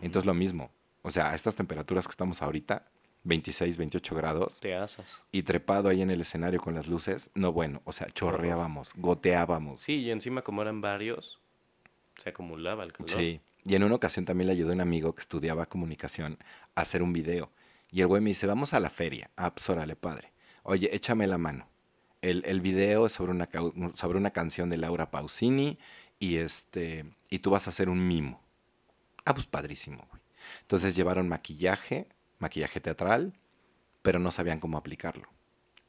Entonces 0.00 0.26
lo 0.26 0.34
mismo, 0.34 0.70
o 1.02 1.10
sea, 1.10 1.30
a 1.30 1.34
estas 1.34 1.56
temperaturas 1.56 2.06
que 2.06 2.12
estamos 2.12 2.40
ahorita, 2.40 2.86
26, 3.24 3.78
28 3.78 4.14
grados, 4.14 4.60
Te 4.60 4.76
asas. 4.76 5.16
y 5.32 5.42
trepado 5.42 5.88
ahí 5.88 6.02
en 6.02 6.10
el 6.12 6.20
escenario 6.20 6.60
con 6.60 6.74
las 6.74 6.86
luces, 6.86 7.30
no 7.34 7.50
bueno, 7.50 7.82
o 7.84 7.90
sea, 7.90 8.06
chorreábamos, 8.10 8.92
goteábamos. 8.94 9.80
Sí, 9.80 9.96
y 10.02 10.12
encima 10.12 10.42
como 10.42 10.62
eran 10.62 10.80
varios, 10.80 11.40
se 12.16 12.28
acumulaba 12.28 12.84
el 12.84 12.92
calor. 12.92 13.10
Sí. 13.10 13.40
Y 13.64 13.74
en 13.74 13.82
una 13.82 13.96
ocasión 13.96 14.24
también 14.24 14.46
le 14.46 14.52
ayudó 14.52 14.72
un 14.72 14.80
amigo 14.80 15.16
que 15.16 15.22
estudiaba 15.22 15.66
comunicación 15.66 16.38
a 16.76 16.82
hacer 16.82 17.02
un 17.02 17.12
video. 17.12 17.50
Y 17.90 18.00
el 18.00 18.06
güey 18.06 18.20
me 18.20 18.30
dice, 18.30 18.46
vamos 18.46 18.74
a 18.74 18.80
la 18.80 18.90
feria. 18.90 19.30
Ah, 19.36 19.54
pues 19.54 19.68
órale, 19.70 19.96
padre. 19.96 20.32
Oye, 20.62 20.94
échame 20.94 21.26
la 21.26 21.38
mano. 21.38 21.68
El, 22.22 22.42
el 22.46 22.60
video 22.60 23.06
es 23.06 23.12
sobre 23.12 23.32
una, 23.32 23.48
sobre 23.94 24.18
una 24.18 24.32
canción 24.32 24.68
de 24.68 24.76
Laura 24.76 25.10
Pausini 25.10 25.78
y, 26.18 26.36
este, 26.36 27.04
y 27.30 27.38
tú 27.38 27.50
vas 27.50 27.66
a 27.66 27.70
hacer 27.70 27.88
un 27.88 28.06
mimo. 28.06 28.40
Ah, 29.24 29.34
pues 29.34 29.46
padrísimo, 29.46 30.06
güey. 30.10 30.22
Entonces 30.62 30.96
llevaron 30.96 31.28
maquillaje, 31.28 32.08
maquillaje 32.38 32.80
teatral, 32.80 33.32
pero 34.02 34.18
no 34.18 34.30
sabían 34.30 34.60
cómo 34.60 34.78
aplicarlo. 34.78 35.28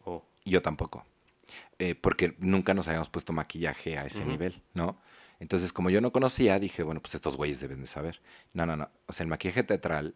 Oh, 0.03 0.23
Y 0.43 0.51
Yo 0.51 0.62
tampoco. 0.62 1.05
Eh, 1.79 1.95
porque 1.95 2.36
nunca 2.39 2.73
nos 2.73 2.88
habíamos 2.88 3.10
puesto 3.10 3.31
maquillaje 3.33 3.97
a 3.97 4.05
ese 4.05 4.25
nivel, 4.25 4.62
¿no? 4.73 4.99
Entonces, 5.39 5.71
como 5.71 5.89
yo 5.89 6.01
no 6.01 6.12
conocía, 6.12 6.60
dije, 6.60 6.83
bueno, 6.83 6.99
pues 7.01 7.15
estos 7.15 7.38
güeyes 7.38 7.60
deben 7.60 7.81
de 7.81 7.88
saber. 7.88 8.21
No, 8.53 8.65
no, 8.65 8.75
no. 8.75 8.89
O 9.05 9.13
sea, 9.13 9.23
el 9.23 9.29
maquillaje 9.29 9.63
teatral 9.63 10.15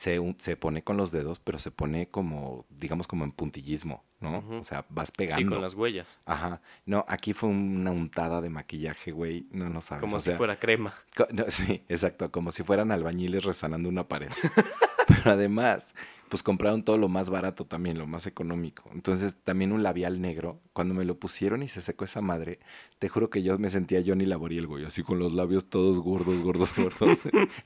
se, 0.00 0.18
se 0.38 0.56
pone 0.56 0.82
con 0.82 0.96
los 0.96 1.10
dedos, 1.10 1.40
pero 1.40 1.58
se 1.58 1.70
pone 1.70 2.08
como, 2.08 2.64
digamos, 2.70 3.06
como 3.06 3.24
en 3.24 3.32
puntillismo, 3.32 4.02
¿no? 4.18 4.42
O 4.58 4.64
sea, 4.64 4.86
vas 4.88 5.08
sí, 5.08 5.14
pegando. 5.14 5.56
con 5.56 5.60
las 5.60 5.74
huellas. 5.74 6.18
Ajá. 6.24 6.62
No, 6.86 7.04
aquí 7.06 7.34
fue 7.34 7.50
una 7.50 7.90
untada 7.90 8.40
de 8.40 8.48
maquillaje, 8.48 9.12
güey. 9.12 9.46
No, 9.50 9.68
no 9.68 9.82
sabes. 9.82 10.00
Como 10.00 10.16
o 10.16 10.20
si 10.20 10.30
sea, 10.30 10.38
fuera 10.38 10.58
crema. 10.58 10.94
No, 11.32 11.44
sí, 11.48 11.84
exacto, 11.90 12.30
como 12.30 12.50
si 12.50 12.62
fueran 12.62 12.92
albañiles 12.92 13.44
resanando 13.44 13.90
una 13.90 14.08
pared. 14.08 14.30
Pero 15.06 15.32
además, 15.32 15.94
pues 16.30 16.44
compraron 16.44 16.84
todo 16.84 16.96
lo 16.96 17.08
más 17.08 17.28
barato 17.28 17.66
también, 17.66 17.98
lo 17.98 18.06
más 18.06 18.26
económico. 18.26 18.88
Entonces, 18.94 19.36
también 19.42 19.72
un 19.72 19.82
labial 19.82 20.20
negro. 20.20 20.60
Cuando 20.72 20.94
me 20.94 21.04
lo 21.04 21.18
pusieron 21.18 21.64
y 21.64 21.68
se 21.68 21.80
secó 21.80 22.04
esa 22.04 22.20
madre, 22.20 22.60
te 23.00 23.08
juro 23.08 23.30
que 23.30 23.42
yo 23.42 23.58
me 23.58 23.68
sentía 23.68 24.00
Johnny 24.06 24.24
Laboriel, 24.24 24.68
güey, 24.68 24.84
así 24.84 25.02
con 25.02 25.18
los 25.18 25.32
labios 25.32 25.68
todos 25.68 25.98
gordos, 25.98 26.40
gordos, 26.40 26.72
gordos. 26.76 27.22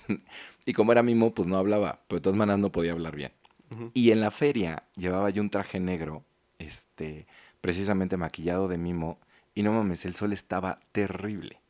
y 0.66 0.72
como 0.72 0.92
era 0.92 1.03
mimo, 1.03 1.35
pues 1.35 1.46
no 1.46 1.59
hablaba, 1.59 2.00
pero 2.09 2.20
de 2.20 2.22
todas 2.22 2.38
maneras 2.38 2.59
no 2.59 2.72
podía 2.72 2.92
hablar 2.92 3.14
bien. 3.14 3.33
Y 3.92 4.12
en 4.12 4.20
la 4.20 4.31
feria 4.31 4.85
llevaba 4.96 5.29
yo 5.31 5.42
un 5.42 5.50
traje 5.50 5.79
negro, 5.79 6.24
este, 6.59 7.27
precisamente 7.61 8.16
maquillado 8.16 8.68
de 8.68 8.79
mimo, 8.79 9.18
y 9.55 9.62
no 9.62 9.72
mames, 9.72 10.07
el 10.07 10.14
sol 10.14 10.33
estaba 10.33 10.81
terrible. 10.92 11.61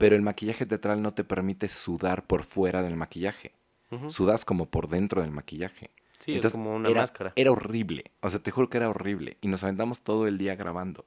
Pero 0.00 0.16
el 0.16 0.22
maquillaje 0.22 0.66
teatral 0.66 1.00
no 1.00 1.12
te 1.14 1.22
permite 1.22 1.68
sudar 1.68 2.26
por 2.26 2.42
fuera 2.42 2.82
del 2.82 2.96
maquillaje. 2.96 3.52
Ujú. 3.92 4.10
Sudas 4.10 4.44
como 4.44 4.66
por 4.66 4.88
dentro 4.88 5.22
del 5.22 5.30
maquillaje. 5.30 5.90
Sí, 6.20 6.36
es 6.36 6.48
como 6.52 6.76
una 6.76 6.88
era, 6.88 7.00
máscara. 7.00 7.32
Era 7.34 7.50
horrible. 7.50 8.04
O 8.20 8.30
sea, 8.30 8.38
te 8.40 8.50
juro 8.52 8.68
que 8.70 8.76
era 8.76 8.88
horrible. 8.88 9.36
Y 9.40 9.48
nos 9.48 9.64
aventamos 9.64 10.02
todo 10.02 10.28
el 10.28 10.38
día 10.38 10.54
grabando. 10.54 11.06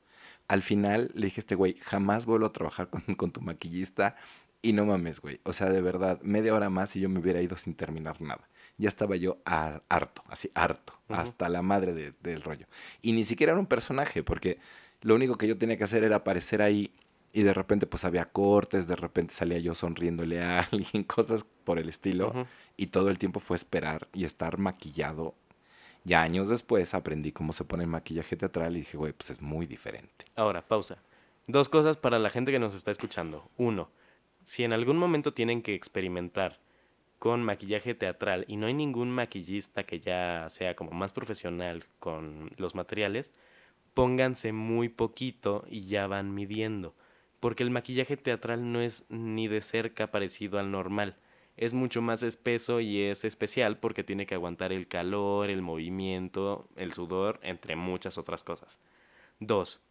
Al 0.49 0.61
final 0.61 1.09
le 1.13 1.27
dije 1.27 1.39
a 1.39 1.43
este 1.43 1.55
güey, 1.55 1.75
jamás 1.79 2.25
vuelvo 2.25 2.47
a 2.47 2.51
trabajar 2.51 2.89
con, 2.89 3.01
con 3.15 3.31
tu 3.31 3.39
maquillista. 3.39 4.15
Y 4.61 4.73
no 4.73 4.85
mames, 4.85 5.19
güey. 5.21 5.39
O 5.43 5.53
sea, 5.53 5.69
de 5.69 5.81
verdad, 5.81 6.19
media 6.21 6.53
hora 6.53 6.69
más 6.69 6.95
y 6.95 6.99
yo 7.01 7.09
me 7.09 7.19
hubiera 7.19 7.41
ido 7.41 7.55
sin 7.57 7.75
terminar 7.75 8.21
nada. 8.21 8.47
Ya 8.77 8.89
estaba 8.89 9.15
yo 9.15 9.37
a- 9.45 9.81
harto, 9.89 10.23
así 10.27 10.51
harto. 10.55 10.93
Hasta 11.09 11.47
la 11.49 11.61
madre 11.61 11.93
de- 11.93 12.13
del 12.21 12.41
rollo. 12.41 12.65
Y 13.01 13.11
ni 13.11 13.23
siquiera 13.23 13.51
era 13.53 13.59
un 13.59 13.67
personaje, 13.67 14.23
porque 14.23 14.57
lo 15.01 15.15
único 15.15 15.37
que 15.37 15.47
yo 15.47 15.57
tenía 15.57 15.77
que 15.77 15.83
hacer 15.83 16.03
era 16.03 16.15
aparecer 16.17 16.61
ahí 16.61 16.91
y 17.33 17.41
de 17.41 17.53
repente 17.53 17.87
pues 17.87 18.05
había 18.05 18.25
cortes, 18.25 18.87
de 18.87 18.95
repente 18.95 19.33
salía 19.33 19.57
yo 19.57 19.73
sonriéndole 19.73 20.41
a 20.41 20.59
alguien, 20.71 21.03
cosas 21.03 21.45
por 21.63 21.79
el 21.79 21.89
estilo. 21.89 22.47
Y 22.77 22.87
todo 22.87 23.09
el 23.09 23.17
tiempo 23.17 23.39
fue 23.39 23.57
esperar 23.57 24.07
y 24.13 24.23
estar 24.23 24.59
maquillado. 24.59 25.35
Ya 26.05 26.21
años 26.21 26.49
después 26.49 26.93
aprendí 26.93 27.31
cómo 27.31 27.53
se 27.53 27.65
pone 27.65 27.83
el 27.83 27.89
maquillaje 27.89 28.35
teatral 28.35 28.75
y 28.75 28.79
dije, 28.79 28.97
güey, 28.97 29.13
pues 29.13 29.31
es 29.31 29.41
muy 29.41 29.65
diferente. 29.65 30.25
Ahora, 30.35 30.67
pausa. 30.67 30.97
Dos 31.47 31.69
cosas 31.69 31.97
para 31.97 32.19
la 32.19 32.29
gente 32.29 32.51
que 32.51 32.59
nos 32.59 32.75
está 32.75 32.91
escuchando. 32.91 33.49
Uno, 33.57 33.89
si 34.43 34.63
en 34.63 34.73
algún 34.73 34.97
momento 34.97 35.33
tienen 35.33 35.61
que 35.61 35.73
experimentar 35.73 36.59
con 37.19 37.41
maquillaje 37.41 37.95
teatral 37.95 38.45
y 38.47 38.57
no 38.57 38.67
hay 38.67 38.73
ningún 38.73 39.09
maquillista 39.09 39.85
que 39.85 39.99
ya 39.99 40.45
sea 40.49 40.75
como 40.75 40.91
más 40.91 41.13
profesional 41.13 41.85
con 41.99 42.51
los 42.57 42.75
materiales, 42.75 43.31
pónganse 43.93 44.51
muy 44.51 44.89
poquito 44.89 45.65
y 45.69 45.87
ya 45.87 46.05
van 46.07 46.33
midiendo. 46.35 46.93
Porque 47.43 47.63
el 47.63 47.71
maquillaje 47.71 48.15
teatral 48.15 48.71
no 48.71 48.79
es 48.79 49.05
ni 49.09 49.49
de 49.49 49.59
cerca 49.59 50.11
parecido 50.11 50.59
al 50.59 50.71
normal. 50.71 51.17
Es 51.57 51.73
mucho 51.73 52.01
más 52.01 52.23
espeso 52.23 52.79
y 52.79 53.01
es 53.01 53.25
especial 53.25 53.79
porque 53.79 54.05
tiene 54.05 54.25
que 54.25 54.35
aguantar 54.35 54.71
el 54.71 54.87
calor, 54.87 55.49
el 55.49 55.61
movimiento, 55.61 56.69
el 56.77 56.93
sudor, 56.93 57.41
entre 57.43 57.75
muchas 57.75 58.17
otras 58.17 58.45
cosas. 58.45 58.79
Dos, 59.41 59.81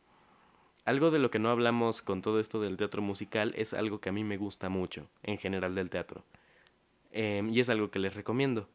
algo 0.86 1.10
de 1.10 1.18
lo 1.18 1.30
que 1.30 1.40
no 1.40 1.50
hablamos 1.50 2.00
con 2.00 2.22
todo 2.22 2.40
esto 2.40 2.58
del 2.58 2.78
teatro 2.78 3.02
musical 3.02 3.52
es 3.54 3.74
algo 3.74 4.00
que 4.00 4.08
a 4.08 4.12
mí 4.12 4.24
me 4.24 4.38
gusta 4.38 4.70
mucho, 4.70 5.10
en 5.22 5.36
general 5.36 5.74
del 5.74 5.90
teatro. 5.90 6.24
Em, 7.10 7.50
y 7.50 7.60
es 7.60 7.68
algo 7.68 7.90
que 7.90 7.98
les 7.98 8.14
recomiendo. 8.14 8.70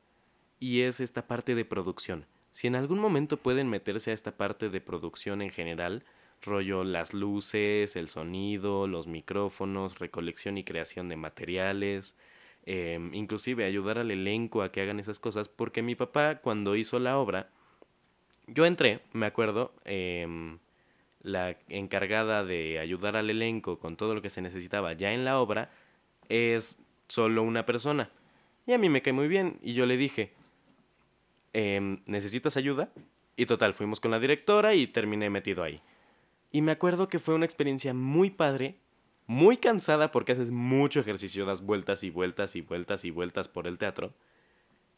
Y 0.60 0.82
es 0.82 1.00
esta 1.00 1.26
parte 1.26 1.56
de 1.56 1.66
producción. 1.66 2.28
Si 2.52 2.68
en 2.68 2.76
algún 2.76 3.00
momento 3.00 3.38
pueden 3.38 3.72
meterse 3.72 4.12
a 4.12 4.14
esta 4.14 4.38
parte 4.38 4.70
de 4.70 4.82
producción 4.82 5.42
en 5.42 5.50
general, 5.50 6.04
rollo 6.42 6.84
las 6.84 7.14
luces, 7.14 7.96
el 7.96 8.08
sonido, 8.10 8.88
los 8.88 9.08
micrófonos, 9.08 10.00
recolección 10.00 10.58
y 10.58 10.64
creación 10.64 11.10
de 11.10 11.18
materiales, 11.18 12.18
em, 12.66 13.14
inclusive 13.14 13.66
ayudar 13.66 13.98
al 14.00 14.12
elenco 14.12 14.62
a 14.62 14.72
que 14.72 14.82
hagan 14.82 15.00
esas 15.00 15.20
cosas, 15.20 15.50
porque 15.50 15.82
mi 15.82 15.96
papá 15.96 16.40
cuando 16.42 16.76
hizo 16.76 17.00
la 17.00 17.18
obra, 17.18 17.50
yo 18.48 18.66
entré, 18.66 19.02
me 19.14 19.26
acuerdo, 19.26 19.74
em, 19.86 20.60
la 21.22 21.58
encargada 21.70 22.44
de 22.46 22.80
ayudar 22.80 23.18
al 23.18 23.30
elenco 23.30 23.80
con 23.80 23.98
todo 23.98 24.16
lo 24.16 24.22
que 24.22 24.30
se 24.30 24.42
necesitaba 24.42 24.94
ya 24.94 25.14
en 25.14 25.26
la 25.26 25.40
obra, 25.40 25.72
es 26.30 26.80
solo 27.08 27.44
una 27.44 27.66
persona. 27.66 28.10
Y 28.66 28.74
a 28.74 28.78
mí 28.78 28.90
me 28.90 29.02
cae 29.02 29.14
muy 29.14 29.28
bien. 29.28 29.60
Y 29.62 29.74
yo 29.74 29.86
le 29.86 29.98
dije, 29.98 30.34
em, 31.54 32.02
¿necesitas 32.06 32.58
ayuda? 32.58 32.90
Y 33.36 33.46
total, 33.46 33.74
fuimos 33.74 34.00
con 34.00 34.12
la 34.12 34.20
directora 34.20 34.74
y 34.74 34.88
terminé 34.88 35.30
metido 35.30 35.64
ahí. 35.64 35.82
Y 36.52 36.62
me 36.62 36.72
acuerdo 36.72 37.10
que 37.10 37.20
fue 37.20 37.36
una 37.36 37.46
experiencia 37.46 37.94
muy 37.94 38.30
padre, 38.30 38.80
muy 39.26 39.58
cansada 39.58 40.12
porque 40.12 40.32
haces 40.32 40.52
mucho 40.52 41.00
ejercicio, 41.00 41.46
das 41.46 41.62
vueltas 41.62 42.04
y 42.04 42.10
vueltas 42.10 42.56
y 42.56 42.62
vueltas 42.62 43.06
y 43.06 43.12
vueltas 43.12 43.48
por 43.48 43.68
el 43.68 43.78
teatro. 43.78 44.14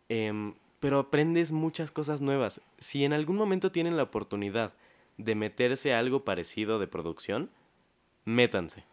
Em, 0.07 0.53
pero 0.79 0.99
aprendes 0.99 1.51
muchas 1.51 1.91
cosas 1.91 2.21
nuevas. 2.21 2.61
Si 2.77 3.03
en 3.03 3.13
algún 3.13 3.35
momento 3.35 3.71
tienen 3.71 3.97
la 3.97 4.03
oportunidad 4.03 4.73
de 5.17 5.35
meterse 5.35 5.93
a 5.93 5.99
algo 5.99 6.23
parecido 6.23 6.79
de 6.79 6.87
producción, 6.87 7.49
métanse. 8.25 8.85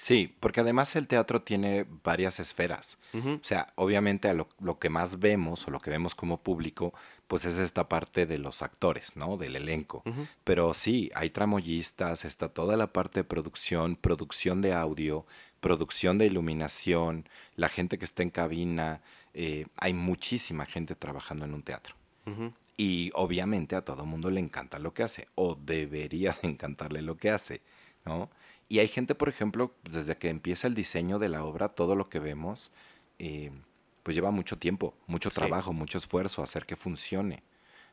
Sí, 0.00 0.32
porque 0.38 0.60
además 0.60 0.94
el 0.94 1.08
teatro 1.08 1.42
tiene 1.42 1.84
varias 2.04 2.38
esferas. 2.38 2.98
O 3.12 3.40
sea, 3.42 3.66
obviamente 3.74 4.28
a 4.28 4.32
lo, 4.32 4.48
lo, 4.60 4.78
que 4.78 4.90
más 4.90 5.18
vemos 5.18 5.66
o 5.66 5.72
lo 5.72 5.80
que 5.80 5.90
vemos 5.90 6.14
como 6.14 6.40
público, 6.40 6.94
pues 7.26 7.44
es 7.44 7.58
esta 7.58 7.88
parte 7.88 8.24
de 8.24 8.38
los 8.38 8.62
actores, 8.62 9.16
¿no? 9.16 9.36
Del 9.36 9.56
elenco. 9.56 10.04
Pero 10.44 10.72
sí, 10.72 11.10
hay 11.16 11.30
tramoyistas, 11.30 12.24
está 12.24 12.48
toda 12.48 12.76
la 12.76 12.92
parte 12.92 13.20
de 13.20 13.24
producción, 13.24 13.96
producción 13.96 14.62
de 14.62 14.72
audio, 14.72 15.26
producción 15.58 16.16
de 16.16 16.26
iluminación, 16.26 17.28
la 17.56 17.68
gente 17.68 17.98
que 17.98 18.04
está 18.04 18.22
en 18.22 18.30
cabina. 18.30 19.00
Eh, 19.34 19.66
hay 19.74 19.94
muchísima 19.94 20.64
gente 20.64 20.94
trabajando 20.94 21.44
en 21.44 21.54
un 21.54 21.64
teatro. 21.64 21.96
Y 22.76 23.10
obviamente 23.14 23.74
a 23.74 23.84
todo 23.84 24.06
mundo 24.06 24.30
le 24.30 24.38
encanta 24.38 24.78
lo 24.78 24.94
que 24.94 25.02
hace, 25.02 25.26
o 25.34 25.56
debería 25.56 26.36
de 26.40 26.50
encantarle 26.50 27.02
lo 27.02 27.16
que 27.16 27.30
hace, 27.30 27.62
¿no? 28.04 28.30
Y 28.68 28.80
hay 28.80 28.88
gente, 28.88 29.14
por 29.14 29.28
ejemplo, 29.28 29.74
desde 29.84 30.16
que 30.16 30.28
empieza 30.28 30.66
el 30.66 30.74
diseño 30.74 31.18
de 31.18 31.28
la 31.28 31.44
obra, 31.44 31.70
todo 31.70 31.94
lo 31.94 32.08
que 32.08 32.18
vemos, 32.18 32.70
eh, 33.18 33.50
pues 34.02 34.14
lleva 34.14 34.30
mucho 34.30 34.58
tiempo, 34.58 34.94
mucho 35.06 35.30
trabajo, 35.30 35.72
mucho 35.72 35.98
esfuerzo 35.98 36.42
hacer 36.42 36.66
que 36.66 36.76
funcione. 36.76 37.42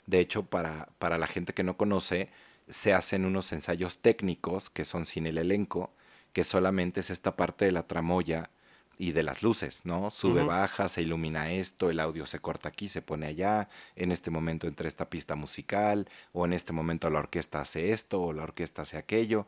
De 0.05 0.19
hecho, 0.19 0.43
para, 0.43 0.89
para 0.99 1.17
la 1.17 1.28
gente 1.28 1.53
que 1.53 1.63
no 1.63 1.78
conoce, 1.78 2.30
se 2.67 2.93
hacen 2.93 3.26
unos 3.26 3.51
ensayos 3.53 3.99
técnicos 3.99 4.69
que 4.69 4.86
son 4.86 5.05
sin 5.05 5.28
el 5.28 5.38
elenco, 5.38 5.91
que 6.34 6.43
solamente 6.43 6.99
es 6.99 7.09
esta 7.09 7.36
parte 7.36 7.65
de 7.65 7.71
la 7.71 7.88
tramoya 7.88 8.49
y 8.97 9.11
de 9.11 9.23
las 9.23 9.43
luces, 9.43 9.82
¿no? 9.86 10.09
Sube, 10.09 10.43
baja, 10.43 10.89
se 10.89 11.01
ilumina 11.01 11.51
esto, 11.51 11.89
el 11.89 11.99
audio 11.99 12.26
se 12.26 12.39
corta 12.39 12.69
aquí, 12.69 12.88
se 12.88 13.01
pone 13.01 13.28
allá, 13.28 13.67
en 13.95 14.11
este 14.11 14.32
momento 14.32 14.67
entra 14.67 14.88
esta 14.88 15.09
pista 15.09 15.36
musical, 15.36 16.07
o 16.34 16.45
en 16.45 16.53
este 16.53 16.71
momento 16.71 17.09
la 17.09 17.19
orquesta 17.19 17.61
hace 17.61 17.91
esto, 17.91 18.21
o 18.21 18.34
la 18.34 18.43
orquesta 18.43 18.84
hace 18.84 18.97
aquello. 18.97 19.47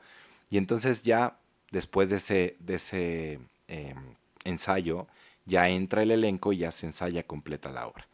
Y 0.49 0.57
entonces 0.57 1.03
ya 1.03 1.37
después 1.71 2.09
de 2.09 2.17
ese, 2.17 2.55
de 2.59 2.75
ese 2.75 3.39
em, 3.67 4.15
ensayo, 4.43 5.07
ya 5.45 5.69
entra 5.69 6.03
el 6.03 6.11
elenco 6.11 6.53
y 6.53 6.57
ya 6.57 6.71
se 6.71 6.85
ensaya 6.85 7.23
completa 7.23 7.71
la 7.71 7.87
obra. 7.87 8.07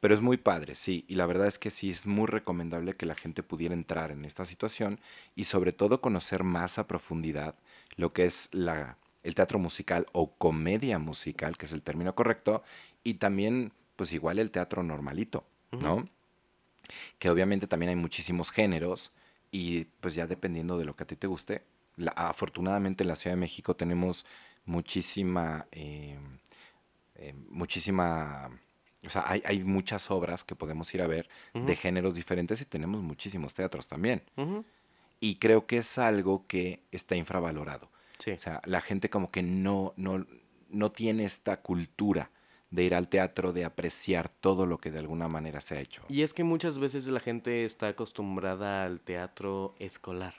Pero 0.00 0.14
es 0.14 0.20
muy 0.20 0.38
padre, 0.38 0.74
sí, 0.74 1.04
y 1.08 1.14
la 1.14 1.26
verdad 1.26 1.46
es 1.46 1.58
que 1.58 1.70
sí 1.70 1.90
es 1.90 2.06
muy 2.06 2.26
recomendable 2.26 2.96
que 2.96 3.06
la 3.06 3.14
gente 3.14 3.42
pudiera 3.42 3.74
entrar 3.74 4.10
en 4.10 4.24
esta 4.24 4.46
situación 4.46 4.98
y 5.36 5.44
sobre 5.44 5.72
todo 5.72 6.00
conocer 6.00 6.42
más 6.42 6.78
a 6.78 6.88
profundidad 6.88 7.54
lo 7.96 8.12
que 8.12 8.24
es 8.24 8.48
la, 8.52 8.96
el 9.22 9.34
teatro 9.34 9.58
musical 9.58 10.06
o 10.12 10.32
comedia 10.32 10.98
musical, 10.98 11.56
que 11.56 11.66
es 11.66 11.72
el 11.72 11.82
término 11.82 12.14
correcto, 12.14 12.64
y 13.04 13.14
también 13.14 13.72
pues 13.94 14.12
igual 14.12 14.38
el 14.38 14.50
teatro 14.50 14.82
normalito, 14.82 15.44
¿no? 15.70 16.08
Que 17.18 17.30
obviamente 17.30 17.66
también 17.66 17.90
hay 17.90 17.96
muchísimos 17.96 18.50
géneros 18.50 19.12
y 19.52 19.84
pues 20.00 20.14
ya 20.14 20.26
dependiendo 20.26 20.78
de 20.78 20.86
lo 20.86 20.96
que 20.96 21.04
a 21.04 21.06
ti 21.06 21.14
te 21.14 21.28
guste. 21.28 21.62
afortunadamente 22.16 23.04
en 23.04 23.08
la 23.08 23.16
Ciudad 23.16 23.36
de 23.36 23.40
México 23.40 23.76
tenemos 23.76 24.24
muchísima, 24.64 25.66
eh, 25.70 26.18
eh, 27.16 27.34
muchísima, 27.50 28.50
o 29.06 29.10
sea, 29.10 29.24
hay, 29.26 29.42
hay, 29.44 29.62
muchas 29.62 30.10
obras 30.10 30.42
que 30.42 30.56
podemos 30.56 30.92
ir 30.94 31.02
a 31.02 31.06
ver 31.06 31.28
de 31.52 31.76
géneros 31.76 32.14
diferentes 32.14 32.60
y 32.62 32.64
tenemos 32.64 33.02
muchísimos 33.02 33.54
teatros 33.54 33.86
también. 33.88 34.22
Y 35.20 35.36
creo 35.36 35.66
que 35.66 35.78
es 35.78 35.98
algo 35.98 36.46
que 36.46 36.80
está 36.90 37.14
infravalorado. 37.14 37.90
O 38.18 38.38
sea, 38.38 38.60
la 38.64 38.80
gente 38.80 39.10
como 39.10 39.30
que 39.30 39.42
no, 39.42 39.92
no, 39.96 40.26
no 40.70 40.92
tiene 40.92 41.24
esta 41.24 41.60
cultura 41.60 42.30
de 42.72 42.84
ir 42.84 42.94
al 42.94 43.08
teatro, 43.08 43.52
de 43.52 43.66
apreciar 43.66 44.30
todo 44.30 44.64
lo 44.64 44.78
que 44.78 44.90
de 44.90 44.98
alguna 44.98 45.28
manera 45.28 45.60
se 45.60 45.76
ha 45.76 45.80
hecho. 45.80 46.02
Y 46.08 46.22
es 46.22 46.32
que 46.32 46.42
muchas 46.42 46.78
veces 46.78 47.06
la 47.06 47.20
gente 47.20 47.64
está 47.64 47.88
acostumbrada 47.88 48.84
al 48.84 49.00
teatro 49.00 49.74
escolar. 49.78 50.34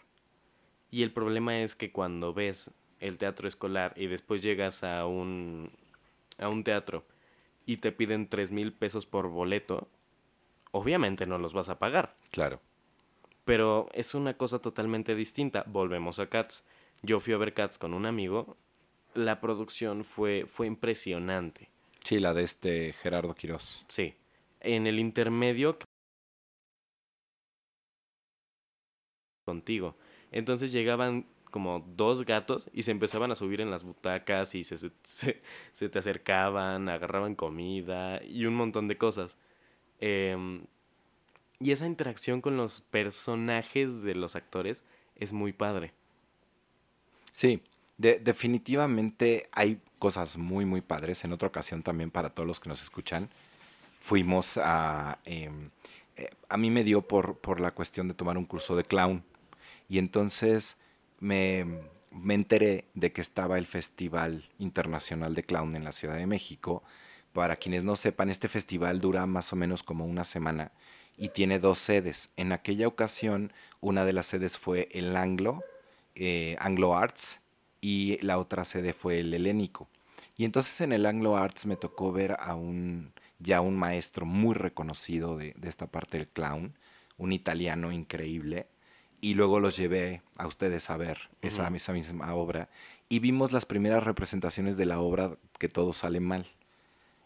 Y 0.89 1.03
el 1.03 1.13
problema 1.13 1.61
es 1.61 1.75
que 1.75 1.91
cuando 1.91 2.33
ves 2.33 2.73
el 2.99 3.19
teatro 3.19 3.47
escolar 3.47 3.93
y 3.95 4.07
después 4.07 4.41
llegas 4.41 4.83
a 4.83 5.05
un, 5.05 5.71
a 6.39 6.49
un 6.49 6.63
teatro 6.63 7.05
y 7.67 7.77
te 7.77 7.91
piden 7.91 8.27
tres 8.27 8.49
mil 8.49 8.73
pesos 8.73 9.05
por 9.05 9.29
boleto, 9.29 9.87
obviamente 10.71 11.27
no 11.27 11.37
los 11.37 11.53
vas 11.53 11.69
a 11.69 11.77
pagar. 11.77 12.17
Claro. 12.31 12.59
Pero 13.45 13.89
es 13.93 14.15
una 14.15 14.35
cosa 14.37 14.59
totalmente 14.59 15.13
distinta. 15.13 15.65
Volvemos 15.67 16.17
a 16.17 16.29
Cats. 16.29 16.65
Yo 17.03 17.19
fui 17.19 17.33
a 17.33 17.37
ver 17.37 17.53
Cats 17.53 17.77
con 17.77 17.93
un 17.93 18.07
amigo. 18.07 18.57
La 19.13 19.39
producción 19.39 20.03
fue, 20.03 20.45
fue 20.47 20.65
impresionante. 20.65 21.72
Sí, 22.03 22.19
la 22.19 22.33
de 22.33 22.43
este 22.43 22.93
Gerardo 22.93 23.33
Quirós. 23.33 23.83
Sí. 23.87 24.15
En 24.59 24.87
el 24.87 24.99
intermedio 24.99 25.77
contigo. 29.45 29.95
Entonces 30.31 30.71
llegaban 30.71 31.27
como 31.51 31.85
dos 31.95 32.25
gatos 32.25 32.69
y 32.73 32.83
se 32.83 32.91
empezaban 32.91 33.31
a 33.31 33.35
subir 33.35 33.61
en 33.61 33.69
las 33.69 33.83
butacas 33.83 34.55
y 34.55 34.63
se, 34.63 34.77
se, 35.03 35.89
te 35.89 35.99
acercaban, 35.99 36.89
agarraban 36.89 37.35
comida 37.35 38.23
y 38.23 38.45
un 38.45 38.55
montón 38.55 38.87
de 38.87 38.97
cosas. 38.97 39.37
Em, 39.99 40.65
y 41.59 41.71
esa 41.71 41.85
interacción 41.85 42.41
con 42.41 42.57
los 42.57 42.81
personajes 42.81 44.01
de 44.01 44.15
los 44.15 44.35
actores 44.35 44.83
es 45.15 45.31
muy 45.31 45.53
padre. 45.53 45.93
Sí, 47.31 47.61
definitivamente 47.97 49.47
hay 49.51 49.79
cosas 49.99 50.37
muy, 50.37 50.65
muy 50.65 50.81
padres. 50.81 51.23
En 51.23 51.33
otra 51.33 51.47
ocasión 51.47 51.83
también 51.83 52.11
para 52.11 52.29
todos 52.29 52.47
los 52.47 52.59
que 52.59 52.69
nos 52.69 52.81
escuchan, 52.81 53.29
fuimos 53.99 54.57
a... 54.57 55.19
Em, 55.25 55.69
eh, 56.15 56.29
a 56.49 56.57
mí 56.57 56.69
me 56.69 56.83
dio 56.83 57.01
por, 57.01 57.37
por 57.37 57.59
la 57.59 57.71
cuestión 57.71 58.07
de 58.07 58.13
tomar 58.13 58.37
un 58.37 58.45
curso 58.45 58.75
de 58.75 58.83
clown. 58.83 59.23
Y 59.89 59.97
entonces 59.97 60.79
me, 61.19 61.65
me 62.11 62.35
enteré 62.35 62.85
de 62.93 63.11
que 63.11 63.21
estaba 63.21 63.57
el 63.57 63.65
Festival 63.65 64.49
Internacional 64.59 65.35
de 65.35 65.43
Clown 65.43 65.75
en 65.75 65.83
la 65.83 65.91
Ciudad 65.91 66.15
de 66.15 66.27
México. 66.27 66.83
Para 67.33 67.55
quienes 67.55 67.83
no 67.83 67.95
sepan, 67.95 68.29
este 68.29 68.47
festival 68.47 69.01
dura 69.01 69.25
más 69.25 69.51
o 69.53 69.55
menos 69.55 69.81
como 69.83 70.05
una 70.05 70.23
semana 70.23 70.71
y 71.17 71.29
tiene 71.29 71.59
dos 71.59 71.79
sedes. 71.79 72.33
En 72.37 72.51
aquella 72.51 72.87
ocasión, 72.87 73.53
una 73.81 74.05
de 74.05 74.13
las 74.13 74.27
sedes 74.27 74.57
fue 74.57 74.89
el 74.91 75.15
Anglo, 75.15 75.63
eh, 76.15 76.55
Anglo 76.59 76.95
Arts, 76.95 77.41
y 77.83 78.17
la 78.21 78.37
otra 78.37 78.63
sede 78.63 78.93
fue 78.93 79.19
el 79.19 79.33
helénico. 79.33 79.89
Y 80.37 80.45
entonces 80.45 80.79
en 80.79 80.93
el 80.93 81.05
Anglo 81.05 81.35
Arts 81.35 81.65
me 81.65 81.75
tocó 81.75 82.13
ver 82.13 82.37
a 82.39 82.55
un 82.55 83.11
ya 83.39 83.59
un 83.59 83.75
maestro 83.75 84.25
muy 84.25 84.55
reconocido 84.55 85.35
de, 85.37 85.53
esta 85.63 85.87
parte 85.87 86.17
del 86.17 86.29
clown, 86.29 86.73
un 87.17 87.33
italiano 87.33 87.91
increíble, 87.91 88.67
y 89.19 89.33
luego 89.33 89.59
los 89.59 89.75
llevé 89.75 90.21
a 90.37 90.47
ustedes 90.47 90.89
a 90.89 90.95
ver 90.95 91.29
esa, 91.41 91.69
misma 91.69 92.33
obra, 92.33 92.69
y 93.09 93.19
vimos 93.19 93.51
las 93.51 93.65
primeras 93.65 94.01
representaciones 94.01 94.77
de 94.77 94.85
la 94.85 95.01
obra 95.01 95.35
que 95.59 95.67
todo 95.67 95.91
sale 95.91 96.21
mal. 96.21 96.45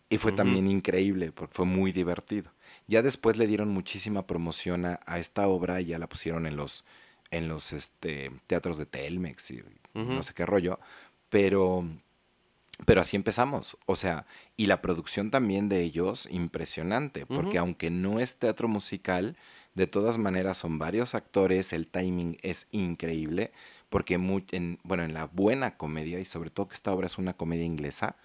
Y 0.10 0.18
fue 0.18 0.32
también 0.32 0.68
increíble, 0.68 1.32
porque 1.32 1.54
fue 1.54 1.66
muy 1.66 1.92
divertido. 1.92 2.52
Ya 2.88 3.04
después 3.04 3.38
le 3.38 3.46
dieron 3.46 3.70
muchísima 3.70 4.26
promoción 4.26 4.86
a, 4.86 5.00
a 5.06 5.20
esta 5.20 5.48
obra 5.48 5.82
y 5.82 5.86
ya 5.86 6.00
la 6.00 6.10
pusieron 6.10 6.48
en 6.48 6.56
los 6.56 6.84
en 7.32 7.48
los 7.48 7.74
este, 7.74 8.32
teatros 8.48 8.78
de 8.78 8.86
Telmex 8.86 9.52
y 9.52 9.64
no 10.06 10.24
sé 10.24 10.34
qué 10.34 10.46
rollo, 10.46 10.80
pero, 11.30 11.86
pero 12.86 13.02
así 13.02 13.16
empezamos, 13.16 13.78
o 13.86 13.96
sea, 13.96 14.26
y 14.56 14.68
la 14.68 14.82
producción 14.82 15.32
también 15.32 15.70
de 15.70 15.82
ellos 15.82 16.28
impresionante, 16.32 17.26
porque 17.26 17.58
aunque 17.58 17.90
no 17.90 18.20
es 18.20 18.38
teatro 18.38 18.68
musical, 18.68 19.36
de 19.74 19.88
todas 19.88 20.18
maneras 20.18 20.58
son 20.58 20.80
varios 20.80 21.16
actores, 21.16 21.74
el 21.74 21.88
timing 21.88 22.38
es 22.42 22.68
increíble, 22.72 23.52
porque 23.90 24.16
en, 24.16 24.80
bueno, 24.84 25.04
en 25.04 25.14
la 25.14 25.26
buena 25.26 25.78
comedia, 25.78 26.20
y 26.20 26.26
sobre 26.26 26.50
todo 26.50 26.68
que 26.68 26.76
esta 26.76 26.92
obra 26.92 27.08
es 27.08 27.18
una 27.18 27.34
comedia 27.34 27.66
inglesa, 27.66 28.16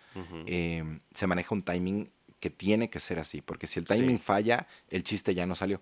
em, 0.47 1.01
se 1.15 1.27
maneja 1.27 1.55
un 1.55 1.63
timing 1.63 2.11
que 2.41 2.51
tiene 2.51 2.91
que 2.91 2.99
ser 2.99 3.19
así, 3.19 3.41
porque 3.41 3.67
si 3.67 3.79
el 3.79 3.87
timing 3.87 4.19
falla, 4.19 4.67
el 4.89 5.05
chiste 5.05 5.35
ya 5.35 5.47
no 5.47 5.55
salió. 5.55 5.81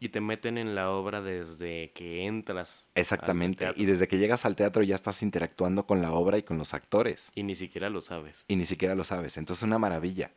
Y 0.00 0.08
te 0.08 0.22
meten 0.22 0.56
en 0.56 0.74
la 0.74 0.90
obra 0.90 1.20
desde 1.20 1.92
que 1.92 2.26
entras. 2.26 2.88
Exactamente. 2.94 3.70
Y 3.76 3.84
desde 3.84 4.08
que 4.08 4.16
llegas 4.16 4.46
al 4.46 4.56
teatro 4.56 4.82
ya 4.82 4.94
estás 4.94 5.22
interactuando 5.22 5.86
con 5.86 6.00
la 6.00 6.12
obra 6.12 6.38
y 6.38 6.42
con 6.42 6.56
los 6.56 6.72
actores. 6.72 7.30
Y 7.34 7.42
ni 7.42 7.54
siquiera 7.54 7.90
lo 7.90 8.00
sabes. 8.00 8.46
Y 8.48 8.56
ni 8.56 8.64
siquiera 8.64 8.94
lo 8.94 9.04
sabes. 9.04 9.36
Entonces, 9.36 9.62
una 9.62 9.78
maravilla. 9.78 10.32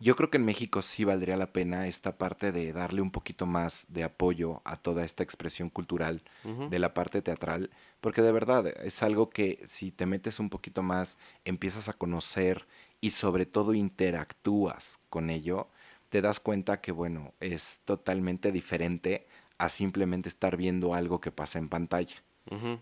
Yo 0.00 0.16
creo 0.16 0.30
que 0.30 0.38
en 0.38 0.44
México 0.44 0.82
sí 0.82 1.04
valdría 1.04 1.36
la 1.36 1.52
pena 1.52 1.86
esta 1.86 2.18
parte 2.18 2.50
de 2.50 2.72
darle 2.72 3.00
un 3.00 3.12
poquito 3.12 3.46
más 3.46 3.86
de 3.88 4.02
apoyo 4.02 4.60
a 4.64 4.76
toda 4.76 5.04
esta 5.04 5.22
expresión 5.22 5.70
cultural 5.70 6.22
de 6.42 6.78
la 6.80 6.92
parte 6.92 7.22
teatral, 7.22 7.70
porque 8.00 8.20
de 8.20 8.32
verdad 8.32 8.66
es 8.66 9.02
algo 9.04 9.30
que 9.30 9.60
si 9.64 9.92
te 9.92 10.06
metes 10.06 10.40
un 10.40 10.50
poquito 10.50 10.82
más, 10.82 11.18
empiezas 11.44 11.88
a 11.88 11.92
conocer 11.92 12.66
y 13.00 13.10
sobre 13.10 13.46
todo 13.46 13.74
interactúas 13.74 14.98
con 15.08 15.30
ello, 15.30 15.68
te 16.14 16.22
das 16.22 16.38
cuenta 16.38 16.80
que 16.80 16.92
bueno, 16.92 17.34
es 17.40 17.80
totalmente 17.84 18.52
diferente 18.52 19.26
a 19.58 19.68
simplemente 19.68 20.28
estar 20.28 20.56
viendo 20.56 20.94
algo 20.94 21.20
que 21.20 21.32
pasa 21.32 21.58
en 21.58 21.68
pantalla. 21.68 22.22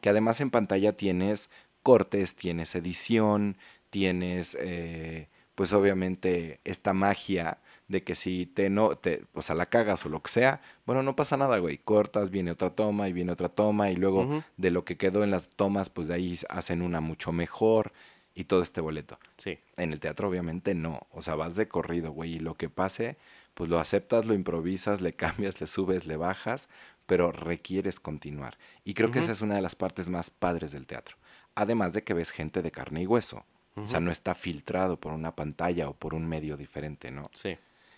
Que 0.02 0.10
además 0.10 0.42
en 0.42 0.50
pantalla 0.50 0.98
tienes 0.98 1.48
cortes, 1.82 2.36
tienes 2.36 2.74
edición, 2.74 3.56
tienes 3.88 4.54
eh, 4.60 5.30
pues 5.54 5.72
obviamente 5.72 6.60
esta 6.64 6.92
magia 6.92 7.56
de 7.88 8.04
que 8.04 8.16
si 8.16 8.44
te 8.44 8.68
no, 8.68 8.96
te, 8.96 9.24
o 9.32 9.40
sea, 9.40 9.56
la 9.56 9.64
cagas 9.64 10.04
o 10.04 10.10
lo 10.10 10.20
que 10.20 10.30
sea, 10.30 10.60
bueno, 10.84 11.02
no 11.02 11.16
pasa 11.16 11.38
nada, 11.38 11.56
güey, 11.56 11.78
cortas, 11.78 12.28
viene 12.28 12.50
otra 12.50 12.74
toma 12.74 13.08
y 13.08 13.14
viene 13.14 13.32
otra 13.32 13.48
toma 13.48 13.90
y 13.90 13.96
luego 13.96 14.42
de 14.58 14.70
lo 14.70 14.84
que 14.84 14.98
quedó 14.98 15.24
en 15.24 15.30
las 15.30 15.48
tomas, 15.48 15.88
pues 15.88 16.08
de 16.08 16.14
ahí 16.14 16.38
hacen 16.50 16.82
una 16.82 17.00
mucho 17.00 17.32
mejor 17.32 17.94
y 18.34 18.44
todo 18.44 18.62
este 18.62 18.80
boleto. 18.80 19.18
Sí. 19.36 19.58
En 19.76 19.92
el 19.92 20.00
teatro 20.00 20.28
obviamente 20.28 20.74
no, 20.74 21.06
o 21.10 21.22
sea, 21.22 21.34
vas 21.34 21.56
de 21.56 21.68
corrido, 21.68 22.12
güey, 22.12 22.34
y 22.34 22.38
lo 22.38 22.54
que 22.56 22.68
pase, 22.68 23.16
pues 23.54 23.68
lo 23.68 23.78
aceptas, 23.78 24.26
lo 24.26 24.34
improvisas, 24.34 25.00
le 25.00 25.12
cambias, 25.14 25.60
le 25.60 25.66
subes, 25.66 26.06
le 26.06 26.16
bajas, 26.16 26.68
pero 27.06 27.32
requieres 27.32 28.00
continuar. 28.00 28.56
Y 28.84 28.94
creo 28.94 29.10
que 29.10 29.18
esa 29.18 29.32
es 29.32 29.40
una 29.40 29.56
de 29.56 29.62
las 29.62 29.74
partes 29.74 30.08
más 30.08 30.30
padres 30.30 30.72
del 30.72 30.86
teatro. 30.86 31.16
Además 31.54 31.92
de 31.92 32.02
que 32.04 32.14
ves 32.14 32.30
gente 32.30 32.62
de 32.62 32.70
carne 32.70 33.02
y 33.02 33.06
hueso. 33.06 33.44
O 33.74 33.86
sea, 33.86 34.00
no 34.00 34.10
está 34.10 34.34
filtrado 34.34 34.98
por 35.00 35.12
una 35.12 35.34
pantalla 35.34 35.88
o 35.88 35.94
por 35.94 36.12
un 36.14 36.26
medio 36.26 36.56
diferente, 36.58 37.10
¿no? 37.10 37.22
Sí. 37.32 37.56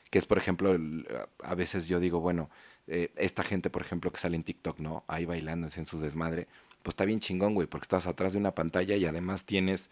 Que 0.09 0.19
es, 0.19 0.25
por 0.27 0.39
ejemplo, 0.39 0.73
el- 0.73 1.07
a 1.43 1.55
veces 1.57 1.89
yo 1.89 1.99
digo, 1.99 2.21
bueno, 2.21 2.49
eh, 2.87 3.11
esta 3.17 3.43
gente, 3.43 3.71
por 3.71 3.83
ejemplo, 3.83 4.13
que 4.13 4.19
sale 4.19 4.37
en 4.37 4.45
TikTok, 4.45 4.79
¿no? 4.79 5.03
Ahí 5.09 5.25
bailando 5.25 5.67
en 5.77 5.87
su 5.87 5.99
desmadre, 5.99 6.47
pues 6.85 6.93
está 6.93 7.05
bien 7.05 7.19
chingón, 7.21 7.55
güey, 7.55 7.67
porque 7.67 7.85
estás 7.87 8.07
atrás 8.07 8.35
de 8.35 8.39
una 8.39 8.55
pantalla 8.55 8.95
y 8.95 9.05
además 9.05 9.47
tienes 9.47 9.91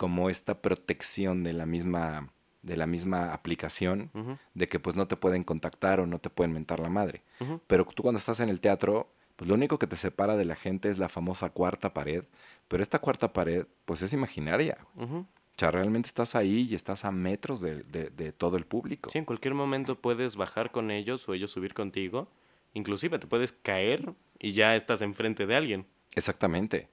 como 0.00 0.30
esta 0.30 0.62
protección 0.62 1.44
de 1.44 1.52
la 1.52 1.66
misma, 1.66 2.32
de 2.62 2.74
la 2.78 2.86
misma 2.86 3.34
aplicación, 3.34 4.10
de 4.54 4.66
que 4.66 4.80
pues 4.80 4.96
no 4.96 5.06
te 5.06 5.16
pueden 5.16 5.44
contactar 5.44 6.00
o 6.00 6.06
no 6.06 6.18
te 6.18 6.30
pueden 6.30 6.54
mentar 6.54 6.80
la 6.80 6.88
madre. 6.88 7.22
Pero 7.66 7.84
tú 7.84 8.02
cuando 8.02 8.18
estás 8.18 8.40
en 8.40 8.48
el 8.48 8.60
teatro, 8.60 9.12
pues 9.36 9.46
lo 9.46 9.54
único 9.56 9.78
que 9.78 9.86
te 9.86 9.96
separa 9.96 10.36
de 10.36 10.46
la 10.46 10.56
gente 10.56 10.88
es 10.88 10.96
la 10.96 11.10
famosa 11.10 11.50
cuarta 11.50 11.92
pared, 11.92 12.24
pero 12.66 12.82
esta 12.82 12.98
cuarta 12.98 13.34
pared, 13.34 13.66
pues 13.84 14.00
es 14.00 14.14
imaginaria. 14.14 14.78
Ujú. 14.96 15.18
O 15.18 15.58
sea, 15.60 15.70
realmente 15.70 16.06
estás 16.06 16.34
ahí 16.34 16.66
y 16.70 16.74
estás 16.74 17.04
a 17.04 17.10
metros 17.12 17.60
de, 17.60 17.82
de- 17.82 18.08
de 18.08 18.32
todo 18.32 18.56
el 18.56 18.64
público. 18.64 19.10
Sí, 19.10 19.18
en 19.18 19.26
cualquier 19.26 19.52
momento 19.52 19.96
puedes 20.00 20.34
bajar 20.36 20.70
con 20.70 20.90
ellos 20.90 21.28
o 21.28 21.34
ellos 21.34 21.50
subir 21.50 21.74
contigo. 21.74 22.28
Inclusive 22.72 23.18
te 23.18 23.26
puedes 23.26 23.52
caer 23.52 24.14
y 24.38 24.52
ya 24.52 24.74
estás 24.76 25.02
enfrente 25.02 25.44
de 25.46 25.56
alguien. 25.56 25.86
Exactamente. 26.14 26.88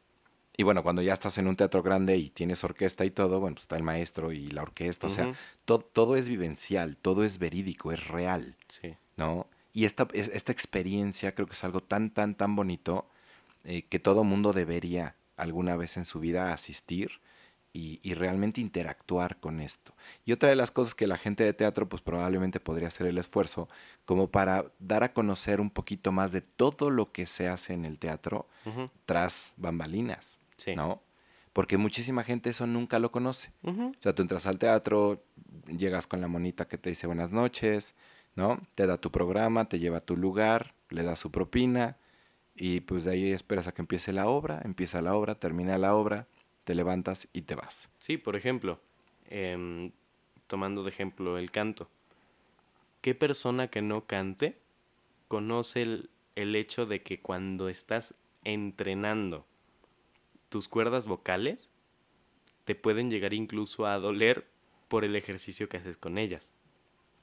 Y 0.60 0.64
bueno, 0.64 0.82
cuando 0.82 1.04
ya 1.04 1.14
estás 1.14 1.38
en 1.38 1.48
un 1.48 1.56
teatro 1.56 1.84
grande 1.84 2.18
y 2.18 2.30
tienes 2.32 2.64
orquesta 2.64 3.06
y 3.06 3.12
todo, 3.12 3.40
bueno, 3.40 3.54
pues 3.56 3.66
está 3.66 3.78
el 3.78 3.84
maestro 3.84 4.32
y 4.32 4.50
la 4.50 4.64
orquesta, 4.64 5.06
o 5.06 5.12
sea, 5.12 5.32
to- 5.66 5.78
todo 5.80 6.16
es 6.16 6.28
vivencial, 6.30 6.98
todo 6.98 7.24
es 7.24 7.38
verídico, 7.38 7.92
es 7.92 8.08
real, 8.08 8.56
Sí. 8.68 8.96
¿no? 9.18 9.46
Y 9.74 9.86
esta, 9.86 10.08
es- 10.14 10.30
esta 10.34 10.52
experiencia 10.52 11.36
creo 11.36 11.46
que 11.46 11.54
es 11.54 11.64
algo 11.64 11.82
tan, 11.82 12.10
tan, 12.10 12.34
tan 12.34 12.56
bonito 12.56 13.08
eh, 13.66 13.84
que 13.84 14.00
todo 14.00 14.24
mundo 14.24 14.52
debería 14.52 15.16
alguna 15.36 15.76
vez 15.76 15.96
en 15.98 16.06
su 16.06 16.20
vida 16.20 16.52
asistir 16.54 17.12
y, 17.74 18.00
y 18.02 18.16
realmente 18.16 18.60
interactuar 18.60 19.40
con 19.40 19.60
esto. 19.60 19.94
Y 20.26 20.32
otra 20.32 20.50
de 20.50 20.56
las 20.56 20.72
cosas 20.72 20.96
que 20.96 21.06
la 21.06 21.18
gente 21.18 21.44
de 21.44 21.54
teatro 21.54 21.88
pues 21.88 22.02
probablemente 22.02 22.60
podría 22.60 22.88
hacer 22.88 23.06
el 23.06 23.20
esfuerzo 23.20 23.70
como 24.06 24.32
para 24.32 24.72
dar 24.80 25.04
a 25.04 25.14
conocer 25.14 25.62
un 25.62 25.70
poquito 25.70 26.12
más 26.12 26.32
de 26.32 26.42
todo 26.42 26.90
lo 26.90 27.12
que 27.12 27.28
se 27.28 27.48
hace 27.48 27.74
en 27.76 27.86
el 27.86 28.00
teatro 28.00 28.48
tras 29.06 29.54
bambalinas, 29.58 30.40
Sí. 30.58 30.76
¿no? 30.76 31.02
Porque 31.54 31.78
muchísima 31.78 32.24
gente 32.24 32.52
eso 32.52 32.68
nunca 32.68 33.00
lo 33.00 33.12
conoce. 33.12 33.52
O 33.64 33.94
sea, 34.00 34.14
tú 34.14 34.22
entras 34.22 34.46
al 34.46 34.60
teatro, 34.60 35.24
llegas 35.66 36.06
con 36.06 36.22
la 36.22 36.28
monita 36.28 36.68
que 36.68 36.78
te 36.78 36.90
dice 36.90 37.08
buenas 37.08 37.32
noches, 37.32 37.96
¿no? 38.36 38.62
Te 38.76 38.86
da 38.86 38.98
tu 38.98 39.12
programa, 39.12 39.68
te 39.68 39.80
lleva 39.80 39.98
a 39.98 40.02
tu 40.02 40.16
lugar, 40.16 40.76
le 40.90 41.02
da 41.02 41.16
su 41.16 41.32
propina 41.32 41.98
y 42.56 42.82
pues 42.82 43.06
de 43.06 43.12
ahí 43.12 43.32
esperas 43.32 43.68
a 43.68 43.74
que 43.74 43.82
empiece 43.82 44.14
la 44.14 44.28
obra, 44.28 44.62
empieza 44.64 45.02
la 45.02 45.16
obra, 45.16 45.36
termina 45.36 45.80
la 45.80 45.96
obra, 45.96 46.28
te 46.64 46.76
levantas 46.76 47.28
y 47.34 47.42
te 47.42 47.56
vas. 47.56 47.90
Sí, 47.98 48.18
por 48.18 48.36
ejemplo, 48.36 48.80
em, 49.28 49.92
tomando 50.46 50.84
de 50.84 50.90
ejemplo 50.90 51.40
el 51.40 51.50
canto. 51.50 51.90
¿Qué 53.02 53.16
persona 53.16 53.68
que 53.68 53.82
no 53.82 54.06
cante 54.06 54.60
conoce 55.28 55.82
el, 55.82 56.10
el 56.36 56.56
hecho 56.56 56.86
de 56.86 57.02
que 57.02 57.20
cuando 57.20 57.68
estás 57.68 58.14
entrenando 58.44 59.46
tus 60.50 60.68
cuerdas 60.68 61.08
vocales, 61.08 61.70
te 62.66 62.76
pueden 62.76 63.10
llegar 63.10 63.34
incluso 63.34 63.86
a 63.86 63.98
doler 63.98 64.48
por 64.88 65.04
el 65.04 65.16
ejercicio 65.16 65.70
que 65.70 65.78
haces 65.78 65.98
con 65.98 66.18
ellas? 66.18 66.54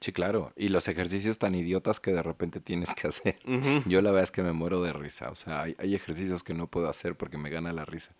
Sí, 0.01 0.11
claro. 0.11 0.53
Y 0.55 0.67
los 0.67 0.87
ejercicios 0.87 1.39
tan 1.39 1.55
idiotas 1.55 1.99
que 1.99 2.11
de 2.11 2.21
repente 2.21 2.59
tienes 2.59 2.93
que 2.93 3.07
hacer. 3.07 3.39
Yo 3.85 4.01
la 4.01 4.11
verdad 4.11 4.23
es 4.23 4.31
que 4.31 4.43
me 4.43 4.53
muero 4.53 4.81
de 4.83 4.93
risa. 4.93 5.29
O 5.29 5.35
sea, 5.35 5.61
hay, 5.61 5.75
hay 5.79 5.95
ejercicios 5.95 6.43
que 6.43 6.53
no 6.53 6.67
puedo 6.67 6.89
hacer 6.89 7.15
porque 7.15 7.37
me 7.37 7.49
gana 7.49 7.73
la 7.73 7.85
risa. 7.85 8.13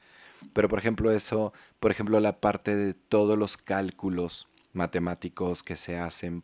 Pero 0.53 0.69
por 0.69 0.79
ejemplo 0.79 1.11
eso, 1.11 1.53
por 1.79 1.91
ejemplo 1.91 2.19
la 2.19 2.39
parte 2.39 2.75
de 2.75 2.93
todos 2.93 3.37
los 3.37 3.57
cálculos 3.57 4.47
matemáticos 4.73 5.63
que 5.63 5.75
se 5.75 5.97
hacen, 5.97 6.43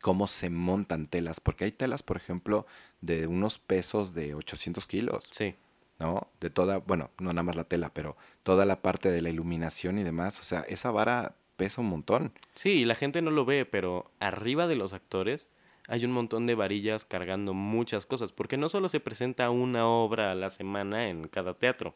cómo 0.00 0.26
se 0.26 0.50
montan 0.50 1.06
telas, 1.06 1.40
porque 1.40 1.64
hay 1.64 1.72
telas, 1.72 2.02
por 2.02 2.16
ejemplo, 2.16 2.66
de 3.00 3.26
unos 3.26 3.58
pesos 3.58 4.14
de 4.14 4.34
800 4.34 4.86
kilos, 4.86 5.24
Sí, 5.30 5.54
¿no? 6.02 6.26
De 6.40 6.50
toda, 6.50 6.78
bueno, 6.78 7.10
no 7.20 7.32
nada 7.32 7.44
más 7.44 7.54
la 7.54 7.64
tela, 7.64 7.94
pero 7.94 8.16
toda 8.42 8.66
la 8.66 8.82
parte 8.82 9.10
de 9.10 9.22
la 9.22 9.30
iluminación 9.30 9.98
y 9.98 10.02
demás. 10.02 10.40
O 10.40 10.42
sea, 10.42 10.60
esa 10.68 10.90
vara 10.90 11.36
pesa 11.56 11.80
un 11.80 11.88
montón. 11.88 12.32
sí, 12.54 12.84
la 12.84 12.96
gente 12.96 13.22
no 13.22 13.30
lo 13.30 13.44
ve, 13.44 13.64
pero 13.64 14.10
arriba 14.18 14.66
de 14.66 14.74
los 14.74 14.94
actores 14.94 15.46
hay 15.86 16.04
un 16.04 16.10
montón 16.10 16.46
de 16.46 16.56
varillas 16.56 17.04
cargando 17.04 17.54
muchas 17.54 18.04
cosas, 18.06 18.32
porque 18.32 18.56
no 18.56 18.68
solo 18.68 18.88
se 18.88 18.98
presenta 18.98 19.48
una 19.50 19.86
obra 19.86 20.32
a 20.32 20.34
la 20.34 20.50
semana 20.50 21.08
en 21.08 21.28
cada 21.28 21.54
teatro, 21.54 21.94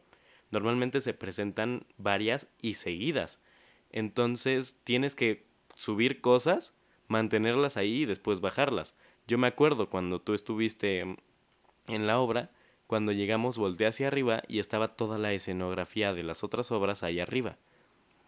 normalmente 0.51 1.01
se 1.01 1.13
presentan 1.13 1.85
varias 1.97 2.47
y 2.61 2.75
seguidas. 2.75 3.41
Entonces 3.91 4.79
tienes 4.85 5.15
que 5.15 5.45
subir 5.75 6.21
cosas, 6.21 6.77
mantenerlas 7.09 7.75
ahí 7.75 8.03
y 8.03 8.05
después 8.05 8.39
bajarlas. 8.39 8.95
Yo 9.27 9.37
me 9.37 9.47
acuerdo 9.47 9.89
cuando 9.89 10.21
tú 10.21 10.33
estuviste 10.33 11.17
en 11.87 12.07
la 12.07 12.19
obra, 12.19 12.51
cuando 12.87 13.11
llegamos 13.11 13.57
volteé 13.57 13.87
hacia 13.87 14.07
arriba 14.07 14.41
y 14.47 14.59
estaba 14.59 14.87
toda 14.87 15.17
la 15.17 15.33
escenografía 15.33 16.13
de 16.13 16.23
las 16.23 16.43
otras 16.43 16.71
obras 16.71 17.03
ahí 17.03 17.19
arriba. 17.19 17.57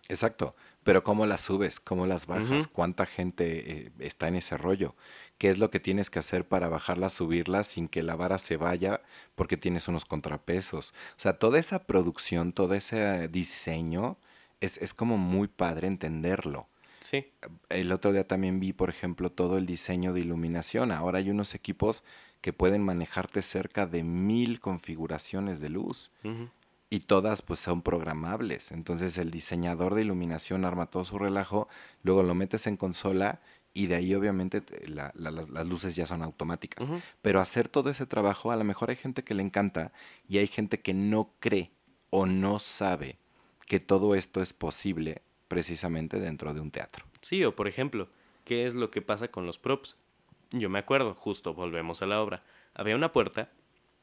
Exacto, 0.10 0.56
pero 0.84 1.04
¿cómo 1.04 1.28
las 1.28 1.42
subes? 1.42 1.80
¿Cómo 1.80 2.08
las 2.08 2.26
bajas? 2.26 2.68
¿Cuánta 2.68 3.06
gente 3.06 3.72
eh, 3.72 3.92
está 4.00 4.28
en 4.28 4.36
ese 4.36 4.58
rollo? 4.58 4.96
¿Qué 5.38 5.50
es 5.50 5.60
lo 5.60 5.70
que 5.70 5.80
tienes 5.80 6.10
que 6.10 6.18
hacer 6.18 6.48
para 6.48 6.68
bajarlas, 6.68 7.14
subirlas 7.14 7.68
sin 7.68 7.88
que 7.88 8.02
la 8.02 8.16
vara 8.16 8.40
se 8.40 8.58
vaya 8.58 9.02
porque 9.36 9.56
tienes 9.56 9.88
unos 9.88 10.06
contrapesos? 10.06 10.96
O 11.16 11.22
sea, 11.22 11.34
toda 11.34 11.60
esa 11.60 11.86
producción, 11.86 12.54
todo 12.54 12.74
ese 12.74 13.28
diseño, 13.28 14.18
es, 14.62 14.78
es 14.78 14.96
como 14.96 15.20
muy 15.20 15.48
padre 15.48 15.88
entenderlo. 15.88 16.68
Sí, 17.00 17.32
El 17.70 17.92
otro 17.92 18.12
día 18.12 18.28
también 18.28 18.60
vi, 18.60 18.74
por 18.74 18.90
ejemplo, 18.90 19.32
todo 19.32 19.58
el 19.58 19.66
diseño 19.66 20.12
de 20.12 20.22
iluminación. 20.22 20.92
Ahora 20.92 21.20
hay 21.20 21.30
unos 21.30 21.56
equipos 21.56 22.04
que 22.42 22.54
pueden 22.54 22.84
manejarte 22.84 23.42
cerca 23.42 23.86
de 23.86 24.04
mil 24.04 24.60
configuraciones 24.60 25.60
de 25.60 25.70
luz 25.70 26.12
y 26.90 27.02
todas 27.02 27.42
pues 27.42 27.60
son 27.60 27.82
programables. 27.82 28.72
Entonces 28.72 29.18
el 29.18 29.30
diseñador 29.32 29.96
de 29.96 30.02
iluminación 30.02 30.66
arma 30.66 30.88
todo 30.88 31.04
su 31.04 31.18
relajo, 31.20 31.68
luego 32.04 32.24
lo 32.24 32.36
metes 32.36 32.66
en 32.68 32.78
consola 32.78 33.42
y 33.74 33.86
de 33.88 33.96
ahí 33.96 34.16
obviamente 34.16 34.62
te- 34.62 34.88
la- 34.88 35.12
la- 35.16 35.32
las, 35.32 35.50
las 35.50 35.68
luces 35.68 35.96
ya 35.96 36.06
son 36.06 36.24
automáticas. 36.24 36.90
Pero 37.22 37.40
hacer 37.42 37.68
todo 37.70 37.90
ese 37.90 38.06
trabajo, 38.06 38.52
a 38.52 38.56
lo 38.56 38.64
mejor 38.64 38.90
hay 38.90 38.96
gente 38.96 39.24
que 39.24 39.34
le 39.36 39.44
encanta 39.44 39.92
y 40.28 40.38
hay 40.40 40.48
gente 40.48 40.80
que 40.80 40.94
no 40.94 41.32
cree 41.40 41.72
o 42.10 42.26
no 42.26 42.58
sabe 42.60 43.18
que 43.68 43.80
todo 43.80 44.16
esto 44.16 44.42
es 44.42 44.54
posible 44.54 45.22
precisamente 45.48 46.20
dentro 46.20 46.54
de 46.54 46.62
un 46.62 46.72
teatro. 46.72 47.06
Sí, 47.22 47.44
o 47.44 47.56
por 47.56 47.68
ejemplo, 47.68 48.08
¿qué 48.46 48.66
es 48.66 48.74
lo 48.74 48.90
que 48.90 49.02
pasa 49.04 49.28
con 49.28 49.46
los 49.46 49.60
props? 49.60 49.96
Yo 50.52 50.70
me 50.70 50.80
acuerdo, 50.80 51.14
justo 51.14 51.54
volvemos 51.54 52.02
a 52.02 52.08
la 52.08 52.22
obra. 52.22 52.42
Había 52.74 52.96
una 52.96 53.12
puerta 53.12 53.50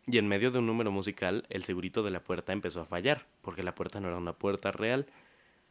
y 0.06 0.18
en 0.18 0.28
medio 0.28 0.50
de 0.50 0.60
un 0.60 0.66
número 0.66 0.92
musical 0.92 1.44
el 1.50 1.64
segurito 1.64 2.02
de 2.02 2.10
la 2.10 2.22
puerta 2.22 2.52
empezó 2.52 2.80
a 2.80 2.86
fallar, 2.86 3.26
porque 3.42 3.62
la 3.62 3.74
puerta 3.74 4.00
no 4.00 4.08
era 4.08 4.16
una 4.16 4.32
puerta 4.32 4.70
real. 4.70 5.06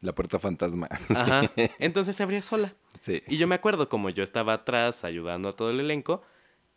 La 0.01 0.13
puerta 0.13 0.39
fantasma. 0.39 0.87
Ajá. 1.15 1.49
Entonces 1.79 2.15
se 2.15 2.23
abría 2.23 2.41
sola. 2.41 2.73
sí. 2.99 3.23
Y 3.27 3.37
yo 3.37 3.47
me 3.47 3.55
acuerdo 3.55 3.87
como 3.87 4.09
yo 4.09 4.23
estaba 4.23 4.53
atrás 4.53 5.05
ayudando 5.05 5.49
a 5.49 5.55
todo 5.55 5.69
el 5.69 5.79
elenco, 5.79 6.21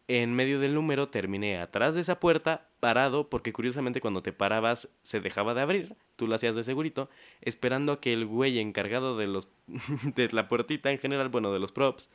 en 0.07 0.33
medio 0.33 0.61
del 0.61 0.75
número 0.75 1.09
terminé 1.09 1.61
atrás 1.61 1.95
de 1.97 2.01
esa 2.01 2.21
puerta, 2.21 2.69
parado, 2.81 3.29
porque 3.29 3.53
curiosamente 3.53 4.01
cuando 4.01 4.23
te 4.23 4.33
parabas 4.33 4.89
se 5.03 5.21
dejaba 5.21 5.53
de 5.53 5.61
abrir, 5.61 5.97
tú 6.17 6.29
lo 6.29 6.37
hacías 6.37 6.55
de 6.55 6.63
segurito, 6.63 7.11
esperando 7.43 7.93
a 7.93 8.01
que 8.01 8.13
el 8.13 8.25
güey 8.25 8.61
encargado 8.61 9.19
de 9.19 9.27
los 9.27 9.49
de 10.15 10.29
la 10.31 10.47
puertita 10.49 10.91
en 10.93 10.99
general, 10.99 11.29
bueno, 11.29 11.53
de 11.53 11.59
los 11.59 11.73
props, 11.73 12.09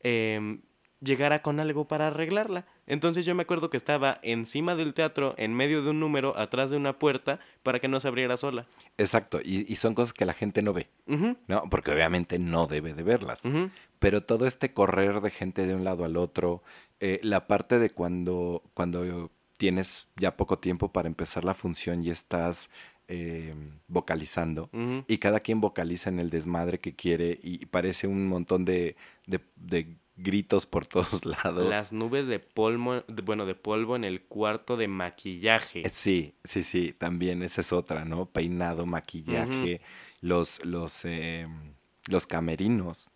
eh, 0.00 0.58
llegara 1.00 1.42
con 1.42 1.60
algo 1.60 1.86
para 1.86 2.08
arreglarla. 2.08 2.66
Entonces 2.86 3.24
yo 3.24 3.34
me 3.34 3.42
acuerdo 3.42 3.70
que 3.70 3.76
estaba 3.76 4.18
encima 4.22 4.74
del 4.74 4.94
teatro, 4.94 5.34
en 5.38 5.54
medio 5.54 5.82
de 5.82 5.90
un 5.90 6.00
número, 6.00 6.36
atrás 6.38 6.70
de 6.70 6.76
una 6.76 6.98
puerta, 6.98 7.38
para 7.62 7.78
que 7.80 7.88
no 7.88 8.00
se 8.00 8.08
abriera 8.08 8.36
sola. 8.36 8.66
Exacto, 8.96 9.40
y, 9.42 9.70
y 9.72 9.76
son 9.76 9.94
cosas 9.94 10.12
que 10.12 10.24
la 10.26 10.34
gente 10.34 10.62
no 10.62 10.72
ve, 10.72 10.88
¿no? 11.06 11.62
Porque 11.70 11.92
obviamente 11.92 12.38
no 12.38 12.66
debe 12.66 12.94
de 12.94 13.02
verlas. 13.02 13.42
Pero 13.98 14.22
todo 14.22 14.46
este 14.46 14.72
correr 14.72 15.20
de 15.20 15.30
gente 15.30 15.66
de 15.66 15.74
un 15.74 15.84
lado 15.84 16.04
al 16.04 16.16
otro, 16.16 16.62
eh, 17.00 17.20
la 17.22 17.46
parte 17.46 17.78
de 17.78 17.90
cuando, 17.90 18.62
cuando 18.74 19.30
tienes 19.56 20.08
ya 20.16 20.36
poco 20.36 20.58
tiempo 20.58 20.92
para 20.92 21.08
empezar 21.08 21.44
la 21.44 21.54
función 21.54 22.02
y 22.02 22.10
estás 22.10 22.70
eh, 23.08 23.54
vocalizando, 23.88 24.68
y 25.06 25.18
cada 25.18 25.40
quien 25.40 25.60
vocaliza 25.60 26.10
en 26.10 26.18
el 26.20 26.30
desmadre 26.30 26.78
que 26.78 26.94
quiere 26.94 27.38
y 27.42 27.66
parece 27.66 28.06
un 28.06 28.26
montón 28.28 28.64
de, 28.64 28.96
de- 29.26 29.40
de 29.56 29.96
gritos 30.18 30.66
por 30.66 30.86
todos 30.86 31.24
lados. 31.44 31.68
Las 31.68 31.92
nubes 31.92 32.26
de 32.26 32.38
polvo, 32.40 33.02
bueno, 33.24 33.46
de 33.46 33.54
polvo 33.54 33.96
en 33.96 34.04
el 34.04 34.22
cuarto 34.22 34.76
de 34.76 34.88
maquillaje. 34.88 35.80
Eh, 35.86 35.90
Sí, 35.90 36.34
sí, 36.44 36.62
sí, 36.62 36.92
también 36.96 37.42
esa 37.42 37.60
es 37.60 37.72
otra, 37.72 38.04
¿no? 38.04 38.26
Peinado, 38.26 38.84
maquillaje, 38.84 39.80
los, 40.20 40.64
los, 40.64 41.04
eh, 41.04 41.46
los 42.08 42.26
camerinos, 42.26 43.10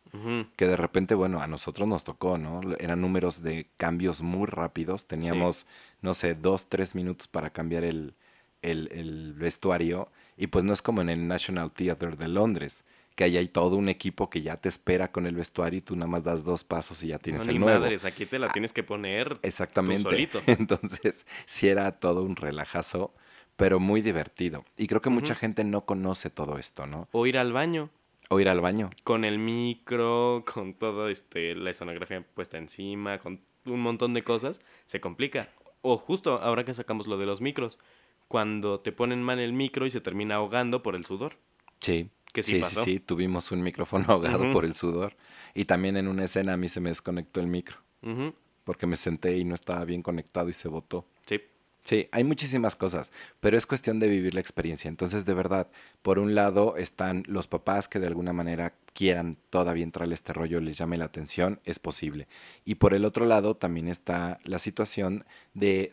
que 0.56 0.66
de 0.66 0.76
repente, 0.76 1.14
bueno, 1.14 1.40
a 1.40 1.46
nosotros 1.46 1.88
nos 1.88 2.04
tocó, 2.04 2.36
¿no? 2.36 2.60
Eran 2.78 3.00
números 3.00 3.42
de 3.42 3.68
cambios 3.78 4.20
muy 4.20 4.46
rápidos, 4.46 5.06
teníamos, 5.06 5.66
no 6.02 6.12
sé, 6.12 6.34
dos, 6.34 6.68
tres 6.68 6.94
minutos 6.94 7.28
para 7.28 7.50
cambiar 7.50 7.84
el, 7.84 8.14
el, 8.60 8.90
el 8.92 9.32
vestuario, 9.32 10.10
y 10.36 10.48
pues 10.48 10.64
no 10.64 10.72
es 10.74 10.82
como 10.82 11.00
en 11.00 11.08
el 11.08 11.26
National 11.26 11.72
Theatre 11.72 12.16
de 12.16 12.28
Londres, 12.28 12.84
que 13.14 13.24
ahí 13.24 13.36
hay 13.36 13.48
todo 13.48 13.76
un 13.76 13.88
equipo 13.88 14.30
que 14.30 14.40
ya 14.42 14.56
te 14.56 14.68
espera 14.68 15.12
con 15.12 15.26
el 15.26 15.34
vestuario 15.34 15.78
y 15.78 15.82
tú 15.82 15.94
nada 15.96 16.06
más 16.08 16.24
das 16.24 16.44
dos 16.44 16.64
pasos 16.64 17.02
y 17.02 17.08
ya 17.08 17.18
tienes 17.18 17.44
No, 17.44 17.50
el 17.50 17.58
ni 17.58 17.64
nuevo. 17.64 17.80
madres, 17.80 18.04
aquí 18.04 18.26
te 18.26 18.38
la 18.38 18.48
tienes 18.52 18.72
que 18.72 18.82
poner 18.82 19.38
Exactamente. 19.42 20.02
tú 20.04 20.10
solito. 20.10 20.42
Entonces, 20.46 21.26
sí 21.44 21.68
era 21.68 21.92
todo 21.92 22.22
un 22.22 22.36
relajazo, 22.36 23.12
pero 23.56 23.80
muy 23.80 24.00
divertido. 24.00 24.64
Y 24.76 24.86
creo 24.86 25.00
que 25.02 25.10
mucha 25.10 25.34
gente 25.34 25.64
no 25.64 25.84
conoce 25.84 26.30
todo 26.30 26.58
esto, 26.58 26.86
¿no? 26.86 27.08
O 27.12 27.26
ir 27.26 27.36
al 27.38 27.52
baño. 27.52 27.90
O 28.30 28.40
ir 28.40 28.48
al 28.48 28.60
baño. 28.62 28.88
Con 29.04 29.24
el 29.26 29.38
micro, 29.38 30.42
con 30.54 30.72
todo 30.74 31.08
este, 31.08 31.54
la 31.54 31.70
escenografía 31.70 32.24
puesta 32.34 32.56
encima, 32.58 33.18
con 33.18 33.40
un 33.66 33.80
montón 33.80 34.14
de 34.14 34.22
cosas, 34.24 34.60
se 34.86 35.00
complica. 35.00 35.50
O 35.82 35.98
justo 35.98 36.40
ahora 36.40 36.64
que 36.64 36.72
sacamos 36.74 37.06
lo 37.06 37.18
de 37.18 37.26
los 37.26 37.40
micros, 37.40 37.78
cuando 38.28 38.80
te 38.80 38.92
ponen 38.92 39.22
mal 39.22 39.38
el 39.38 39.52
micro 39.52 39.84
y 39.84 39.90
se 39.90 40.00
termina 40.00 40.36
ahogando 40.36 40.82
por 40.82 40.94
el 40.94 41.04
sudor. 41.04 41.36
Sí. 41.80 42.08
Que 42.32 42.42
sí 42.42 42.52
sí, 42.52 42.60
pasó. 42.60 42.84
sí, 42.84 42.98
tuvimos 42.98 43.52
un 43.52 43.62
micrófono 43.62 44.06
ahogado 44.08 44.50
por 44.52 44.64
el 44.64 44.74
sudor. 44.74 45.16
Y 45.54 45.66
también 45.66 45.96
en 45.96 46.08
una 46.08 46.24
escena 46.24 46.54
a 46.54 46.56
mí 46.56 46.68
se 46.68 46.80
me 46.80 46.88
desconectó 46.90 47.40
el 47.40 47.46
micro, 47.46 47.76
porque 48.64 48.86
me 48.86 48.96
senté 48.96 49.36
y 49.36 49.44
no 49.44 49.54
estaba 49.54 49.84
bien 49.84 50.02
conectado 50.02 50.48
y 50.48 50.54
se 50.54 50.68
botó. 50.68 51.06
Sí. 51.26 51.40
Sí, 51.84 52.08
hay 52.12 52.22
muchísimas 52.22 52.76
cosas, 52.76 53.12
pero 53.40 53.56
es 53.58 53.66
cuestión 53.66 53.98
de 53.98 54.06
vivir 54.06 54.34
la 54.34 54.40
experiencia. 54.40 54.88
Entonces, 54.88 55.24
de 55.24 55.34
verdad, 55.34 55.68
por 56.02 56.20
un 56.20 56.36
lado 56.36 56.76
están 56.76 57.24
los 57.26 57.48
papás 57.48 57.88
que 57.88 57.98
de 57.98 58.06
alguna 58.06 58.32
manera 58.32 58.74
quieran 58.94 59.36
todavía 59.50 59.82
entrarle 59.82 60.14
este 60.14 60.32
rollo, 60.32 60.60
les 60.60 60.78
llame 60.78 60.96
la 60.96 61.06
atención, 61.06 61.60
es 61.64 61.80
posible. 61.80 62.28
Y 62.64 62.76
por 62.76 62.94
el 62.94 63.04
otro 63.04 63.26
lado 63.26 63.56
también 63.56 63.88
está 63.88 64.38
la 64.44 64.60
situación 64.60 65.24
de, 65.54 65.92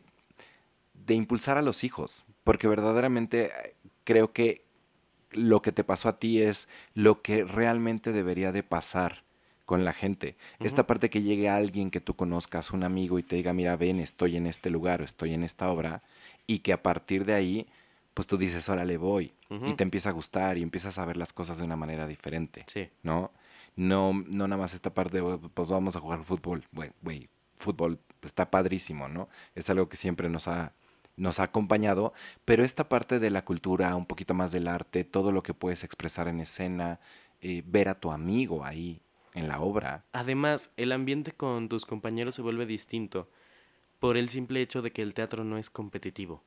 de 0.94 1.16
impulsar 1.16 1.58
a 1.58 1.64
los 1.64 1.84
hijos, 1.84 2.24
porque 2.44 2.68
verdaderamente 2.68 3.46
eh, 3.46 3.74
creo 4.04 4.32
que 4.32 4.69
lo 5.32 5.62
que 5.62 5.72
te 5.72 5.84
pasó 5.84 6.10
a 6.10 6.20
ti 6.20 6.42
es 6.42 6.70
lo 6.94 7.22
que 7.22 7.44
realmente 7.46 8.12
debería 8.12 8.52
de 8.52 8.64
pasar 8.64 9.24
con 9.66 9.86
la 9.86 9.94
gente. 9.94 10.36
Esta 10.60 10.88
parte 10.88 11.12
que 11.12 11.22
llegue 11.22 11.48
alguien 11.48 11.92
que 11.92 12.02
tú 12.02 12.16
conozcas, 12.16 12.72
un 12.72 12.84
amigo, 12.84 13.20
y 13.20 13.24
te 13.24 13.36
diga, 13.36 13.54
mira, 13.54 13.76
ven, 13.76 14.00
estoy 14.00 14.36
en 14.36 14.48
este 14.48 14.72
lugar 14.72 15.02
o 15.02 15.06
estoy 15.06 15.34
en 15.36 15.44
esta 15.44 15.70
obra, 15.70 16.02
y 16.48 16.60
que 16.60 16.74
a 16.74 16.82
partir 16.82 17.24
de 17.26 17.34
ahí, 17.36 17.68
pues 18.16 18.28
tú 18.28 18.38
dices, 18.38 18.68
órale, 18.68 18.98
voy, 18.98 19.32
y 19.50 19.74
te 19.74 19.84
empieza 19.84 20.10
a 20.10 20.14
gustar 20.14 20.58
y 20.58 20.64
empiezas 20.64 20.98
a 20.98 21.06
ver 21.06 21.18
las 21.18 21.34
cosas 21.34 21.60
de 21.60 21.64
una 21.66 21.76
manera 21.76 22.08
diferente, 22.08 22.64
Sí. 22.68 22.90
¿no? 23.04 23.32
No, 23.76 24.14
no 24.14 24.48
nada 24.48 24.60
más 24.60 24.74
esta 24.74 24.94
parte, 24.94 25.22
de, 25.22 25.38
pues 25.54 25.68
vamos 25.68 25.96
a 25.96 26.00
jugar 26.00 26.24
fútbol, 26.24 26.66
güey, 27.02 27.30
fútbol 27.58 28.00
está 28.24 28.50
padrísimo, 28.50 29.08
¿no? 29.08 29.30
Es 29.54 29.70
algo 29.70 29.88
que 29.88 29.98
siempre 29.98 30.30
nos 30.30 30.48
ha, 30.48 30.74
nos 31.20 31.40
ha 31.40 31.44
acompañado, 31.44 32.14
pero 32.46 32.64
esta 32.64 32.90
parte 32.90 33.20
de 33.20 33.30
la 33.30 33.46
cultura, 33.46 33.96
un 33.96 34.06
poquito 34.06 34.34
más 34.34 34.52
del 34.52 34.68
arte, 34.68 35.04
todo 35.04 35.32
lo 35.32 35.44
que 35.44 35.54
puedes 35.54 35.84
expresar 35.84 36.28
en 36.28 36.40
escena, 36.40 37.00
eh, 37.42 37.64
ver 37.66 37.90
a 37.90 38.00
tu 38.00 38.12
amigo 38.12 38.66
ahí 38.66 39.02
en 39.34 39.48
la 39.48 39.62
obra, 39.62 40.04
Además, 40.12 40.72
el 40.76 40.92
ambiente 40.92 41.32
con 41.32 41.70
tus 41.70 41.86
compañeros 41.86 42.36
se 42.36 42.42
vuelve 42.42 42.66
distinto 42.66 43.30
por 44.00 44.18
el 44.18 44.30
simple 44.30 44.62
hecho 44.62 44.82
de 44.82 44.92
que 44.92 45.02
el 45.02 45.14
teatro 45.14 45.44
no 45.44 45.58
es 45.58 45.70
competitivo. 45.70 46.44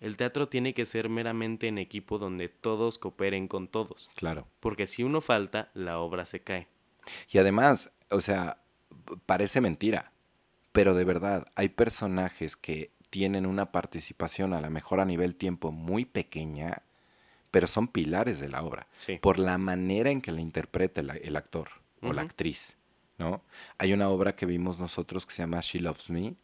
El 0.00 0.16
teatro 0.16 0.48
tiene 0.48 0.74
que 0.74 0.84
ser 0.84 1.08
meramente 1.08 1.68
en 1.68 1.78
equipo 1.78 2.18
donde 2.18 2.48
todos 2.48 2.98
cooperen 2.98 3.46
con 3.48 3.68
todos. 3.68 4.10
claro. 4.16 4.48
Porque 4.60 4.86
si 4.86 5.02
uno 5.02 5.20
falta, 5.20 5.70
la 5.74 5.98
obra 5.98 6.24
se 6.24 6.40
cae. 6.40 6.68
Y 7.30 7.38
además, 7.38 7.92
o 8.10 8.20
sea, 8.20 8.58
parece 9.26 9.60
mentira, 9.60 10.12
pero 10.72 10.94
de 10.94 11.04
verdad 11.04 11.46
hay 11.54 11.68
personajes 11.68 12.56
que 12.56 12.90
tienen 13.14 13.46
una 13.46 13.70
participación 13.70 14.54
a 14.54 14.60
lo 14.60 14.68
mejor 14.70 14.98
a 14.98 15.04
nivel 15.04 15.36
tiempo 15.36 15.70
muy 15.70 16.04
pequeña, 16.04 16.82
pero 17.52 17.68
son 17.68 17.86
pilares 17.86 18.40
de 18.40 18.48
la 18.48 18.64
obra, 18.64 18.88
Sí. 18.98 19.18
por 19.22 19.38
la 19.38 19.56
manera 19.56 20.10
en 20.10 20.20
que 20.20 20.32
la 20.32 20.40
interpreta 20.40 21.00
el, 21.00 21.10
el 21.10 21.36
actor 21.36 21.68
o 22.02 22.12
la 22.12 22.22
actriz, 22.22 22.76
¿no? 23.18 23.40
Hay 23.78 23.92
una 23.92 24.08
obra 24.08 24.34
que 24.34 24.46
vimos 24.46 24.80
nosotros 24.80 25.26
que 25.26 25.32
se 25.32 25.42
llama 25.44 25.60
She 25.62 25.78
Loves 25.78 26.10
Me 26.10 26.34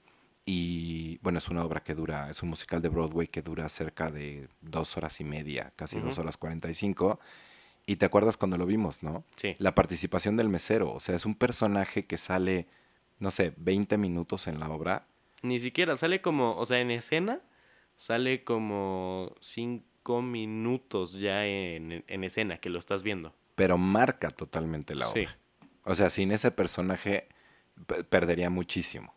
y 0.46 1.18
bueno, 1.22 1.38
es 1.38 1.48
una 1.48 1.64
obra 1.64 1.82
que 1.82 1.92
dura, 1.96 2.30
es 2.30 2.40
un 2.44 2.50
musical 2.50 2.80
de 2.80 2.88
Broadway 2.88 3.26
que 3.26 3.42
dura 3.42 3.68
cerca 3.68 4.08
de 4.08 4.48
dos 4.60 4.96
horas 4.96 5.20
y 5.20 5.24
media, 5.24 5.72
casi 5.74 5.98
dos 5.98 6.18
horas 6.20 6.36
cuarenta 6.36 6.70
y 6.70 6.74
cinco. 6.74 7.18
Y 7.84 7.96
te 7.96 8.06
acuerdas 8.06 8.36
cuando 8.36 8.56
lo 8.56 8.64
vimos, 8.64 9.02
¿no? 9.02 9.24
Sí. 9.34 9.56
La 9.58 9.74
participación 9.74 10.36
del 10.36 10.48
mesero, 10.48 10.92
o 10.92 11.00
sea, 11.00 11.16
es 11.16 11.26
un 11.26 11.34
personaje 11.34 12.06
que 12.06 12.16
sale, 12.16 12.68
no 13.18 13.32
sé, 13.32 13.54
20 13.56 13.98
minutos 13.98 14.46
en 14.46 14.60
la 14.60 14.68
obra. 14.70 15.06
Ni 15.42 15.58
siquiera 15.58 15.96
sale 15.96 16.20
como, 16.20 16.56
o 16.56 16.66
sea, 16.66 16.80
en 16.80 16.90
escena 16.90 17.40
sale 17.96 18.44
como 18.44 19.34
cinco 19.40 20.22
minutos 20.22 21.14
ya 21.20 21.46
en, 21.46 22.04
en 22.06 22.24
escena 22.24 22.58
que 22.58 22.70
lo 22.70 22.78
estás 22.78 23.02
viendo. 23.02 23.34
pero 23.54 23.76
marca 23.76 24.30
totalmente 24.30 24.94
la 24.94 25.04
Sí. 25.06 25.20
obra. 25.20 25.38
O 25.84 25.94
sea, 25.94 26.08
sin 26.10 26.32
ese 26.32 26.50
personaje 26.50 27.28
pe- 27.86 28.04
perdería 28.04 28.48
muchísimo. 28.50 29.14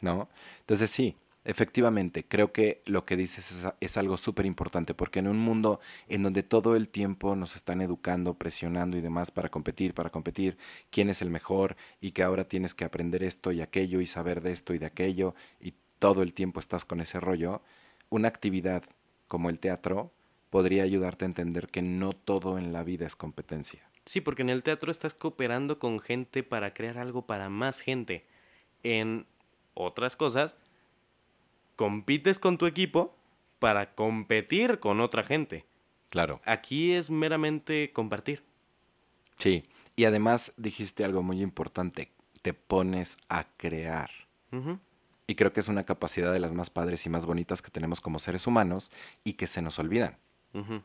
¿no? 0.00 0.28
Entonces 0.60 0.90
sí, 0.90 1.16
efectivamente, 1.44 2.24
creo 2.24 2.52
que 2.52 2.82
lo 2.86 3.04
que 3.04 3.16
dices 3.16 3.66
es, 3.80 3.96
algo 3.96 4.16
súper 4.16 4.46
importante, 4.46 4.94
porque 4.94 5.18
en 5.18 5.28
un 5.28 5.38
mundo 5.38 5.80
en 6.08 6.22
donde 6.22 6.42
todo 6.42 6.76
el 6.76 6.88
tiempo 6.88 7.36
nos 7.36 7.56
están 7.56 7.80
educando, 7.80 8.34
presionando 8.34 8.96
y 8.96 9.00
demás 9.00 9.30
para 9.30 9.48
competir, 9.48 9.94
para 9.94 10.10
competir, 10.10 10.56
quién 10.90 11.10
es 11.10 11.22
el 11.22 11.30
mejor 11.30 11.76
y 12.00 12.12
que 12.12 12.22
ahora 12.22 12.44
tienes 12.44 12.74
que 12.74 12.84
aprender 12.84 13.22
esto 13.22 13.52
y 13.52 13.60
aquello 13.60 14.00
y 14.00 14.06
saber 14.06 14.40
de 14.40 14.52
esto 14.52 14.74
y 14.74 14.78
de 14.78 14.86
aquello 14.86 15.34
y 15.60 15.74
todo 15.98 16.22
el 16.22 16.34
tiempo 16.34 16.60
estás 16.60 16.84
con 16.84 17.00
ese 17.00 17.20
rollo, 17.20 17.62
una 18.10 18.28
actividad 18.28 18.84
como 19.28 19.50
el 19.50 19.58
teatro 19.58 20.12
podría 20.50 20.82
ayudarte 20.82 21.24
a 21.24 21.28
entender 21.28 21.68
que 21.68 21.80
no 21.80 22.12
todo 22.12 22.58
en 22.58 22.72
la 22.72 22.82
vida 22.82 23.06
es 23.06 23.16
competencia. 23.16 23.80
Sí, 24.04 24.20
porque 24.20 24.42
en 24.42 24.50
el 24.50 24.62
teatro 24.62 24.90
estás 24.90 25.14
cooperando 25.14 25.78
con 25.78 26.00
gente 26.00 26.42
para 26.42 26.74
crear 26.74 26.98
algo 26.98 27.26
para 27.26 27.48
más 27.48 27.80
gente. 27.80 28.26
En 28.82 29.26
otras 29.74 30.16
cosas, 30.16 30.56
compites 31.82 32.38
con 32.38 32.58
tu 32.58 32.66
equipo 32.66 33.12
para 33.58 33.96
competir 33.96 34.78
con 34.78 35.00
otra 35.00 35.24
gente. 35.24 35.64
Claro. 36.10 36.40
Aquí 36.44 36.92
es 36.92 37.10
meramente 37.10 37.92
compartir. 37.92 38.44
Sí, 39.36 39.64
y 39.96 40.04
además 40.04 40.52
dijiste 40.56 41.04
algo 41.04 41.24
muy 41.24 41.42
importante, 41.42 42.12
te 42.40 42.54
pones 42.54 43.18
a 43.28 43.48
crear. 43.56 44.12
Y 45.26 45.34
creo 45.34 45.52
que 45.52 45.58
es 45.58 45.66
una 45.66 45.82
capacidad 45.82 46.32
de 46.32 46.38
las 46.38 46.54
más 46.54 46.70
padres 46.70 47.04
y 47.06 47.10
más 47.10 47.26
bonitas 47.26 47.62
que 47.62 47.72
tenemos 47.72 48.00
como 48.00 48.20
seres 48.20 48.46
humanos 48.46 48.92
y 49.24 49.32
que 49.32 49.48
se 49.48 49.60
nos 49.60 49.80
olvidan, 49.80 50.18
Ujú. 50.54 50.82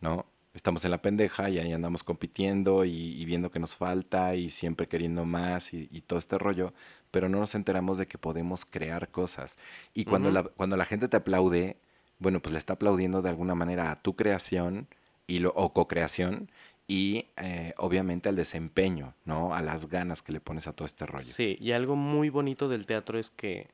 ¿no? 0.00 0.24
Estamos 0.54 0.84
en 0.84 0.92
la 0.92 1.02
pendeja 1.02 1.50
y 1.50 1.58
ahí 1.58 1.72
andamos 1.72 2.04
compitiendo 2.04 2.84
y, 2.84 2.90
y 2.90 3.24
viendo 3.24 3.50
que 3.50 3.58
nos 3.58 3.74
falta 3.74 4.36
y 4.36 4.50
siempre 4.50 4.86
queriendo 4.86 5.24
más 5.24 5.74
y, 5.74 5.88
y 5.90 6.00
todo 6.02 6.18
este 6.18 6.38
rollo, 6.38 6.72
pero 7.10 7.28
no 7.28 7.40
nos 7.40 7.54
enteramos 7.54 7.98
de 7.98 8.06
que 8.06 8.18
podemos 8.18 8.64
crear 8.64 9.08
cosas. 9.10 9.56
Y 9.94 10.04
cuando, 10.04 10.30
la, 10.30 10.44
cuando 10.44 10.76
la 10.76 10.84
gente 10.84 11.08
te 11.08 11.16
aplaude, 11.16 11.76
bueno, 12.18 12.40
pues 12.40 12.52
le 12.52 12.58
está 12.58 12.74
aplaudiendo 12.74 13.20
de 13.20 13.28
alguna 13.28 13.54
manera 13.54 13.90
a 13.90 13.96
tu 13.96 14.16
creación 14.16 14.86
y 15.26 15.40
lo, 15.40 15.50
o 15.50 15.72
co-creación 15.72 16.50
y 16.86 17.26
eh, 17.36 17.72
obviamente 17.78 18.28
al 18.28 18.36
desempeño, 18.36 19.14
¿no? 19.24 19.54
A 19.54 19.62
las 19.62 19.88
ganas 19.88 20.22
que 20.22 20.32
le 20.32 20.40
pones 20.40 20.66
a 20.66 20.72
todo 20.72 20.86
este 20.86 21.06
rollo. 21.06 21.24
Sí, 21.24 21.56
y 21.60 21.72
algo 21.72 21.96
muy 21.96 22.28
bonito 22.28 22.68
del 22.68 22.86
teatro 22.86 23.18
es 23.18 23.30
que 23.30 23.68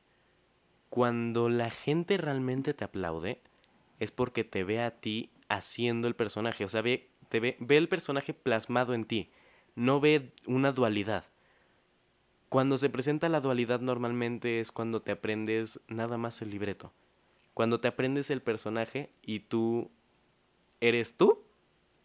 cuando 0.89 1.49
la 1.49 1.69
gente 1.69 2.17
realmente 2.17 2.73
te 2.73 2.83
aplaude, 2.83 3.39
es 3.99 4.11
porque 4.11 4.43
te 4.43 4.63
ve 4.63 4.81
a 4.81 4.91
ti 4.91 5.29
haciendo 5.51 6.07
el 6.07 6.15
personaje. 6.15 6.65
O 6.65 6.69
sea, 6.69 6.81
ve, 6.81 7.09
te 7.29 7.39
ve, 7.39 7.57
ve 7.59 7.77
el 7.77 7.89
personaje 7.89 8.33
plasmado 8.33 8.93
en 8.93 9.03
ti. 9.03 9.31
No 9.75 9.99
ve 9.99 10.33
una 10.45 10.71
dualidad. 10.71 11.25
Cuando 12.49 12.77
se 12.77 12.89
presenta 12.89 13.29
la 13.29 13.41
dualidad 13.41 13.79
normalmente 13.79 14.59
es 14.59 14.71
cuando 14.71 15.01
te 15.01 15.11
aprendes 15.11 15.79
nada 15.87 16.17
más 16.17 16.41
el 16.41 16.51
libreto. 16.51 16.93
Cuando 17.53 17.79
te 17.79 17.89
aprendes 17.89 18.29
el 18.29 18.41
personaje 18.41 19.11
y 19.21 19.41
tú 19.41 19.91
eres 20.79 21.17
tú 21.17 21.43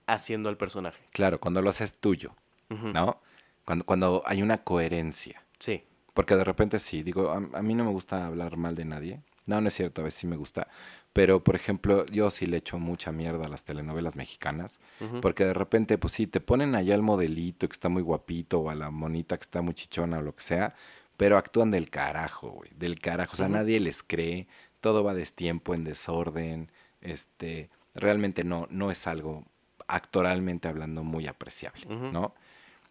haciendo 0.06 0.50
el 0.50 0.56
personaje. 0.56 1.02
Claro, 1.12 1.40
cuando 1.40 1.62
lo 1.62 1.70
haces 1.70 1.98
tuyo, 1.98 2.34
¿no? 2.68 3.20
Cuando, 3.64 3.84
cuando 3.84 4.22
hay 4.26 4.42
una 4.42 4.58
coherencia. 4.58 5.42
Sí. 5.58 5.84
Porque 6.14 6.36
de 6.36 6.44
repente 6.44 6.78
sí, 6.78 7.02
digo, 7.02 7.30
a, 7.30 7.36
a, 7.36 7.62
mí 7.62 7.74
no 7.74 7.84
me 7.84 7.90
gusta 7.90 8.26
hablar 8.26 8.56
mal 8.56 8.74
de 8.74 8.84
nadie. 8.84 9.20
No, 9.46 9.60
no 9.60 9.68
es 9.68 9.74
cierto, 9.74 10.00
a 10.00 10.04
veces 10.04 10.20
sí 10.20 10.26
me 10.26 10.36
gusta. 10.36 10.68
Pero, 11.12 11.42
por 11.42 11.56
ejemplo, 11.56 12.04
yo 12.06 12.30
sí 12.30 12.46
le 12.46 12.58
echo 12.58 12.78
mucha 12.78 13.12
mierda 13.12 13.46
a 13.46 13.48
las 13.48 13.64
telenovelas 13.64 14.16
mexicanas. 14.16 14.80
Porque 15.22 15.44
de 15.44 15.54
repente, 15.54 15.98
pues 15.98 16.12
sí, 16.12 16.26
te 16.26 16.40
ponen 16.40 16.74
allá 16.74 16.94
el 16.94 17.02
modelito 17.02 17.68
que 17.68 17.72
está 17.72 17.88
muy 17.88 18.02
guapito 18.02 18.60
o 18.60 18.70
a 18.70 18.74
la 18.74 18.90
monita 18.90 19.36
que 19.36 19.42
está 19.42 19.62
muy 19.62 19.74
chichona 19.74 20.18
o 20.18 20.22
lo 20.22 20.34
que 20.34 20.42
sea. 20.42 20.74
Pero 21.16 21.38
actúan 21.38 21.70
del 21.70 21.88
carajo, 21.88 22.50
güey. 22.50 22.70
Del 22.76 23.00
carajo. 23.00 23.32
O 23.32 23.36
sea, 23.36 23.48
nadie 23.48 23.80
les 23.80 24.02
cree. 24.02 24.46
Todo 24.80 25.02
va 25.02 25.12
a 25.12 25.14
destiempo, 25.14 25.74
en 25.74 25.84
desorden. 25.84 26.70
Este, 27.00 27.70
realmente 27.94 28.44
no, 28.44 28.66
no 28.70 28.90
es 28.90 29.06
algo 29.06 29.44
actoralmente 29.88 30.68
hablando 30.68 31.04
muy 31.04 31.26
apreciable, 31.26 31.86
¿no? 31.86 32.34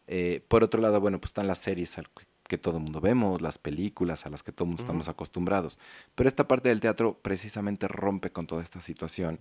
Eh, 0.07 0.43
por 0.47 0.63
otro 0.63 0.81
lado, 0.81 0.99
bueno, 1.01 1.19
pues 1.19 1.29
están 1.29 1.47
las 1.47 1.59
series 1.59 1.97
que 2.47 2.57
todo 2.57 2.77
el 2.77 2.83
mundo 2.83 3.01
vemos, 3.01 3.41
las 3.41 3.57
películas 3.57 4.25
a 4.25 4.29
las 4.29 4.43
que 4.43 4.51
todo 4.51 4.65
el 4.65 4.69
mundo 4.69 4.83
estamos 4.83 5.09
acostumbrados. 5.09 5.79
Pero 6.13 6.27
esta 6.27 6.47
parte 6.47 6.69
del 6.69 6.79
teatro 6.79 7.17
precisamente 7.21 7.87
rompe 7.87 8.31
con 8.31 8.47
toda 8.47 8.61
esta 8.63 8.81
situación 8.81 9.39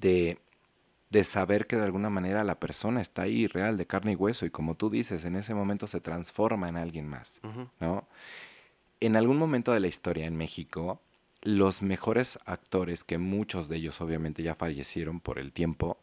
de, 0.00 0.38
de 1.10 1.24
saber 1.24 1.66
que 1.66 1.76
de 1.76 1.84
alguna 1.84 2.10
manera 2.10 2.44
la 2.44 2.60
persona 2.60 3.00
está 3.00 3.22
ahí 3.22 3.46
real, 3.46 3.76
de 3.76 3.86
carne 3.86 4.12
y 4.12 4.16
hueso, 4.16 4.46
y 4.46 4.50
como 4.50 4.74
tú 4.74 4.90
dices, 4.90 5.24
en 5.24 5.36
ese 5.36 5.54
momento 5.54 5.86
se 5.86 6.00
transforma 6.00 6.68
en 6.68 6.76
alguien 6.76 7.08
más, 7.08 7.40
¿no? 7.80 8.06
En 9.00 9.16
algún 9.16 9.36
momento 9.36 9.72
de 9.72 9.80
la 9.80 9.88
historia 9.88 10.26
en 10.26 10.36
México, 10.36 11.00
los 11.42 11.82
mejores 11.82 12.38
actores, 12.46 13.02
que 13.02 13.18
muchos 13.18 13.68
de 13.68 13.76
ellos 13.76 14.00
obviamente 14.00 14.42
ya 14.42 14.54
fallecieron 14.54 15.20
por 15.20 15.38
el 15.38 15.52
tiempo, 15.52 15.98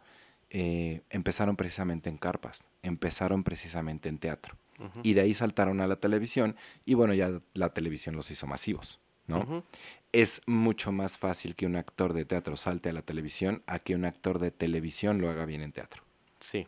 eh, 0.49 1.01
empezaron 1.09 1.55
precisamente 1.55 2.09
en 2.09 2.17
carpas, 2.17 2.67
empezaron 2.83 3.43
precisamente 3.43 4.09
en 4.09 4.17
teatro. 4.17 4.55
Y 5.03 5.13
de 5.13 5.21
ahí 5.21 5.33
saltaron 5.33 5.81
a 5.81 5.87
la 5.87 5.97
televisión 5.97 6.55
y 6.85 6.93
bueno, 6.93 7.13
ya 7.13 7.39
la 7.53 7.73
televisión 7.73 8.15
los 8.15 8.31
hizo 8.31 8.47
masivos, 8.47 8.99
¿no? 9.27 9.63
Es 10.11 10.41
mucho 10.47 10.91
más 10.91 11.17
fácil 11.17 11.55
que 11.55 11.65
un 11.65 11.75
actor 11.75 12.13
de 12.13 12.25
teatro 12.25 12.55
salte 12.55 12.89
a 12.89 12.93
la 12.93 13.01
televisión 13.01 13.61
a 13.67 13.79
que 13.79 13.95
un 13.95 14.05
actor 14.05 14.39
de 14.39 14.51
televisión 14.51 15.19
lo 15.21 15.29
haga 15.29 15.45
bien 15.45 15.61
en 15.61 15.71
teatro. 15.71 16.03
Sí. 16.39 16.67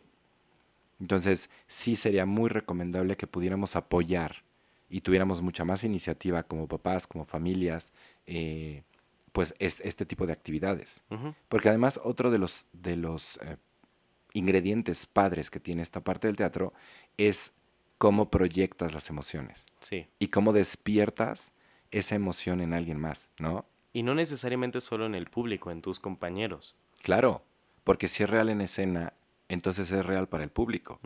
Entonces, 1.00 1.50
sí 1.66 1.96
sería 1.96 2.26
muy 2.26 2.48
recomendable 2.48 3.16
que 3.16 3.26
pudiéramos 3.26 3.74
apoyar 3.74 4.44
y 4.88 5.00
tuviéramos 5.00 5.42
mucha 5.42 5.64
más 5.64 5.84
iniciativa 5.84 6.42
como 6.42 6.68
papás, 6.68 7.06
como 7.06 7.24
familias, 7.24 7.92
eh, 8.26 8.82
pues 9.32 9.54
este 9.58 10.04
tipo 10.04 10.26
de 10.26 10.32
actividades. 10.32 11.02
Porque 11.48 11.70
además 11.70 11.98
otro 12.04 12.30
de 12.30 12.38
los, 12.38 12.66
de 12.72 12.96
los 12.96 13.38
eh, 13.38 13.56
ingredientes 14.34 15.06
padres 15.06 15.50
que 15.50 15.60
tiene 15.60 15.82
esta 15.82 16.02
parte 16.02 16.28
del 16.28 16.36
teatro 16.36 16.72
es 17.16 17.54
cómo 18.02 18.30
proyectas 18.30 18.92
las 18.92 19.10
emociones. 19.10 19.66
Sí. 19.78 20.08
Y 20.18 20.26
cómo 20.26 20.52
despiertas 20.52 21.52
esa 21.92 22.16
emoción 22.16 22.60
en 22.60 22.74
alguien 22.74 22.98
más, 22.98 23.30
¿no? 23.38 23.64
Y 23.92 24.02
no 24.02 24.16
necesariamente 24.16 24.80
solo 24.80 25.06
en 25.06 25.14
el 25.14 25.26
público, 25.26 25.70
en 25.70 25.82
tus 25.82 26.00
compañeros. 26.00 26.74
Claro, 27.00 27.44
porque 27.84 28.08
si 28.08 28.24
es 28.24 28.28
real 28.28 28.48
en 28.48 28.60
escena, 28.60 29.12
entonces 29.48 29.92
es 29.92 30.04
real 30.04 30.28
para 30.28 30.42
el 30.42 30.50
público. 30.50 30.98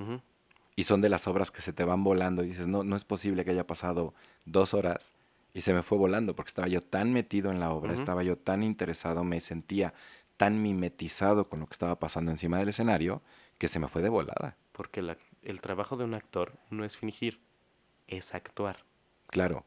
Y 0.74 0.84
son 0.84 1.02
de 1.02 1.10
las 1.10 1.28
obras 1.28 1.50
que 1.50 1.60
se 1.60 1.74
te 1.74 1.84
van 1.84 2.02
volando 2.02 2.42
y 2.42 2.48
dices, 2.48 2.66
no, 2.66 2.82
no 2.82 2.96
es 2.96 3.04
posible 3.04 3.44
que 3.44 3.50
haya 3.50 3.66
pasado 3.66 4.14
dos 4.46 4.72
horas 4.72 5.12
y 5.52 5.60
se 5.60 5.74
me 5.74 5.82
fue 5.82 5.98
volando 5.98 6.34
porque 6.34 6.48
estaba 6.48 6.68
yo 6.68 6.80
tan 6.80 7.12
metido 7.12 7.50
en 7.50 7.60
la 7.60 7.72
obra, 7.72 7.92
estaba 7.92 8.22
yo 8.22 8.38
tan 8.38 8.62
interesado, 8.62 9.22
me 9.22 9.40
sentía 9.40 9.92
tan 10.38 10.62
mimetizado 10.62 11.50
con 11.50 11.60
lo 11.60 11.66
que 11.66 11.74
estaba 11.74 11.98
pasando 11.98 12.30
encima 12.30 12.56
del 12.56 12.70
escenario 12.70 13.20
que 13.58 13.68
se 13.68 13.80
me 13.80 13.88
fue 13.88 14.00
de 14.00 14.08
volada. 14.08 14.56
Porque 14.72 15.02
la, 15.02 15.18
el 15.46 15.60
trabajo 15.60 15.96
de 15.96 16.04
un 16.04 16.14
actor 16.14 16.52
no 16.70 16.84
es 16.84 16.96
fingir, 16.96 17.40
es 18.08 18.34
actuar. 18.34 18.84
Claro. 19.28 19.64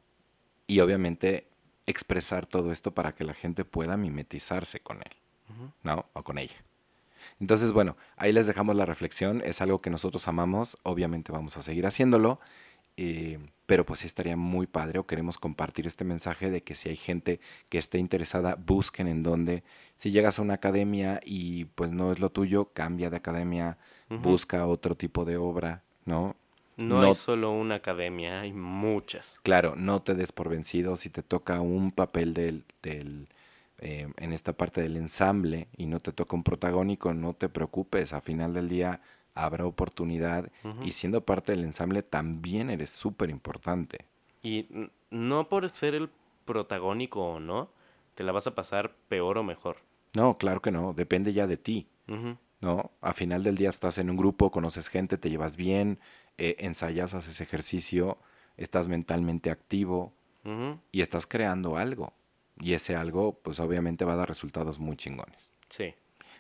Y 0.68 0.82
obviamente 0.82 1.48
expresar 1.86 2.46
todo 2.46 2.72
esto 2.72 2.94
para 2.94 3.16
que 3.16 3.24
la 3.24 3.34
gente 3.34 3.66
pueda 3.66 3.98
mimetizarse 3.98 4.82
con 4.82 4.98
él, 4.98 5.66
¿no? 5.84 6.06
O 6.14 6.24
con 6.24 6.38
ella. 6.38 6.58
Entonces, 7.40 7.72
bueno, 7.72 7.96
ahí 8.18 8.34
les 8.34 8.46
dejamos 8.46 8.76
la 8.76 8.86
reflexión. 8.86 9.42
Es 9.44 9.62
algo 9.62 9.80
que 9.80 9.90
nosotros 9.90 10.28
amamos. 10.28 10.78
Obviamente 10.84 11.32
vamos 11.32 11.56
a 11.58 11.62
seguir 11.62 11.88
haciéndolo. 11.88 12.40
Eh, 12.98 13.40
pero 13.66 13.86
pues 13.86 14.00
sí 14.00 14.08
estaría 14.08 14.36
muy 14.36 14.66
padre 14.66 14.98
o 14.98 15.06
queremos 15.06 15.38
compartir 15.38 15.86
este 15.86 16.04
mensaje 16.04 16.50
de 16.50 16.64
que 16.64 16.74
si 16.74 16.90
hay 16.90 16.96
gente 16.96 17.40
que 17.70 17.78
esté 17.78 18.00
interesada, 18.00 18.56
busquen 18.56 19.08
en 19.08 19.22
dónde. 19.22 19.64
Si 19.96 20.10
llegas 20.10 20.40
a 20.40 20.42
una 20.42 20.56
academia 20.56 21.20
y 21.24 21.66
pues 21.66 21.92
no 21.92 22.12
es 22.12 22.20
lo 22.20 22.32
tuyo, 22.32 22.72
cambia 22.74 23.12
de 23.12 23.18
academia, 23.18 23.78
busca 24.10 24.66
otro 24.66 24.96
tipo 24.96 25.24
de 25.24 25.38
obra, 25.38 25.84
¿no? 26.06 26.36
No, 26.78 27.02
hay 27.02 27.14
solo 27.14 27.52
una 27.52 27.76
academia, 27.76 28.42
hay 28.42 28.54
muchas. 28.54 29.40
Claro, 29.44 29.76
no 29.76 30.02
te 30.02 30.16
des 30.16 30.32
por 30.32 30.50
vencido 30.50 30.96
si 30.96 31.10
te 31.10 31.22
toca 31.22 31.62
un 31.62 31.92
papel 31.92 32.34
del, 32.34 32.66
del 32.82 33.28
eh, 33.80 34.12
en 34.18 34.34
esta 34.34 34.54
parte 34.54 34.82
del 34.82 34.98
ensamble 34.98 35.68
y 35.78 35.86
no 35.86 36.00
te 36.00 36.12
toca 36.12 36.36
un 36.36 36.44
protagónico, 36.44 37.14
no 37.14 37.34
te 37.34 37.50
preocupes, 37.50 38.14
a 38.14 38.22
final 38.22 38.54
del 38.54 38.68
día 38.68 39.02
habrá 39.36 39.66
oportunidad 39.66 40.52
y 40.84 40.92
siendo 40.92 41.22
parte 41.22 41.52
del 41.52 41.64
ensamble 41.64 42.04
también 42.04 42.70
eres 42.70 42.90
súper 42.90 43.30
importante. 43.30 44.06
Y 44.44 44.68
no 45.10 45.48
por 45.48 45.70
ser 45.70 45.96
el 45.96 46.10
protagónico 46.46 47.24
o 47.24 47.40
no, 47.40 47.70
te 48.16 48.24
la 48.24 48.32
vas 48.32 48.48
a 48.48 48.56
pasar 48.56 48.96
peor 49.08 49.38
o 49.38 49.44
mejor. 49.44 49.78
No, 50.16 50.36
claro 50.36 50.62
que 50.62 50.72
no, 50.72 50.94
depende 50.94 51.34
ya 51.34 51.48
de 51.48 51.58
ti. 51.58 51.88
¿No? 52.62 52.92
A 53.02 53.14
final 53.14 53.44
del 53.44 53.56
día 53.56 53.70
estás 53.70 54.00
en 54.00 54.10
un 54.10 54.18
grupo, 54.18 54.52
conoces 54.52 54.90
gente, 54.90 55.18
te 55.18 55.30
llevas 55.30 55.56
bien, 55.56 56.00
eh, 56.38 56.56
ensayas, 56.60 57.14
haces 57.14 57.40
ejercicio, 57.40 58.18
estás 58.58 58.88
mentalmente 58.88 59.52
activo 59.52 60.14
y 60.92 61.02
estás 61.02 61.28
creando 61.28 61.78
algo. 61.78 62.14
Y 62.60 62.74
ese 62.74 62.96
algo, 62.96 63.40
pues 63.44 63.60
obviamente 63.60 64.04
va 64.04 64.14
a 64.14 64.18
dar 64.18 64.28
resultados 64.28 64.80
muy 64.80 64.98
chingones. 64.98 65.56
Sí. 65.70 65.94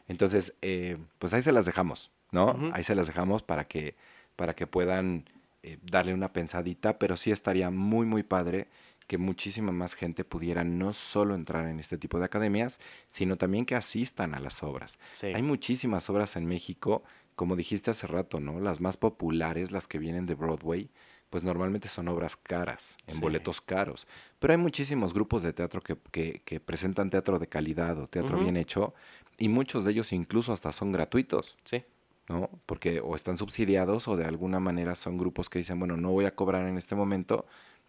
Entonces, 0.07 0.57
eh, 0.61 0.97
pues 1.19 1.33
ahí 1.33 1.41
se 1.41 1.51
las 1.51 1.65
dejamos. 1.65 2.11
¿No? 2.31 2.71
Ahí 2.73 2.83
se 2.83 2.95
las 2.95 3.07
dejamos 3.07 3.43
para 3.43 3.67
que, 3.67 3.95
para 4.35 4.55
que 4.55 4.67
puedan 4.67 5.25
eh, 5.63 5.77
darle 5.83 6.13
una 6.13 6.31
pensadita, 6.31 6.99
pero 6.99 7.17
sí 7.17 7.31
estaría 7.31 7.69
muy, 7.69 8.05
muy 8.05 8.23
padre 8.23 8.67
que 9.07 9.17
muchísima 9.17 9.71
más 9.71 9.95
gente 9.95 10.23
pudiera 10.23 10.63
no 10.63 10.93
solo 10.93 11.33
entrar 11.33 11.67
en 11.67 11.79
este 11.79 11.97
tipo 11.97 12.19
de 12.19 12.25
academias, 12.25 12.79
sino 13.07 13.37
también 13.37 13.65
que 13.65 13.73
asistan 13.73 14.35
a 14.35 14.39
las 14.39 14.61
obras. 14.61 14.99
Hay 15.23 15.41
muchísimas 15.41 16.07
obras 16.11 16.35
en 16.35 16.45
México, 16.45 17.03
como 17.35 17.55
dijiste 17.55 17.89
hace 17.89 18.05
rato, 18.05 18.39
¿no? 18.39 18.59
Las 18.59 18.81
más 18.81 18.97
populares, 18.97 19.71
las 19.71 19.87
que 19.87 19.97
vienen 19.97 20.27
de 20.27 20.35
Broadway, 20.35 20.91
pues 21.31 21.43
normalmente 21.43 21.89
son 21.89 22.07
obras 22.07 22.35
caras, 22.35 22.97
en 23.07 23.19
boletos 23.19 23.61
caros. 23.61 24.07
Pero 24.37 24.53
hay 24.53 24.57
muchísimos 24.59 25.13
grupos 25.13 25.41
de 25.41 25.53
teatro 25.53 25.81
que, 25.81 25.97
que, 26.45 26.59
presentan 26.59 27.09
teatro 27.09 27.39
de 27.39 27.47
calidad 27.47 27.99
o 27.99 28.07
teatro 28.07 28.37
bien 28.39 28.57
hecho, 28.57 28.93
y 29.39 29.49
muchos 29.49 29.85
de 29.85 29.91
ellos 29.91 30.13
incluso 30.13 30.53
hasta 30.53 30.71
son 30.71 30.91
gratuitos. 30.91 31.57
Sí. 31.63 31.83
¿No? 32.29 32.49
Porque 32.65 33.01
o 33.01 33.15
están 33.15 33.37
subsidiados 33.37 34.07
o 34.07 34.15
de 34.15 34.25
alguna 34.25 34.59
manera 34.59 34.95
son 34.95 35.17
grupos 35.17 35.49
que 35.49 35.59
dicen, 35.59 35.79
bueno, 35.79 35.97
no 35.97 36.11
voy 36.11 36.25
a 36.25 36.35
cobrar 36.35 36.67
en 36.67 36.77
este 36.77 36.95
momento, 36.95 37.45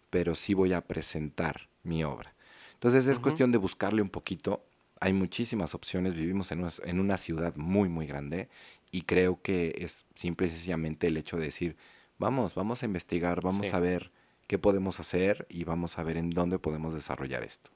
pero 0.09 0.35
sí 0.35 0.53
voy 0.53 0.73
a 0.73 0.81
presentar 0.81 1.69
mi 1.83 2.03
obra. 2.03 2.33
Entonces 2.73 3.07
es 3.07 3.19
cuestión 3.19 3.51
de 3.51 3.59
buscarle 3.59 4.01
un 4.01 4.09
poquito. 4.09 4.65
Hay 4.99 5.13
muchísimas 5.13 5.75
opciones, 5.75 6.15
vivimos 6.15 6.51
en 6.51 6.59
una, 6.59 6.71
en 6.83 6.99
una 6.99 7.17
ciudad 7.17 7.55
muy, 7.55 7.87
muy 7.87 8.07
grande 8.07 8.49
y 8.91 9.03
creo 9.03 9.39
que 9.41 9.75
es 9.77 10.05
simple 10.15 10.47
y 10.47 10.49
sencillamente 10.49 11.07
el 11.07 11.17
hecho 11.17 11.37
de 11.37 11.45
decir, 11.45 11.77
vamos, 12.17 12.55
vamos 12.55 12.81
a 12.83 12.87
investigar, 12.87 13.41
vamos 13.41 13.73
a 13.73 13.79
ver 13.79 14.11
qué 14.47 14.57
podemos 14.57 14.99
hacer 14.99 15.45
y 15.49 15.63
vamos 15.63 15.97
a 15.97 16.03
ver 16.03 16.17
en 16.17 16.31
dónde 16.31 16.59
podemos 16.59 16.93
desarrollar 16.93 17.43
esto. 17.43 17.69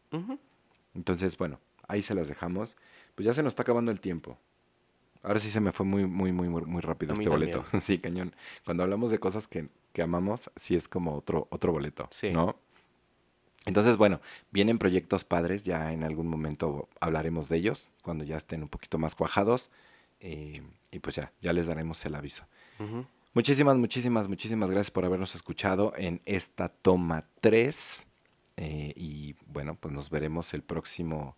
Entonces, 0.93 1.37
bueno, 1.37 1.59
ahí 1.87 2.01
se 2.01 2.15
las 2.15 2.27
dejamos. 2.27 2.75
Pues 3.15 3.25
ya 3.25 3.33
se 3.33 3.43
nos 3.43 3.51
está 3.51 3.63
acabando 3.63 3.91
el 3.91 4.01
tiempo. 4.01 4.37
Ahora 5.25 5.39
sí 5.39 5.49
se 5.49 5.59
me 5.59 5.71
fue 5.71 5.85
muy, 5.85 6.05
muy, 6.05 6.31
muy, 6.31 6.47
muy 6.47 6.81
rápido 6.81 7.13
este 7.13 7.27
boleto. 7.27 7.65
sí, 7.81 7.97
cañón. 7.99 8.35
Cuando 8.63 8.83
hablamos 8.83 9.11
de 9.11 9.19
cosas 9.19 9.47
que, 9.47 9.69
amamos, 10.01 10.51
sí 10.55 10.75
es 10.75 10.87
como 10.87 11.15
otro, 11.15 11.47
otro 11.49 11.71
boleto, 11.71 12.07
sí. 12.11 12.31
¿no? 12.31 12.57
Entonces, 13.65 13.97
bueno, 13.97 14.21
vienen 14.51 14.77
proyectos 14.77 15.23
padres, 15.23 15.65
ya 15.65 15.91
en 15.91 16.03
algún 16.03 16.27
momento 16.27 16.87
hablaremos 16.99 17.49
de 17.49 17.57
ellos, 17.57 17.87
cuando 18.03 18.23
ya 18.23 18.37
estén 18.37 18.61
un 18.61 18.69
poquito 18.69 18.99
más 18.99 19.15
cuajados. 19.15 19.71
Eh, 20.19 20.61
y 20.91 20.99
pues 20.99 21.15
ya, 21.15 21.31
ya 21.41 21.51
les 21.53 21.67
daremos 21.67 22.05
el 22.05 22.15
aviso. 22.15 22.45
Muchísimas, 23.33 23.75
muchísimas, 23.77 24.27
muchísimas 24.27 24.69
gracias 24.69 24.91
por 24.91 25.05
habernos 25.05 25.35
escuchado 25.35 25.93
en 25.97 26.21
esta 26.25 26.69
toma 26.69 27.25
3. 27.41 28.07
eh, 28.57 28.93
y 28.95 29.35
bueno, 29.47 29.75
pues 29.75 29.93
nos 29.93 30.09
veremos 30.09 30.53
el 30.53 30.61
próximo, 30.61 31.35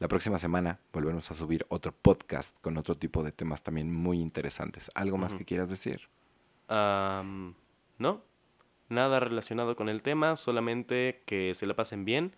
la 0.00 0.08
próxima 0.08 0.38
semana. 0.38 0.80
Volveremos 0.92 1.30
a 1.30 1.34
subir 1.34 1.64
otro 1.68 1.92
podcast 1.92 2.56
con 2.60 2.76
otro 2.76 2.96
tipo 2.96 3.22
de 3.22 3.30
temas 3.30 3.62
también 3.62 3.94
muy 3.94 4.20
interesantes. 4.20 4.90
¿Algo 4.94 5.16
más 5.18 5.34
que 5.36 5.44
quieras 5.44 5.70
decir? 5.70 6.08
No, 6.68 8.24
nada 8.88 9.20
relacionado 9.20 9.76
con 9.76 9.88
el 9.88 10.02
tema, 10.02 10.36
solamente 10.36 11.22
que 11.26 11.54
se 11.54 11.66
la 11.66 11.74
pasen 11.74 12.04
bien. 12.04 12.34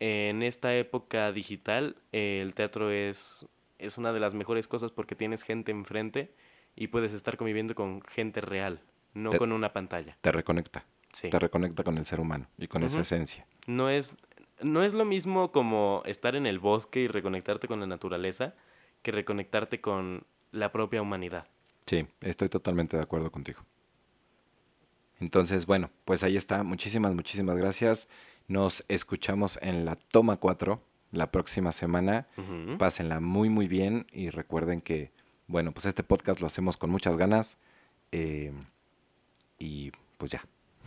En 0.00 0.42
esta 0.42 0.74
época 0.74 1.30
digital, 1.32 1.96
el 2.12 2.54
teatro 2.54 2.90
es, 2.90 3.46
es 3.78 3.98
una 3.98 4.12
de 4.12 4.20
las 4.20 4.34
mejores 4.34 4.66
cosas 4.68 4.90
porque 4.90 5.14
tienes 5.14 5.42
gente 5.42 5.70
enfrente 5.70 6.34
y 6.74 6.88
puedes 6.88 7.12
estar 7.12 7.36
conviviendo 7.36 7.74
con 7.74 8.02
gente 8.02 8.40
real, 8.40 8.80
no 9.14 9.30
Te- 9.30 9.38
con 9.38 9.52
una 9.52 9.72
pantalla. 9.72 10.16
Te 10.20 10.32
reconecta. 10.32 10.84
Sí. 11.12 11.28
Te 11.30 11.38
reconecta 11.38 11.84
con 11.84 11.98
el 11.98 12.06
ser 12.06 12.20
humano 12.20 12.48
y 12.58 12.66
con 12.68 12.82
esa 12.82 13.00
esencia. 13.00 13.46
No 13.66 13.90
es, 13.90 14.16
no 14.62 14.82
es 14.82 14.94
lo 14.94 15.04
mismo 15.04 15.52
como 15.52 16.02
estar 16.06 16.36
en 16.36 16.46
el 16.46 16.58
bosque 16.58 17.00
y 17.00 17.08
reconectarte 17.08 17.68
con 17.68 17.80
la 17.80 17.86
naturaleza 17.86 18.54
que 19.02 19.12
reconectarte 19.12 19.80
con 19.80 20.24
la 20.52 20.70
propia 20.72 21.02
humanidad. 21.02 21.46
Sí, 21.86 22.06
estoy 22.20 22.48
totalmente 22.48 22.96
de 22.96 23.02
acuerdo 23.02 23.30
contigo. 23.32 23.60
Entonces, 25.20 25.66
bueno, 25.66 25.90
pues 26.04 26.22
ahí 26.22 26.36
está. 26.36 26.62
Muchísimas, 26.62 27.14
muchísimas 27.14 27.56
gracias. 27.56 28.08
Nos 28.48 28.84
escuchamos 28.88 29.58
en 29.62 29.84
la 29.84 29.96
toma 29.96 30.36
4 30.36 30.82
la 31.12 31.30
próxima 31.30 31.72
semana. 31.72 32.26
Ujú. 32.36 32.78
Pásenla 32.78 33.20
muy, 33.20 33.48
muy 33.48 33.68
bien 33.68 34.06
y 34.12 34.30
recuerden 34.30 34.80
que, 34.80 35.12
bueno, 35.46 35.72
pues 35.72 35.86
este 35.86 36.02
podcast 36.02 36.40
lo 36.40 36.46
hacemos 36.46 36.76
con 36.76 36.90
muchas 36.90 37.16
ganas. 37.16 37.58
eh, 38.10 38.52
y 39.58 39.92
pues 40.18 40.32
ya. 40.32 40.44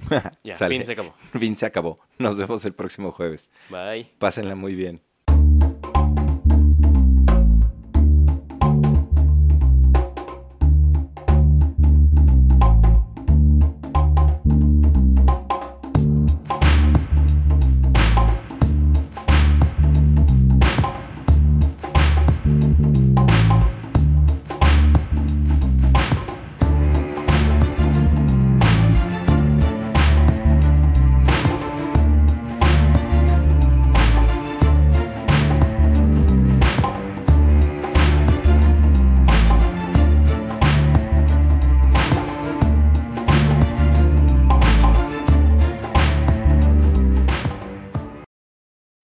Ya, 0.44 0.58
Sale. 0.58 0.76
fin 0.76 0.86
se 0.86 0.92
acabó. 0.92 1.14
Fin 1.40 1.56
se 1.56 1.66
acabó. 1.66 2.00
Nos 2.18 2.38
vemos 2.38 2.64
el 2.66 2.74
próximo 2.74 3.12
jueves. 3.12 3.50
Bye. 3.70 4.12
Pásenla 4.18 4.56
muy 4.56 4.76
bien. 4.76 5.02